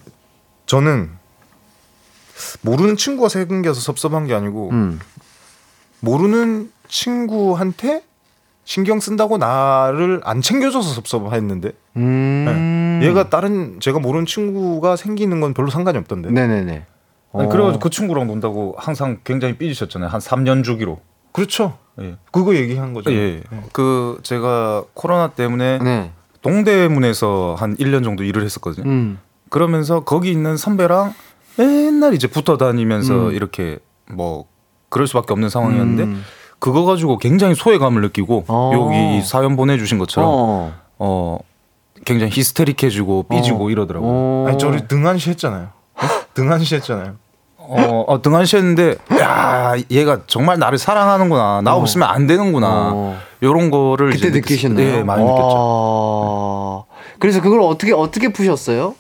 [0.66, 1.12] 저는
[2.61, 5.00] 모르는 친구가 생겨서 섭섭한 게 아니고, 음.
[6.00, 8.05] 모르는 친구한테
[8.64, 12.99] 신경 쓴다고 나를 안 챙겨줘서 섭섭했는데 음.
[13.01, 13.09] 네.
[13.09, 16.30] 얘가 다른 제가 모르는 친구가 생기는 건 별로 상관이 없던데.
[16.30, 16.86] 네네네.
[17.34, 20.11] 아니, 그래가지고 그 친구랑 논다고 항상 굉장히 삐지셨잖아요.
[20.11, 21.01] 한 3년 주기로.
[21.32, 21.78] 그렇죠.
[22.01, 22.16] 예.
[22.30, 23.11] 그거 얘기한 거죠.
[23.12, 23.16] 예.
[23.16, 23.43] 예.
[23.72, 26.11] 그 제가 코로나 때문에 네.
[26.43, 28.88] 동대문에서 한 1년 정도 일을 했었거든요.
[28.88, 29.18] 음.
[29.49, 31.14] 그러면서 거기 있는 선배랑
[31.57, 33.32] 맨날 이제 붙어 다니면서 음.
[33.32, 33.78] 이렇게
[34.11, 34.47] 뭐
[34.88, 36.24] 그럴 수밖에 없는 상황이었는데 음.
[36.59, 38.70] 그거 가지고 굉장히 소외감을 느끼고 어.
[38.74, 41.38] 여기 사연 보내주신 것처럼 어, 어
[42.05, 43.70] 굉장히 히스테릭해지고 삐지고 어.
[43.70, 44.11] 이러더라고요.
[44.11, 44.46] 어.
[44.48, 45.68] 아니 저를 등한시 했잖아요.
[46.34, 47.14] 등한시 했잖아요.
[47.57, 51.62] 어, 어 등한시 했는데 야 얘가 정말 나를 사랑하는구나.
[51.62, 51.80] 나 어.
[51.80, 53.16] 없으면 안 되는구나.
[53.42, 54.96] 요런 거를 그때 느끼셨나요?
[54.96, 56.84] 네, 많이 느꼈죠.
[57.18, 58.94] 그래서 그걸 어떻게 어떻게 푸셨어요?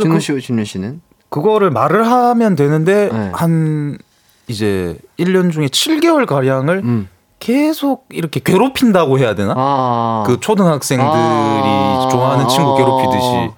[0.00, 1.00] 진우 씨, 진우 씨는?
[1.28, 3.30] 그거를 말을 하면 되는데 네.
[3.32, 3.98] 한
[4.46, 7.08] 이제 1년 중에 7개월 가량을 음.
[7.38, 9.54] 계속 이렇게 괴롭힌다고 해야 되나?
[9.56, 10.24] 아.
[10.26, 12.08] 그 초등학생들이 아.
[12.10, 13.50] 좋아하는 친구 괴롭히듯이.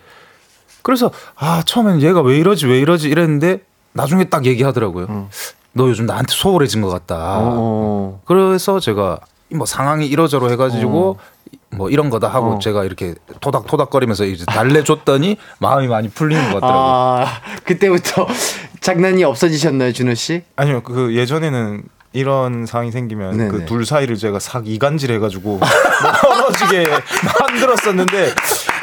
[0.82, 3.60] 그래서 아 처음에는 얘가 왜 이러지 왜 이러지 이랬는데
[3.92, 5.06] 나중에 딱 얘기하더라고요.
[5.08, 5.28] 음.
[5.72, 7.38] 너 요즘 나한테 소홀해진 것 같다.
[7.40, 8.20] 어.
[8.24, 9.18] 그래서 제가
[9.54, 11.36] 뭐 상황이 이러저러 해가지고 어.
[11.76, 12.58] 뭐 이런 거다 하고 어.
[12.58, 16.82] 제가 이렇게 토닥토닥거리면서 이제 달래줬더니 마음이 많이 풀리는 것 같더라고요.
[16.82, 17.26] 아,
[17.64, 18.26] 그때부터
[18.80, 20.42] 장난이 없어지셨나요, 준호 씨?
[20.56, 21.82] 아니요, 그 예전에는
[22.16, 25.60] 이런 상황이 생기면 그 둘 사이를 제가 삭 이간질 해가지고
[26.22, 26.86] 멀어지게
[27.40, 28.32] 만들었었는데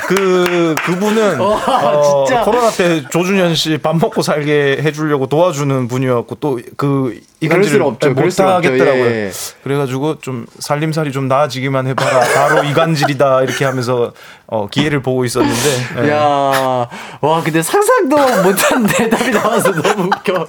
[0.07, 6.59] 그 그분은 와, 어, 코로나 때 조준현 씨 밥 먹고 살게 해주려고 도와주는 분이었고 또
[6.77, 8.13] 그 이간질을 없죠.
[8.13, 9.05] 못 하겠더라고요.
[9.05, 9.31] 예.
[9.63, 12.19] 그래가지고 좀 살림살이 좀 나아지기만 해봐라.
[12.19, 14.13] 바로 이간질이다 이렇게 하면서
[14.47, 16.03] 어, 기회를 보고 있었는데.
[16.03, 16.09] 예.
[16.09, 16.17] 야,
[17.21, 20.47] 와 근데 상상도 못한 대답이 나와서 너무 웃겨.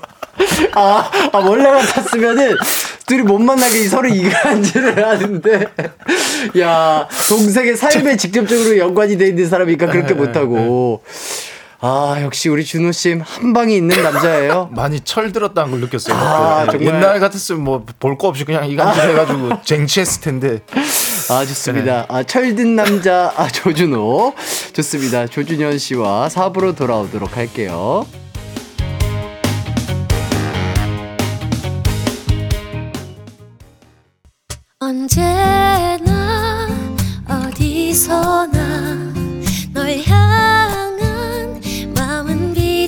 [0.75, 2.57] 아, 아 원래 같았으면은
[3.07, 5.67] 둘이 못 만나게 서로 이간질을 하는데,
[6.59, 11.03] 야 동생의 삶에 직접적으로 연관이 돼 있는 사람이니까 그렇게 못하고.
[11.87, 14.71] 아, 역시 우리 준호 씨 한 방이 있는 남자예요.
[14.75, 16.17] 많이 철들었다는 걸 느꼈어요.
[16.17, 20.61] 아, 그, 옛날 같았으면 뭐 볼 거 없이 그냥 이간질 해가지고 쟁취했을 텐데.
[21.31, 22.01] 아, 좋습니다.
[22.03, 22.07] 네.
[22.09, 24.35] 아, 철든 남자, 아, 조준호.
[24.73, 25.27] 좋습니다.
[25.27, 28.07] 조준현 씨와 4부로 돌아오도록 할게요.
[35.45, 36.69] 언제나
[37.29, 38.54] 어디서나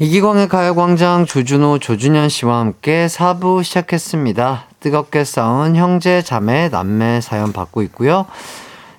[0.00, 4.64] 이기광의 가요광장 조준호, 조준현 씨와 함께 4부 시작했습니다.
[4.80, 8.26] 뜨겁게 싸운 형제, 자매, 남매 사연 받고 있고요.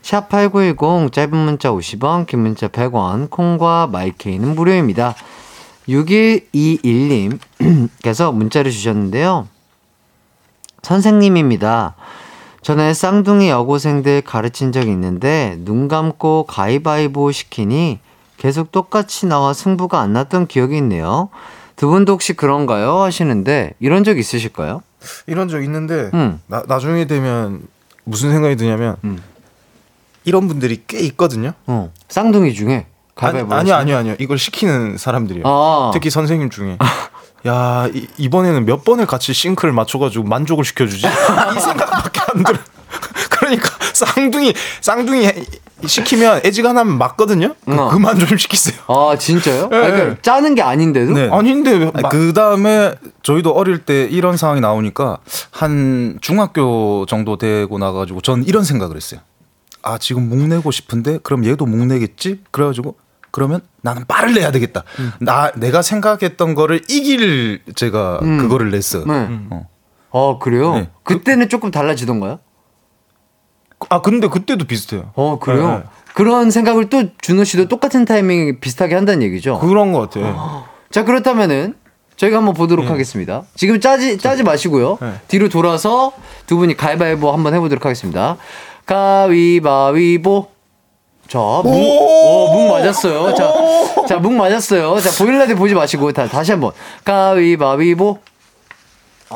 [0.04, 5.16] 샵8910 짧은 문자 50원, 긴 문자 100원, 콩과 마이케이는 무료입니다.
[5.90, 9.50] 6121님께서 문자를 주셨는데요.
[10.82, 11.96] 선생님입니다.
[12.62, 18.00] 전에 쌍둥이 여고생들 가르친 적이 있는데 눈 감고 가위바위보 시키니
[18.38, 21.30] 계속 똑같이 나와 승부가 안 났던 기억이 있네요.
[21.76, 23.02] 두 분도 혹시 그런가요?
[23.02, 24.82] 하시는데 이런 적 있으실까요?
[25.28, 26.40] 이런 적 있는데 음.
[26.48, 27.62] 나, 나중에 되면
[28.04, 29.22] 무슨 생각이 드냐면 음.
[30.24, 31.54] 이런 분들이 꽤 있거든요.
[31.68, 31.92] 어.
[32.10, 35.44] 쌍둥이 중에 아니, 아니 아니요 아니요 이걸 시키는 사람들이요.
[35.46, 35.92] 아.
[35.94, 36.78] 특히 선생님 중에.
[37.48, 42.58] 야 이, 번에는 몇 번을 같이 싱크를 맞춰가지고 만족을 시켜주지 이 생각밖에 안 들어.
[43.30, 45.32] 그러니까 쌍둥이 쌍둥이
[45.84, 47.56] 시키면 애지간하면 맞거든요.
[47.66, 47.90] 그, 어.
[47.90, 48.80] 그만 좀 시키세요.
[48.88, 49.68] 아 진짜요?
[49.70, 49.78] 네.
[49.78, 51.14] 아, 그러니까 짜는 게 아닌데도?
[51.14, 51.30] 네.
[51.30, 55.18] 아닌데 그 다음에 저희도 어릴 때 이런 상황이 나오니까
[55.52, 59.20] 한 중학교 정도 되고 나가지고 전 이런 생각을 했어요.
[59.82, 62.40] 아 지금 목 내고 싶은데 그럼 얘도 목 내겠지?
[62.52, 62.96] 그래가지고
[63.32, 64.84] 그러면 나는 빠를 내야 되겠다.
[65.00, 65.12] 음.
[65.20, 68.38] 나 내가 생각했던 거를 이길 제가 음.
[68.38, 69.00] 그거를 냈어.
[69.00, 69.14] 네.
[69.14, 69.48] 음.
[69.52, 69.68] 어.
[70.12, 70.76] 아 그래요?
[70.76, 70.90] 네.
[71.04, 72.40] 그때는 조금 달라지던가요?
[73.90, 75.12] 아 근데 그때도 비슷해요.
[75.16, 75.68] 어 그래요?
[75.70, 75.84] 네, 네.
[76.14, 79.60] 그런 생각을 또 준호 씨도 똑같은 타이밍 비슷하게 한다는 얘기죠.
[79.60, 80.34] 그런 것 같아요.
[80.38, 81.76] 아, 자 그렇다면은
[82.16, 82.92] 저희가 한번 보도록 네.
[82.92, 83.44] 하겠습니다.
[83.56, 84.98] 지금 짜지 짜지 마시고요.
[85.02, 85.14] 네.
[85.28, 86.14] 뒤로 돌아서
[86.48, 88.38] 두 분이 가위바위보 한번 해보도록 하겠습니다.
[88.86, 90.48] 가위바위보.
[91.28, 93.34] 자, 묵, 오, 묵 맞았어요.
[93.34, 93.52] 자,
[94.08, 95.00] 자, 묵 맞았어요.
[95.00, 96.72] 자, 보일라드 보지 마시고, 다, 다시 한 번.
[97.04, 98.20] 가위바위보.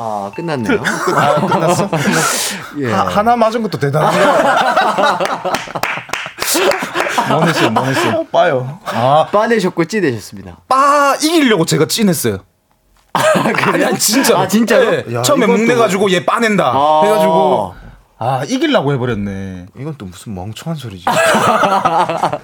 [0.02, 0.80] 아, 끝났네요.
[1.14, 1.90] 아, 끝났어?
[2.78, 2.90] 예.
[2.90, 4.34] 하, 나 맞은 것도 대단하네요.
[7.28, 8.26] 뭐 했어요, 뭐 했어요?
[8.32, 8.78] 빠요.
[8.86, 9.28] 아.
[9.30, 10.56] 빠내셨고 찌내셨습니다.
[10.66, 12.38] 빠 이기려고 제가 찐했어요.
[13.12, 13.22] 아,
[13.52, 13.84] 그래?
[13.84, 14.38] 아니, 진짜.
[14.38, 14.90] 아, 진짜요?
[14.90, 15.04] 네.
[15.14, 16.64] 야, 처음에 묵내가지고 얘 빠낸다.
[16.64, 17.74] 아~ 해가지고.
[18.18, 19.66] 아, 이길라고 해버렸네.
[19.78, 21.04] 이건 또 무슨 멍청한 소리지.
[21.08, 22.38] 아,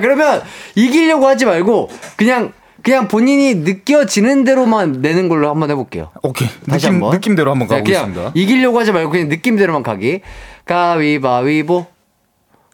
[0.00, 0.42] 그러면
[0.74, 2.52] 이기려고 하지 말고, 그냥
[2.82, 6.10] 그냥 본인이 느껴지는 대로만 내는 걸로 한번 해볼게요.
[6.22, 6.48] 오케이.
[6.68, 7.10] 다시 느낌, 한번.
[7.12, 8.32] 느낌대로 한번 네, 가보겠습니다.
[8.34, 10.20] 이기려고 하지 말고 그냥 느낌대로만 가기.
[10.64, 11.86] 가위바위보.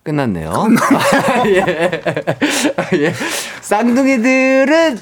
[0.02, 0.50] 끝났네요.
[1.46, 1.90] 예.
[2.94, 3.12] 예.
[3.60, 4.98] 쌍둥이들은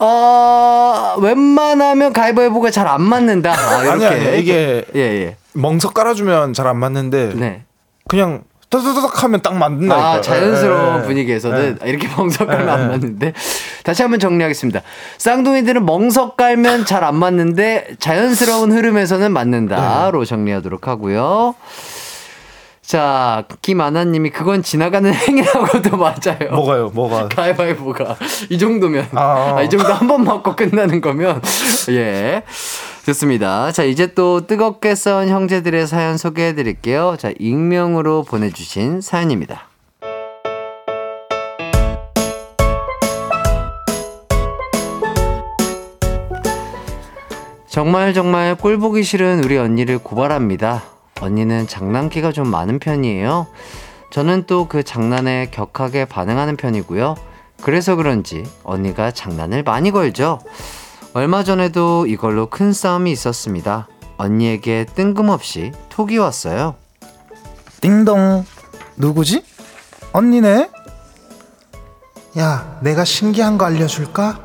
[0.00, 3.52] 어, 웬만하면 가위바위보가 잘 안 맞는다.
[3.54, 4.06] 아, 이렇게.
[4.06, 5.36] 아니야, 이게 예, 예.
[5.54, 7.62] 멍석 깔아주면 잘 안 맞는데 네.
[8.08, 8.42] 그냥
[8.78, 10.12] 터덕터덕 하면 딱 맞는다니까.
[10.14, 11.06] 아, 자연스러운 네.
[11.06, 11.88] 분위기에서는 네.
[11.90, 13.32] 이렇게 멍석 깔면 안 맞는데.
[13.84, 14.80] 다시 한번 정리하겠습니다.
[15.18, 21.54] 쌍둥이들은 멍석 깔면 잘 안 맞는데 자연스러운 흐름에서는 맞는다로 정리하도록 하고요.
[22.82, 26.50] 자, 김아나님이 그건 지나가는 행위라고도 맞아요.
[26.52, 26.90] 뭐가요?
[26.94, 27.28] 뭐가?
[27.28, 28.16] 가위바위보가
[28.50, 31.40] 이 정도면 아, 아, 이 정도 한 번 맞고 끝나는 거면
[31.90, 32.42] 예.
[33.04, 33.70] 좋습니다.
[33.70, 37.16] 자, 이제 또 뜨겁게 싸운 형제들의 사연 소개해 드릴게요.
[37.18, 39.68] 자, 익명으로 보내주신 사연입니다.
[47.68, 50.84] 정말 정말 꼴 보기 싫은 우리 언니를 고발합니다.
[51.20, 53.46] 언니는 장난기가 좀 많은 편이에요.
[54.10, 57.16] 저는 또 그 장난에 격하게 반응하는 편이고요.
[57.62, 60.38] 그래서 그런지 언니가 장난을 많이 걸죠.
[61.14, 63.86] 얼마 전에도 이걸로 큰 싸움이 있었습니다.
[64.16, 66.74] 언니에게 뜬금없이 톡이 왔어요.
[67.80, 68.44] 띵동
[68.96, 69.44] 누구지?
[70.12, 70.70] 언니네?
[72.38, 74.40] 야, 내가 신기한 거 알려줄까?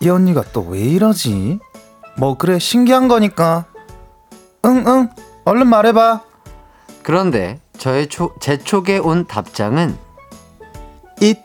[0.00, 1.58] 이 언니가 또 왜 이러지?
[2.16, 3.66] 뭐 그래 신기한 거니까
[4.64, 5.08] 응응
[5.44, 6.22] 얼른 말해봐
[7.02, 9.96] 그런데 저의 초, 제 촉에 온 답장은
[11.20, 11.38] 잇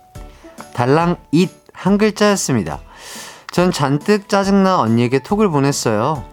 [0.74, 2.80] 달랑 잇 한 글자였습니다.
[3.54, 6.24] 전 잔뜩 짜증나 언니에게 톡을 보냈어요.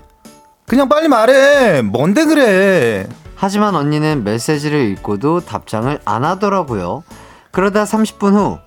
[0.67, 3.07] 그냥 빨리 말해 뭔데 그래
[3.37, 7.05] 하지만 언니는 메시지를 읽고도 답장을 안 하더라고요.
[7.51, 8.59] 그러다 30분 후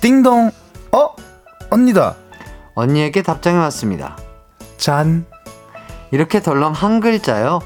[0.00, 0.50] 띵동
[0.92, 1.10] 어?
[1.68, 2.16] 언니다
[2.74, 4.16] 언니에게 답장이 왔습니다.
[4.78, 5.26] 잔
[6.10, 7.60] 이렇게 덜렁 한 글자요.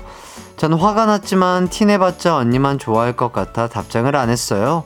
[0.56, 4.82] 전 화가 났지만 티내봤자 언니만 좋아할 것 같아 답장을 안 했어요.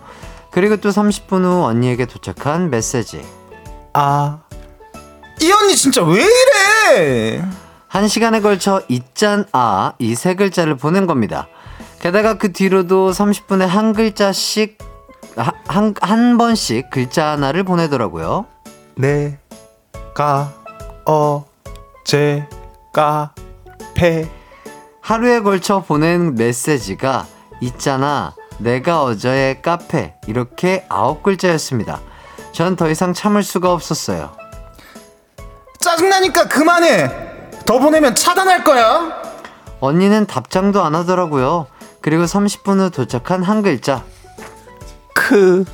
[0.51, 3.25] 그리고 또 30분 후 언니에게 도착한 메시지.
[3.95, 4.42] 아.
[5.41, 7.45] 이 언니 진짜 왜 이래?
[7.89, 11.49] 한 시간에 걸쳐 이짠 아이 세 글자를 보낸 겁니다.
[12.01, 14.79] 게다가 그 뒤로도 30분에 한 글자씩
[15.67, 18.47] 한, 한 번씩 글자 하나를 보내더라고요.
[18.97, 19.39] 네,
[20.15, 20.53] 가,
[21.07, 21.47] 어,
[22.05, 22.47] 제,
[22.93, 23.33] 까,
[23.95, 24.29] 패.
[25.01, 27.27] 하루에 걸쳐 보낸 메시지가
[27.61, 28.35] 있잖아.
[28.59, 30.15] 내가 어제의 카페.
[30.27, 32.01] 이렇게 아홉 글자였습니다.
[32.53, 34.37] 전 더 이상 참을 수가 없었어요.
[35.83, 37.11] 짜증나니까 그만해!
[37.67, 39.21] 더 보내면 차단할 거야!
[39.81, 41.67] 언니는 답장도 안 하더라고요.
[42.01, 44.03] 그리고 30분 후 도착한 한 글자.
[45.15, 45.65] 크.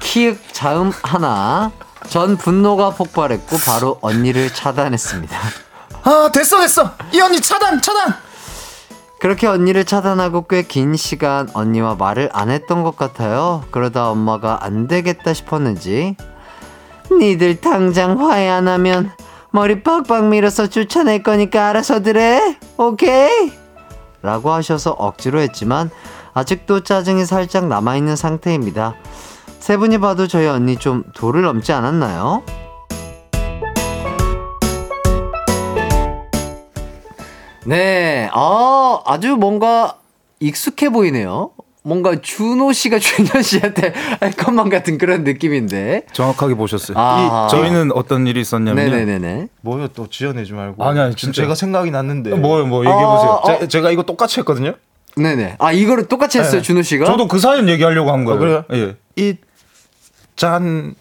[0.00, 1.70] 키읔 자음 하나.
[2.08, 5.38] 전 분노가 폭발했고 바로 언니를 차단했습니다.
[6.02, 6.90] 아, 됐어, 됐어!
[7.12, 8.14] 이 언니 차단, 차단!
[9.20, 13.62] 그렇게 언니를 차단하고 꽤 긴 시간 언니와 말을 안 했던 것 같아요.
[13.70, 16.16] 그러다 엄마가 안 되겠다 싶었는지
[17.18, 19.10] 니들 당장 화해 안 하면
[19.50, 22.56] 머리 빡빡 밀어서 쫓아낼 거니까 알아서들 해.
[22.76, 23.52] 오케이?
[24.22, 25.90] 라고 하셔서 억지로 했지만
[26.34, 28.94] 아직도 짜증이 살짝 남아있는 상태입니다.
[29.58, 32.42] 세 분이 봐도 저희 언니 좀 도를 넘지 않았나요?
[37.66, 39.98] 네, 아, 아주 뭔가
[40.38, 41.50] 익숙해 보이네요.
[41.82, 46.02] 뭔가 준호 씨가 준현 씨한테 할 것만 같은 그런 느낌인데.
[46.12, 46.96] 정확하게 보셨어요.
[46.98, 47.46] 아.
[47.46, 49.48] 이, 저희는 어떤 일이 있었냐면 네네네네.
[49.62, 50.84] 뭐요 또 지어내지 말고.
[50.84, 51.42] 아니, 아니, 진짜.
[51.42, 52.34] 제가 생각이 났는데.
[52.36, 53.30] 뭐요, 뭐 얘기해 보세요.
[53.30, 53.66] 어, 어.
[53.68, 54.74] 제가 이거 똑같이 했거든요.
[55.16, 55.56] 네네.
[55.58, 56.62] 아, 이거를 똑같이 했어요, 네.
[56.62, 57.04] 준호 씨가?
[57.06, 58.38] 저도 그 사연 얘기하려고 한 거예요.
[58.38, 58.64] 그래요?
[58.72, 58.96] 예.
[59.16, 59.34] 이
[60.36, 60.94] 짠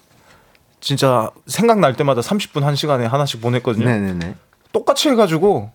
[0.82, 3.86] 진짜 생각날 때마다 30분 1시간에 하나씩 보냈거든요.
[3.86, 4.36] 네네네.
[4.74, 5.72] 똑같이 해가지고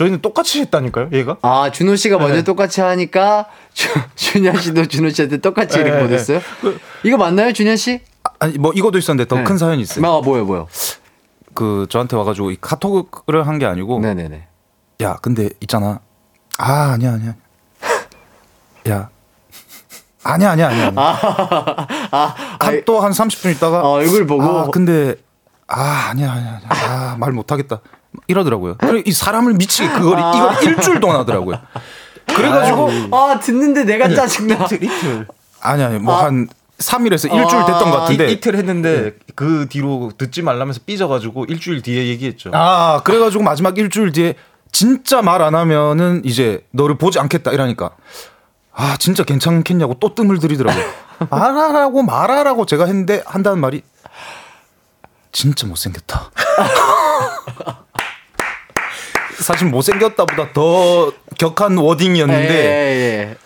[0.00, 1.36] 저희는 똑같이 했다니까요, 얘가.
[1.42, 2.42] 아, 준호 씨가 먼저 네.
[2.42, 3.44] 똑같이 하니까
[3.74, 3.86] 주,
[4.16, 6.40] 준현 씨도 준호 씨한테 똑같이 이렇게 네, 보냈어요?
[7.04, 8.00] 이거 맞나요, 준현 씨?
[8.38, 9.58] 아니 뭐 이것도 있었는데 더큰 네.
[9.58, 10.06] 사연이 있어요.
[10.06, 10.68] 아, 뭐요, 뭐요?
[11.52, 14.46] 그 저한테 와가지고 이 카톡을 한 게 아니고 네네네.
[15.02, 16.00] 야 근데 있잖아
[16.56, 17.34] 아 아니야 아니야
[18.88, 19.10] 야
[20.22, 24.42] 아니야 아니야 아니야 아, 한, 또한 30분 있다가 어, 얼굴 보고.
[24.44, 25.14] 아 근데
[25.66, 27.80] 아 아니야 아니야 아니야 아 말 못하겠다
[28.26, 28.76] 이러더라고요.
[29.04, 31.58] 이 사람을 미치게 그걸 이걸 일주일 동안 하더라고요.
[32.26, 34.54] 그래가지고 아, 듣는데 내가 짜증나.
[34.64, 35.26] 이틀 이틀.
[35.60, 38.28] 아니 아니 뭐한 3일에서 일주일 됐던 것 같은데.
[38.28, 42.50] 이, 이틀 했는데 그 뒤로 듣지 말라면서 삐져가지고 일주일 뒤에 얘기했죠.
[42.54, 44.34] 아 그래가지고 마지막 일주일 뒤에
[44.72, 47.90] 진짜 말 안 하면은 이제 너를 보지 않겠다 이러니까.
[48.72, 50.84] 아 진짜 괜찮겠냐고 또 뜸을 들이더라고요.
[51.30, 53.82] 말하라고 말하라고 제가 했는데 한다는 말이
[55.32, 56.30] 진짜 못생겼다
[59.40, 63.36] 사실 못생겼다보다 더 격한 워딩이었는데 예,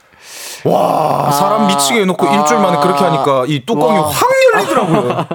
[0.64, 0.68] 예.
[0.70, 4.08] 와 사람 미치게 해놓고 일주일 만에 그렇게 하니까 이 뚜껑이 와.
[4.08, 5.26] 확 열리더라고요.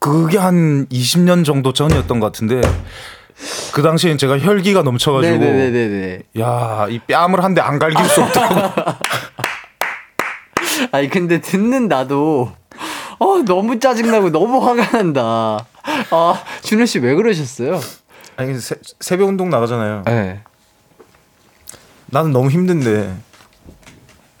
[0.00, 2.60] 그게 한 20년 정도 전이었던 것 같은데
[3.72, 5.44] 그 당시엔 제가 혈기가 넘쳐가지고.
[6.40, 8.82] 야 이 뺨을 한 대 안 갈길 수 없더라고.
[10.92, 12.52] 아니 근데 듣는 나도
[13.18, 15.64] 어 너무 짜증나고 너무 화가 난다.
[16.10, 17.80] 아 준호 씨 왜 그러셨어요?
[18.36, 20.02] 아니 새, 새벽 운동 나가잖아요.
[20.06, 20.40] 네.
[22.06, 23.14] 나는 너무 힘든데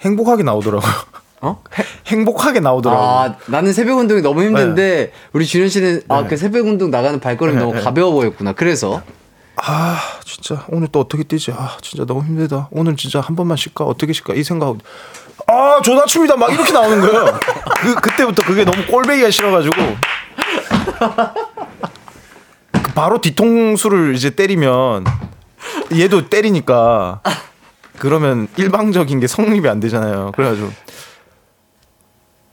[0.02, 0.92] 행복하게 나오더라고요.
[1.40, 1.62] 어?
[2.06, 3.06] 행복하게 나오더라고요.
[3.06, 7.80] 아 나는 새벽 운동이 너무 힘든데 우리 준현 씨는 아그 새벽 운동 나가는 발걸음이 너무
[7.80, 8.52] 가벼워 보였구나.
[8.52, 9.02] 그래서
[9.56, 11.50] 아 진짜 오늘 또 어떻게 뛰지?
[11.52, 12.68] 아 진짜 너무 힘들다.
[12.70, 13.84] 오늘 진짜 한 번만 쉴까?
[13.84, 14.34] 어떻게 쉴까?
[14.34, 14.76] 이 생각.
[15.46, 17.24] 아 조다춤이다 막 이렇게 나오는 거예요.
[17.82, 19.74] 그 그때부터 그게 너무 꼴배기가 싫어가지고
[22.72, 25.04] 그 바로 뒤통수를 이제 때리면
[25.94, 27.20] 얘도 때리니까
[27.98, 30.32] 그러면 일방적인 게 성립이 안 되잖아요.
[30.36, 30.70] 그래가지고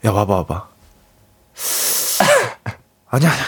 [0.06, 0.68] 야 와봐 와봐.
[3.10, 3.46] 아니야 아니야.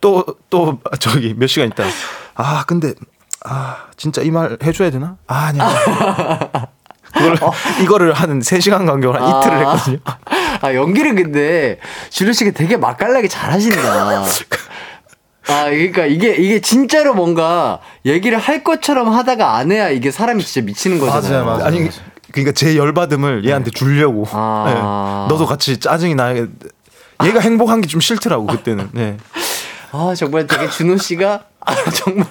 [0.00, 1.84] 또, 또, 저기, 몇 시간 있다.
[2.34, 2.94] 아, 근데,
[3.44, 5.16] 아 진짜 이 말 해줘야 되나?
[5.26, 5.64] 아 아니야.
[7.16, 7.52] 그걸 어.
[7.82, 9.40] 이거를 한 3시간 간격으로 한 아.
[9.40, 9.98] 이틀을 했거든요.
[10.62, 11.78] 아 연기를 근데
[12.10, 13.78] 줄리 씨가 되게 맛깔나게 잘 하신다.
[15.48, 20.64] 아, 그러니까 이게 이게 진짜로 뭔가 얘기를 할 것처럼 하다가 안 해야 이게 사람이 진짜
[20.66, 21.44] 미치는 거잖아요.
[21.44, 21.64] 맞아요, 맞아요.
[21.64, 21.88] 아니
[22.32, 24.24] 그러니까 제 열받음을 얘한테 주려고.
[24.32, 24.64] 아.
[24.66, 25.32] 네.
[25.32, 26.46] 너도 같이 짜증이 나게.
[27.24, 28.90] 얘가 행복한 게 좀 싫더라고 그때는.
[28.92, 29.16] 네.
[29.92, 32.26] 아 정말 되게 준호 씨가 아, 정말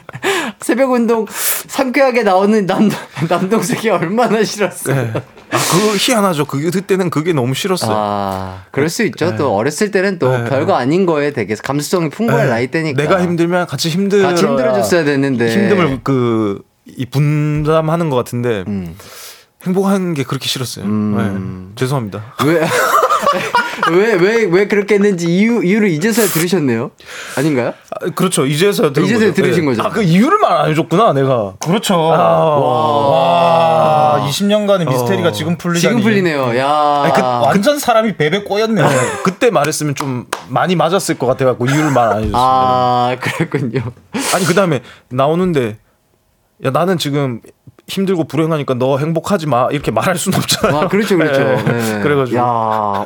[0.62, 1.26] 새벽 운동
[1.68, 2.90] 상쾌하게 나오는 남
[3.30, 4.96] 남동생이 얼마나 싫었어요.
[4.96, 5.12] 네.
[5.52, 6.46] 아, 그거 희한하죠.
[6.46, 7.92] 그게 그때는 그게 너무 싫었어요.
[7.96, 9.32] 아, 그럴 수 있죠.
[9.32, 9.38] 네.
[9.38, 10.46] 또 어렸을 때는 또 네.
[10.46, 12.50] 별거 아닌 거에 되게 감수성이 풍부할 네.
[12.50, 13.02] 나이 때니까.
[13.02, 18.96] 내가 힘들면 같이 힘들 같이 힘들어줬어야 되는데 힘듦을 그이 분담하는 것 같은데 음.
[19.64, 20.86] 행복한 게 그렇게 싫었어요.
[20.86, 21.74] 음.
[21.76, 21.76] 네.
[21.76, 22.36] 죄송합니다.
[22.46, 22.66] 왜?
[23.92, 26.92] 왜, 왜, 왜 그렇게 했는지 이유, 이유를 이제서야 들으셨네요?
[27.38, 27.74] 아닌가요?
[27.92, 28.46] 아, 그렇죠.
[28.46, 29.42] 이제서야 들은 이제서야 거죠.
[29.42, 29.68] 들으신 네.
[29.76, 29.84] 거죠.
[29.84, 31.54] 아, 그 이유를 말 안 해줬구나, 내가.
[31.60, 31.96] 그렇죠.
[31.96, 33.10] 아, 와.
[34.18, 34.28] 와.
[34.28, 35.32] 20년간의 미스테리가 어.
[35.32, 35.82] 지금 풀리다니.
[35.82, 36.58] 지금 풀리네요.
[36.58, 37.02] 야.
[37.04, 38.88] 아니, 그, 완전 사람이 베베 꼬였네요.
[38.88, 38.96] 네.
[39.24, 42.34] 그때 말했으면 좀 많이 맞았을 것 같아갖고 이유를 말 안 해줬어요.
[42.36, 43.82] 아, 그랬군요.
[44.34, 45.78] 아니, 그 다음에 나오는데
[46.64, 47.42] 야 나는 지금
[47.88, 50.82] 힘들고 불행하니까 너 행복하지 마 이렇게 말할 수는 없잖아요.
[50.82, 51.40] 아 그렇죠 그렇죠.
[51.44, 51.64] 네.
[51.64, 52.00] 네.
[52.04, 52.44] 그래가지고 야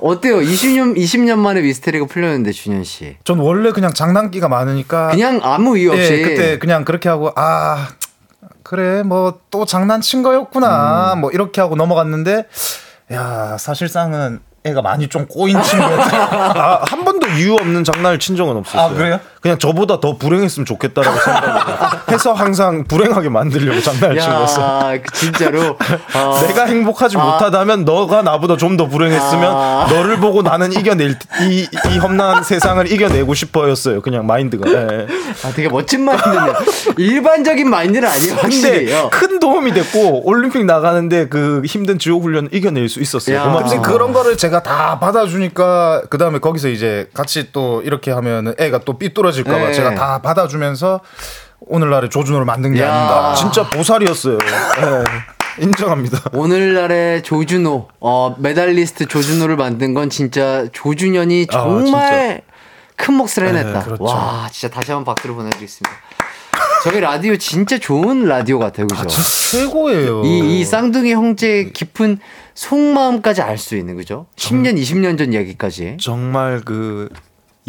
[0.02, 0.38] 어때요?
[0.38, 3.18] 20년 20년 만에 미스테리가 풀렸는데 준현 씨.
[3.26, 7.90] 전 원래 그냥 장난기가 많으니까 그냥 아무 이유 없이 네, 그때 그냥 그렇게 하고 아
[8.64, 11.22] 그래 뭐 또 장난친 거였구나 음.
[11.22, 12.46] 뭐 이렇게 하고 넘어갔는데
[13.12, 16.18] 야 사실상은 애가 많이 좀 꼬인 친구였다.
[16.60, 18.82] 아, 한 번도 이유 없는 장난을 친 적은 없었어요.
[18.82, 19.20] 아, 그래요?
[19.42, 24.92] 그냥 저보다 더 불행했으면 좋겠다라고 생각해서 항상 불행하게 만들려고 장난을 친 거였어.
[25.04, 25.78] 그 진짜로
[26.16, 26.40] 어.
[26.48, 27.24] 내가 행복하지 아.
[27.24, 29.88] 못하다면 너가 나보다 좀 더 불행했으면 아.
[29.92, 34.02] 너를 보고 나는 이겨낼 이, 이 험난한 세상을 이겨내고 싶어였어요.
[34.02, 34.70] 그냥 마인드가.
[34.70, 35.08] 네.
[35.44, 36.54] 아, 되게 멋진 마인드네요.
[36.98, 38.36] 일반적인 마인드는 아니에요.
[38.36, 38.86] 확실히.
[38.86, 43.60] 근데 큰 도움이 됐고 올림픽 나가는데 그 힘든 지옥 훈련을 이겨낼 수 있었어요.
[43.68, 48.82] 근데 그런 거를 제가 다 받아주니까 그 다음에 거기서 이제 같이 또 이렇게 하면 애가
[48.86, 49.74] 또 삐뚤어 질까봐 네.
[49.74, 51.02] 제가 다 받아주면서
[51.62, 52.94] 오늘날의 조준호를 만든 게 야.
[52.94, 53.36] 아닌가.
[53.36, 54.38] 진짜 보살이었어요.
[54.38, 55.64] 네.
[55.64, 56.22] 인정합니다.
[56.34, 62.52] 오늘날의 조준호, 어, 메달리스트 조준호를 만든 건 진짜 조준현이 아, 정말 아,
[62.96, 63.80] 큰 몫을 해냈다.
[63.80, 64.04] 네, 그렇죠.
[64.04, 65.90] 와, 진짜 다시 한번 박수를 보내드리겠습니다.
[66.84, 69.02] 저희 라디오 진짜 좋은 라디오 같아요, 그죠?
[69.02, 70.24] 아, 최고예요.
[70.24, 72.20] 이, 이 쌍둥이 형제의 깊은
[72.54, 74.28] 속마음까지 알 수 있는, 그죠?
[74.38, 75.98] 10년, 20년 전 얘기까지.
[76.00, 77.10] 정말 그,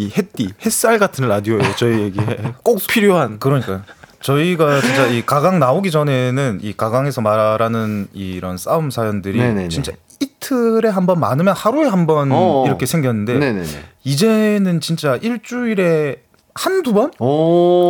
[0.01, 2.19] 이 햇띠, 햇살 같은 라디오예요, 저희 얘기.
[2.63, 3.39] 꼭 필요한.
[3.39, 3.83] 그러니까요.
[4.23, 9.69] 저희가 진짜 이 가강 나오기 전에는 이 가강에서 말하는 이런 싸움 사연들이 네네네.
[9.69, 12.67] 진짜 이틀에 한 번 많으면 하루에 한번 어, 어.
[12.67, 13.67] 이렇게 생겼는데 네네네.
[14.05, 16.23] 이제는 진짜 일주일에
[16.55, 17.11] 한두 번?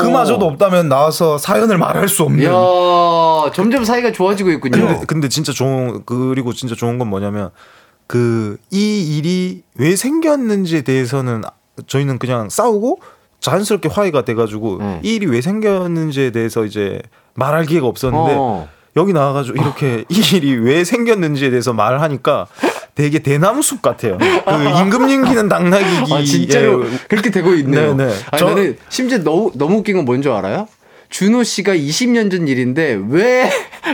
[0.01, 2.45] 그마저도 없다면 나와서 사연을 말할 수 없는.
[2.45, 2.51] 야,
[3.55, 4.73] 점점 사이가 좋아지고 있군요.
[4.87, 7.51] 근데, 근데 진짜 좋은 그리고 진짜 좋은 건 뭐냐면
[8.07, 11.43] 그 이 일이 왜 생겼는지에 대해서는
[11.87, 13.01] 저희는 그냥 싸우고
[13.41, 15.01] 자연스럽게 화해가 돼가지고 네.
[15.03, 17.01] 이 일이 왜 생겼는지에 대해서 이제
[17.35, 18.69] 말할 기회가 없었는데 어.
[18.97, 22.47] 여기 나와가지고 이렇게 이 일이 왜 생겼는지에 대해서 말을 하니까
[22.95, 24.19] 되게 대나무 숲 같아요.
[24.19, 26.13] 그 임금 님기는 당나귀기.
[26.13, 26.91] 아, 진짜로 예.
[27.09, 27.95] 그렇게 되고 있네요.
[27.95, 28.13] 네네.
[28.33, 28.47] 아니, 저...
[28.49, 30.67] 나는 심지어 너무 너무 웃긴 건 뭔 줄 알아요?
[31.09, 33.51] 준호 씨가 20년 전 일인데 왜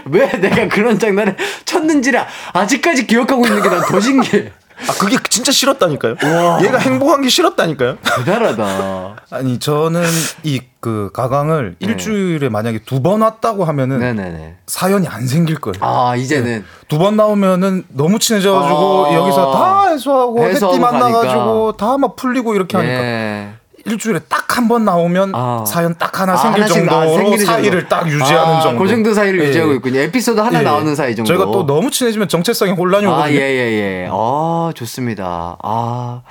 [0.07, 2.21] 왜 내가 그런 장난을 쳤는지를
[2.53, 4.51] 아직까지 기억하고 있는 게 난 더 신기해.
[4.89, 6.15] 아 그게 진짜 싫었다니까요.
[6.23, 6.63] 와.
[6.63, 7.97] 얘가 행복한 게 싫었다니까요.
[8.03, 9.17] 대단하다.
[9.31, 10.03] 아니 저는
[10.45, 11.87] 이 그 가강을 네.
[11.89, 14.59] 일주일에 만약에 두 번 왔다고 하면은 네네네.
[14.69, 15.75] 사연이 안 생길 거예요.
[15.81, 16.65] 아 이제는 네.
[16.87, 19.15] 두번 나오면은 너무 친해져가지고 아.
[19.15, 23.01] 여기서 다 해소하고 해띠 만나가지고 다 막 풀리고 이렇게 하니까.
[23.03, 23.46] 네.
[23.87, 25.65] 일주일에 딱 한 번 나오면 아.
[25.67, 28.83] 사연 딱 하나 아, 생길 정도로 아, 사이를 딱 유지하는 아, 정도.
[28.83, 29.49] 그 정도 사이를 예.
[29.49, 30.01] 유지하고 있군요.
[30.01, 30.63] 에피소드 하나 예.
[30.63, 31.29] 나오는 사이 정도.
[31.29, 33.37] 저희가 또 너무 친해지면 정체성이 혼란이 아, 오거든요.
[33.37, 33.73] 예, 예,
[34.05, 34.09] 예.
[34.11, 35.59] 아, 좋습니다.
[35.63, 36.23] 아.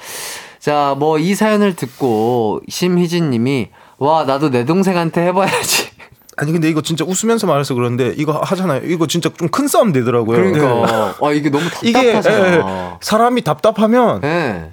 [0.60, 3.69] 자, 뭐 이 사연을 듣고 심희진 님이
[3.99, 5.90] 와, 나도 내 동생한테 해봐야지.
[6.38, 8.82] 아니 근데 이거 진짜 웃으면서 말해서 그런데 이거 하잖아요.
[8.86, 10.36] 이거 진짜 좀 큰 싸움 되더라고요.
[10.36, 11.26] 그러니까 네.
[11.27, 12.48] 아 이게 너무 답답하잖아.
[12.48, 12.61] 이게 예,
[13.02, 14.72] 사람이 답답하면 네.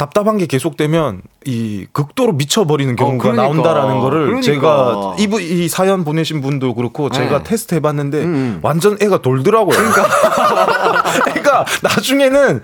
[0.00, 3.42] 답답한 게 계속되면 이 극도로 미쳐버리는 경우가 어, 그러니까.
[3.42, 4.40] 나온다라는 거를 그러니까.
[4.40, 7.18] 제가 이, 이 사연 보내신 분도 그렇고 네.
[7.18, 8.58] 제가 테스트 해봤는데 음, 음.
[8.62, 9.76] 완전 애가 돌더라고요.
[9.76, 10.08] 그러니까,
[11.24, 12.62] 그러니까 나중에는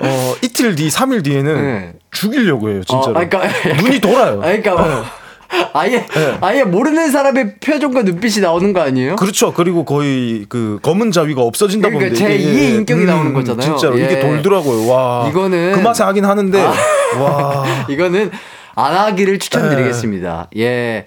[0.00, 1.92] 어 이틀 뒤, 3일 뒤에는 네.
[2.12, 3.10] 죽이려고 해요, 진짜로.
[3.10, 3.40] 어, 그러니까,
[3.82, 4.38] 눈이 돌아요.
[4.38, 5.02] 그러니까 네.
[5.72, 6.38] 아예 네.
[6.40, 9.16] 아예 모르는 사람의 표정과 눈빛이 나오는 거 아니에요?
[9.16, 9.52] 그렇죠.
[9.52, 13.76] 그리고 거의 그 검은 자위가 없어진다 그러니까 제 2의 인격이 음, 나오는 거잖아요.
[13.76, 14.04] 진짜로 예.
[14.04, 14.88] 이게 돌더라고요.
[14.88, 15.28] 와.
[15.28, 16.74] 이거는 그 맛에 하긴 하는데 아.
[17.20, 17.64] 와.
[17.88, 18.30] 이거는
[18.74, 20.50] 안 하기를 추천드리겠습니다.
[20.54, 20.62] 네.
[20.62, 21.06] 예.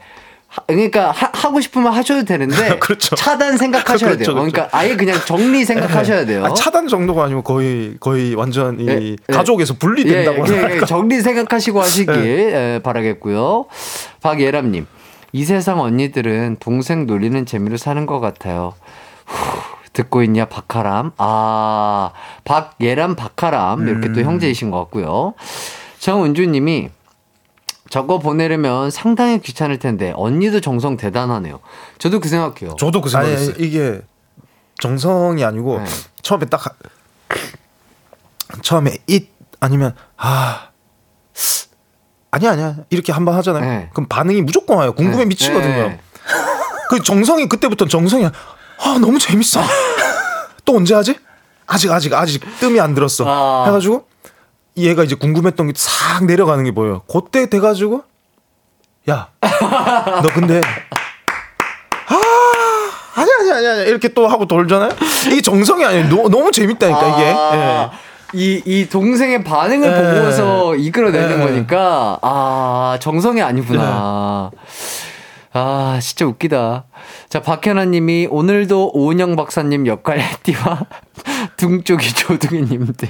[0.68, 3.16] 그러니까 하, 고 싶으면 하셔도 되는데 그렇죠.
[3.16, 4.36] 차단 생각하셔야 그렇죠, 돼요.
[4.36, 4.52] 그렇죠.
[4.52, 6.44] 그러니까 아예 그냥 정리 생각하셔야 돼요.
[6.44, 9.16] 아니, 차단 정도가 아니고 거의 거의 완전 이 예, 예.
[9.34, 12.80] 가족에서 분리된다고 예, 예, 예 정리 생각하시고 하시길 예.
[12.84, 13.66] 바라겠고요.
[14.22, 14.88] 박예람님
[15.34, 18.74] 이 세상 언니들은 동생 놀리는 재미로 사는 것 같아요.
[19.26, 19.62] 후,
[19.94, 22.12] 듣고 있냐 박하람 아
[22.44, 24.14] 박예람 박하람 이렇게 음.
[24.14, 25.34] 또 형제이신 것 같고요.
[26.00, 26.90] 정은주님이
[27.90, 31.60] 저거 보내려면 상당히 귀찮을 텐데 언니도 정성 대단하네요.
[31.98, 32.76] 저도 그 생각해요.
[32.78, 33.56] 저도 그 생각했어요.
[33.56, 34.02] 아니, 이게
[34.80, 35.86] 정성이 아니고 네.
[36.22, 36.78] 처음에 딱
[38.62, 39.30] 처음에 잇
[39.60, 40.70] 아니면 아
[42.32, 43.64] 아니야 아니야 이렇게 한 번 하잖아요.
[43.64, 43.90] 네.
[43.94, 44.94] 그럼 반응이 무조건 와요.
[44.94, 45.26] 궁금해 네.
[45.26, 45.90] 미치거든요.
[45.90, 46.00] 네.
[46.90, 48.32] 그 정성이 그때부터 정성이야.
[48.80, 49.62] 아 너무 재밌어.
[50.66, 51.18] 또 언제 하지?
[51.68, 53.26] 아직 아직 아직 뜸이 안 들었어.
[53.28, 53.66] 아.
[53.68, 54.06] 해가지고
[54.78, 57.02] 얘가 이제 궁금했던 게 싹 내려가는 게 보여요.
[57.12, 58.04] 그때 돼가지고
[59.10, 60.62] 야, 너 근데
[62.08, 62.16] 아
[63.16, 64.92] 아니 아니 아니 아니 이렇게 또 하고 돌잖아요.
[65.28, 66.08] 이게 정성이 아니에요.
[66.10, 67.34] 너, 너무 재밌다니까 이게.
[67.36, 68.11] 아~ 예.
[68.34, 70.20] 이, 이 동생의 반응을 예.
[70.20, 71.44] 보고서 이끌어내는 예.
[71.44, 74.52] 거니까, 아, 정성이 아니구나.
[74.54, 74.58] 예.
[75.54, 76.86] 아, 진짜 웃기다.
[77.28, 80.86] 자, 박현아 님이 오늘도 오은영 박사님 역할 띠와
[81.58, 83.10] 둥쪽이 조둥이 님들.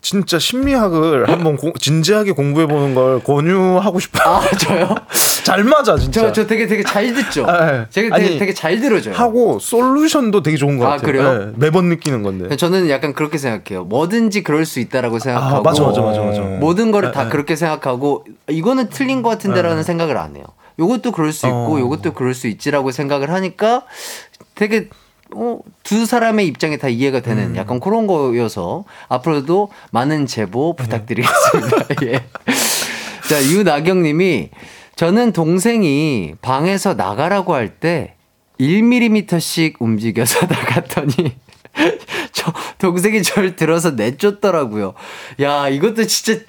[0.00, 4.34] 진짜 심리학을 한번 고, 진지하게 공부해 보는 걸 권유하고 싶어요.
[4.34, 4.94] 아 저요?
[5.44, 6.20] 잘 맞아 진짜.
[6.20, 7.46] 저, 저 되게 되게 잘 듣죠.
[7.46, 7.86] 아, 네.
[7.92, 9.14] 되게 되게, 되게 잘 들어줘요.
[9.14, 11.06] 하고 솔루션도 되게 좋은 것 아, 같아요.
[11.06, 11.38] 그래요?
[11.46, 12.54] 네, 매번 느끼는 건데.
[12.56, 13.84] 저는 약간 그렇게 생각해요.
[13.84, 15.56] 뭐든지 그럴 수 있다라고 생각하고.
[15.56, 16.40] 아, 맞아 맞아 맞아 맞아.
[16.40, 17.30] 모든 거를 네, 다 네.
[17.30, 19.82] 그렇게 생각하고 이거는 틀린 것 같은데라는 네.
[19.82, 20.44] 생각을 안 해요.
[20.78, 21.80] 요것도 그럴 수 있고 어.
[21.80, 23.82] 요것도 그럴 수 있지라고 생각을 하니까
[24.54, 24.88] 되게
[25.34, 27.56] 어, 두 사람의 입장이 다 이해가 되는 음.
[27.56, 31.76] 약간 그런 거여서 앞으로도 많은 제보 부탁드리겠습니다.
[32.06, 32.24] 예.
[33.28, 34.50] 자, 유나경 님이
[34.96, 38.14] 저는 동생이 방에서 나가라고 할 때
[38.60, 41.36] 1mm씩 움직여서 나갔더니
[42.32, 44.94] 저 동생이 절 들어서 내쫓더라고요.
[45.40, 46.40] 야, 이것도 진짜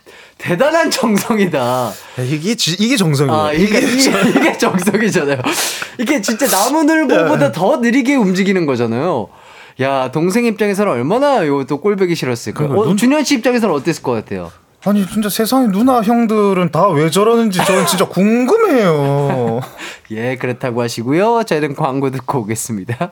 [0.49, 1.91] 대단한 정성이다.
[2.25, 3.37] 이게 이게 정성이에요.
[3.39, 5.37] 아, 이게, 이게, 이게 정성이잖아요.
[5.99, 7.51] 이게 진짜 나무늘보보다 네.
[7.51, 9.27] 더 느리게 움직이는 거잖아요.
[9.81, 12.63] 야 동생 입장에서는 얼마나 이것도 꼴보기 싫었을까.
[12.65, 14.51] 요 어, 준현 씨 입장에서는 어땠을 것 같아요?
[14.85, 19.59] 아니 진짜 세상에 누나 형들은 다 왜 저러는지 저는 진짜 궁금해요.
[20.11, 21.43] 예 그렇다고 하시고요.
[21.45, 23.11] 저희는 광고 듣고 오겠습니다.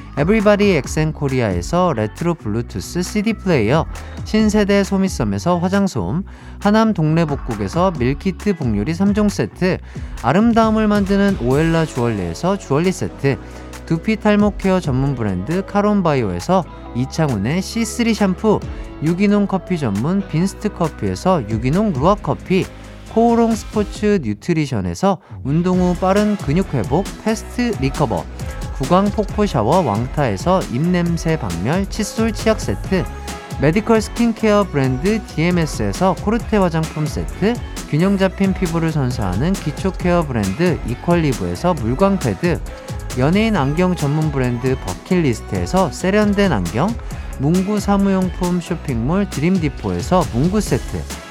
[0.17, 3.85] 에브리바디 엑센코리아에서 레트로 블루투스 CD 플레이어,
[4.25, 6.23] 신세대 소미섬에서 화장솜,
[6.59, 9.77] 하남 동래복국에서 밀키트 복요리 3종 세트,
[10.21, 13.37] 아름다움을 만드는 오엘라 주얼리에서 주얼리 세트,
[13.85, 16.63] 두피 탈모 케어 전문 브랜드 카론바이오에서
[16.95, 18.59] 이창훈의 C3 샴푸,
[19.03, 22.65] 유기농 커피 전문 빈스트 커피에서 유기농 루아 커피,
[23.13, 28.23] 코오롱 스포츠 뉴트리션에서 운동 후 빠른 근육 회복 Fast Recover,
[28.75, 33.03] 구강 폭포 샤워 왕타에서 입냄새 박멸 칫솔 치약 세트
[33.59, 37.53] 메디컬 스킨케어 브랜드 DMS에서 코르테 화장품 세트
[37.89, 42.61] 균형 잡힌 피부를 선사하는 기초 케어 브랜드 이퀄리브에서 물광 패드
[43.17, 46.87] 연예인 안경 전문 브랜드 버킷리스트에서 세련된 안경
[47.39, 51.30] 문구 사무용품 쇼핑몰 드림디포에서 문구 세트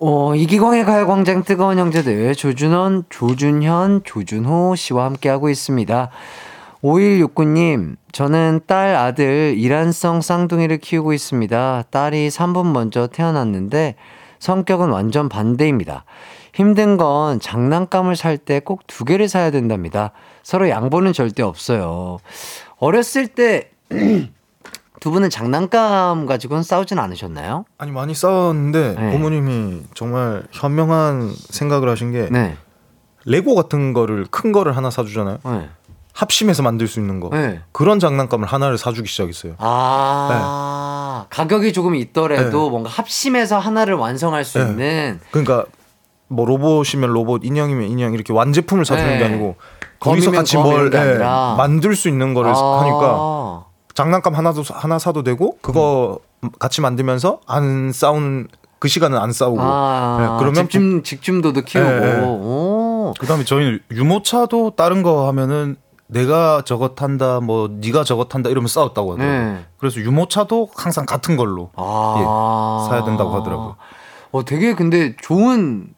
[0.00, 6.10] 어, 이기광의 가요광장 뜨거운 형제들 조준원, 조준현, 조준호 씨와 함께하고 있습니다.
[6.82, 11.84] 5169님, 저는 딸, 아들, 이란성 쌍둥이를 키우고 있습니다.
[11.90, 13.96] 딸이 3분 먼저 태어났는데
[14.38, 16.04] 성격은 완전 반대입니다.
[16.54, 20.12] 힘든 건 장난감을 살 때 꼭 두 개를 사야 된답니다.
[20.42, 22.18] 서로 양보는 절대 없어요.
[22.78, 23.70] 어렸을 때
[25.00, 27.64] 두 분은 장난감 가지고는 싸우진 않으셨나요?
[27.78, 29.12] 아니 많이 싸웠는데 네.
[29.12, 32.56] 부모님이 정말 현명한 생각을 하신 게 네.
[33.24, 35.38] 레고 같은 거를 큰 거를 하나 사주잖아요.
[35.44, 35.68] 네.
[36.14, 37.60] 합심해서 만들 수 있는 거 네.
[37.70, 39.54] 그런 장난감을 하나를 사주기 시작했어요.
[39.58, 41.28] 아 네.
[41.30, 42.70] 가격이 조금 있더라도 네.
[42.70, 44.66] 뭔가 합심해서 하나를 완성할 수 네.
[44.66, 45.20] 있는.
[45.30, 45.64] 그러니까
[46.26, 49.24] 뭐 로봇이면 로봇, 인형이면 인형 이렇게 완제품을 사주는 게 네.
[49.26, 49.56] 아니고
[50.00, 53.67] 거기서 같이 뭘 네, 만들 수 있는 거를 아~ 하니까
[53.98, 56.50] 장난감 하나도 하나 사도 되고 그거 음.
[56.60, 58.46] 같이 만들면서 안 싸우는
[58.78, 65.02] 그 시간은 안 싸우고 아~ 네, 그러면 집중 집중도도 키우고 네, 그다음에 저희는 유모차도 다른
[65.02, 65.74] 거 하면은
[66.06, 69.52] 내가 저것 탄다, 뭐 네가 저것 탄다 이러면 싸웠다고 하더라고요.
[69.54, 69.66] 네.
[69.78, 73.74] 그래서 유모차도 항상 같은 걸로 아~ 예, 사야 된다고 하더라고요.
[74.30, 75.88] 어, 되게 근데 좋은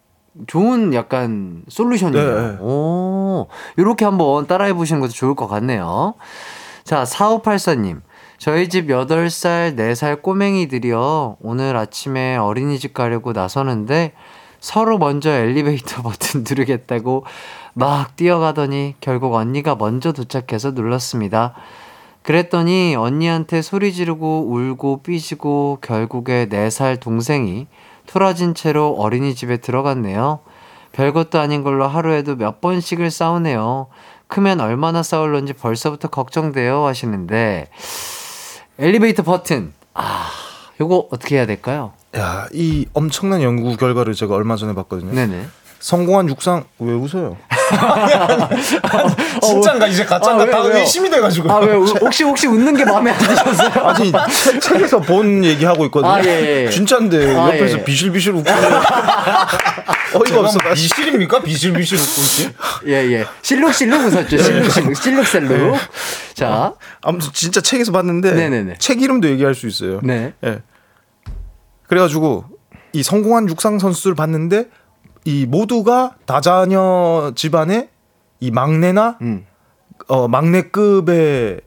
[0.47, 2.40] 좋은 약간 솔루션이에요.
[2.40, 2.56] 네.
[2.60, 6.14] 오, 이렇게 한번 따라해 보시는 것도 좋을 것 같네요.
[6.85, 8.01] 자, 4584님.
[8.39, 11.36] 저희 집 8살, 4살 꼬맹이들이요.
[11.40, 14.12] 오늘 아침에 어린이집 가려고 나서는데
[14.61, 17.24] 서로 먼저 엘리베이터 버튼 누르겠다고
[17.74, 21.55] 막 뛰어가더니 결국 언니가 먼저 도착해서 눌렀습니다.
[22.23, 27.66] 그랬더니 언니한테 소리 지르고 울고 삐지고 결국에 4살 동생이
[28.07, 30.40] 틀어진 채로 어린이집에 들어갔네요.
[30.93, 33.86] 별것도 아닌 걸로 하루에도 몇 번씩을 싸우네요.
[34.31, 37.69] 크면 얼마나 싸울런지 벌써부터 걱정돼요 하시는데
[38.78, 40.31] 엘리베이터 버튼 아
[40.81, 41.93] 요거 어떻게 해야 될까요?
[42.16, 45.12] 야, 이 엄청난 연구 결과를 제가 얼마 전에 봤거든요.
[45.12, 45.47] 네네.
[45.81, 47.39] 성공한 육상 왜 웃어요?
[49.43, 51.51] 진짠가 이제 가짠가 아, 다 의심이 돼가지고.
[51.51, 53.86] 아왜 혹시 혹시 웃는 게 마음에 안 드셨어요?
[53.86, 54.12] 아니
[54.61, 56.12] 책, 에서 본 얘기 하고 있거든요.
[56.12, 56.70] 아, 예, 예.
[56.70, 57.85] 진짠데 아, 옆에서 예.
[57.85, 58.51] 비실비실 웃고.
[60.12, 60.59] 어이가 없어.
[60.74, 61.43] 비실입니까?
[61.43, 62.52] 비실비실 웃고 있지?
[62.86, 63.24] 예예.
[63.40, 64.36] 실룩실룩 웃었죠.
[64.36, 65.51] 실룩실룩 실룩셀룩.
[65.73, 65.81] 네.
[66.35, 68.74] 자 아무튼 진짜 책에서 봤는데 네네네.
[68.78, 70.01] 책 이름도 얘기할 수 있어요.
[70.02, 70.35] 네.
[70.44, 70.61] 예.
[71.89, 72.44] 그래가지고
[72.93, 74.66] 이 성공한 육상 선수를 봤는데
[75.24, 77.88] 이 모두가 다자녀 집안의
[78.40, 79.47] 이 막내나 음.
[80.09, 81.60] 어 막내급의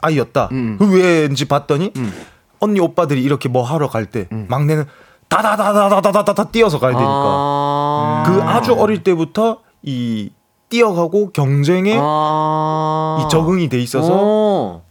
[0.00, 0.48] 아이였다.
[0.52, 0.76] 음.
[0.78, 2.12] 그 왜인지 봤더니 음.
[2.60, 4.46] 언니 오빠들이 이렇게 뭐 하러 갈때 음.
[4.48, 4.86] 막내는
[5.28, 10.30] 다다다다다다다다 뛰어서 가야 되니까 아~ 그 아주 어릴 때부터 이
[10.68, 14.82] 뛰어가고 경쟁에 아~ 이 적응이 돼 있어서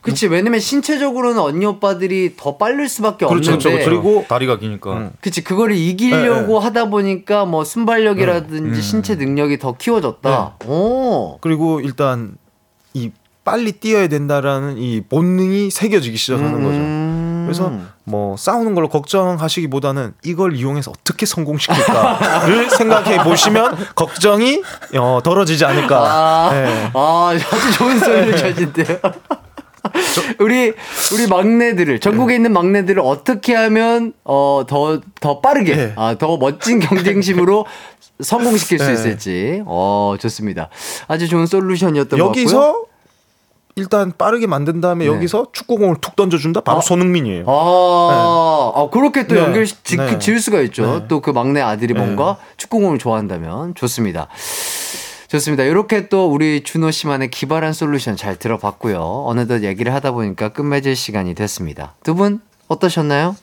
[0.00, 3.90] 그치 왜냐면 신체적으로는 언니 오빠들이 더 빠를 수밖에 그렇죠, 없는데 그렇죠.
[3.90, 5.10] 그리고 다리가 기니까 응.
[5.20, 6.58] 그치 그거를 이기려고 네, 네.
[6.58, 8.80] 하다 보니까 뭐 순발력이라든지 네.
[8.80, 10.54] 신체 능력이 더 키워졌다.
[10.58, 10.66] 네.
[10.66, 12.36] 오 그리고 일단
[12.94, 13.10] 이
[13.44, 16.64] 빨리 뛰어야 된다라는 이 본능이 새겨지기 시작하는 음.
[16.64, 17.40] 거죠.
[17.46, 17.72] 그래서
[18.04, 24.62] 뭐 싸우는 걸로 걱정하시기보다는 이걸 이용해서 어떻게 성공시킬까를 생각해 보시면 걱정이
[24.96, 25.98] 어, 덜어지지 않을까.
[26.00, 26.90] 아, 네.
[26.94, 28.98] 아 아주 좋은 솔루션인데요.
[30.38, 30.72] 우리
[31.12, 35.92] 우리 막내들을 전국에 있는 막내들을 어떻게 하면 어더더 더 빠르게 네.
[35.96, 37.66] 아, 더 멋진 경쟁심으로
[38.20, 38.92] 성공시킬 수 네.
[38.92, 40.68] 있을지 어 좋습니다.
[41.08, 42.42] 아주 좋은 솔루션이었던 것 같고요.
[42.42, 42.84] 여기서
[43.76, 45.10] 일단 빠르게 만든 다음에 네.
[45.10, 46.80] 여기서 축구공을 툭 던져준다 바로 아.
[46.82, 47.44] 손흥민이에요.
[47.46, 48.82] 아, 네.
[48.82, 49.40] 아 그렇게 또 네.
[49.40, 50.18] 연결 지, 네.
[50.18, 50.98] 지을 수가 있죠.
[51.00, 51.08] 네.
[51.08, 54.28] 또그 막내 아들이 뭔가 축구공을 좋아한다면 좋습니다.
[55.30, 55.62] 좋습니다.
[55.62, 59.24] 이렇게 또 우리 준호 씨만의 기발한 솔루션 잘 들어봤고요.
[59.26, 61.94] 어느덧 얘기를 하다 보니까 끝맺을 시간이 됐습니다.
[62.02, 63.36] 두 분 어떠셨나요?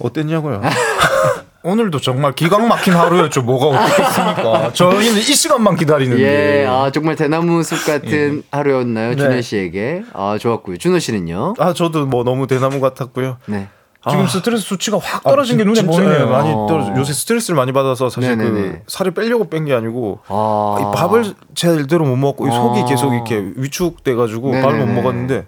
[0.00, 0.60] 어땠냐고요?
[1.62, 3.42] 오늘도 정말 기가 막힌 하루였죠.
[3.42, 4.72] 뭐가 어떻겠습니까?
[4.72, 6.62] 저희는 이 시간만 기다리는데.
[6.62, 8.56] 예, 아 정말 대나무 숲 같은 예.
[8.56, 9.42] 하루였나요, 준호 네.
[9.42, 10.02] 씨에게?
[10.14, 10.78] 아 좋았고요.
[10.78, 11.54] 준호 씨는요?
[11.58, 13.38] 아 저도 뭐 너무 대나무 같았고요.
[13.46, 13.68] 네.
[14.08, 14.28] 지금 아.
[14.28, 16.28] 스트레스 수치가 확 떨어진 아, 게 눈에 보이네요.
[16.28, 16.94] 많이 떨어져.
[16.96, 18.68] 요새 스트레스를 많이 받아서 사실 그 네네네.
[18.70, 20.92] 그 살을 빼려고 뺀 게 아니고 아.
[20.94, 22.50] 밥을 제대로 못 먹고 아.
[22.50, 25.46] 속이 계속 이렇게 위축돼 가지고 밥을 못 먹었는데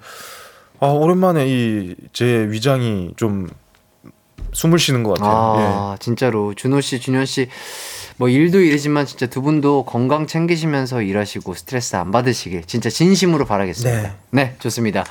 [0.81, 3.48] 아 오랜만에 이 제 위장이 좀
[4.52, 5.31] 숨을 쉬는 것 같아요.
[5.32, 5.98] 아, 예.
[6.01, 7.48] 진짜로 준호 씨, 준현 씨.
[8.16, 14.02] 뭐 일도 일이지만 진짜 두 분도 건강 챙기시면서 일하시고 스트레스 안 받으시길 진짜 진심으로 바라겠습니다.
[14.02, 15.05] 네, 네 좋습니다.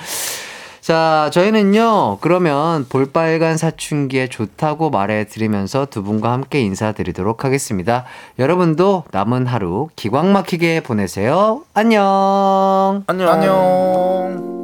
[0.89, 8.05] 자, 저희는요, 그러면 볼빨간 사춘기에 좋다고 말해 드리면서 두 분과 함께 인사드리도록 하겠습니다.
[8.39, 11.61] 여러분도 남은 하루 기광 막히게 보내세요.
[11.75, 13.03] 안녕.
[13.05, 13.29] 안녕.
[13.29, 14.58] 안녕.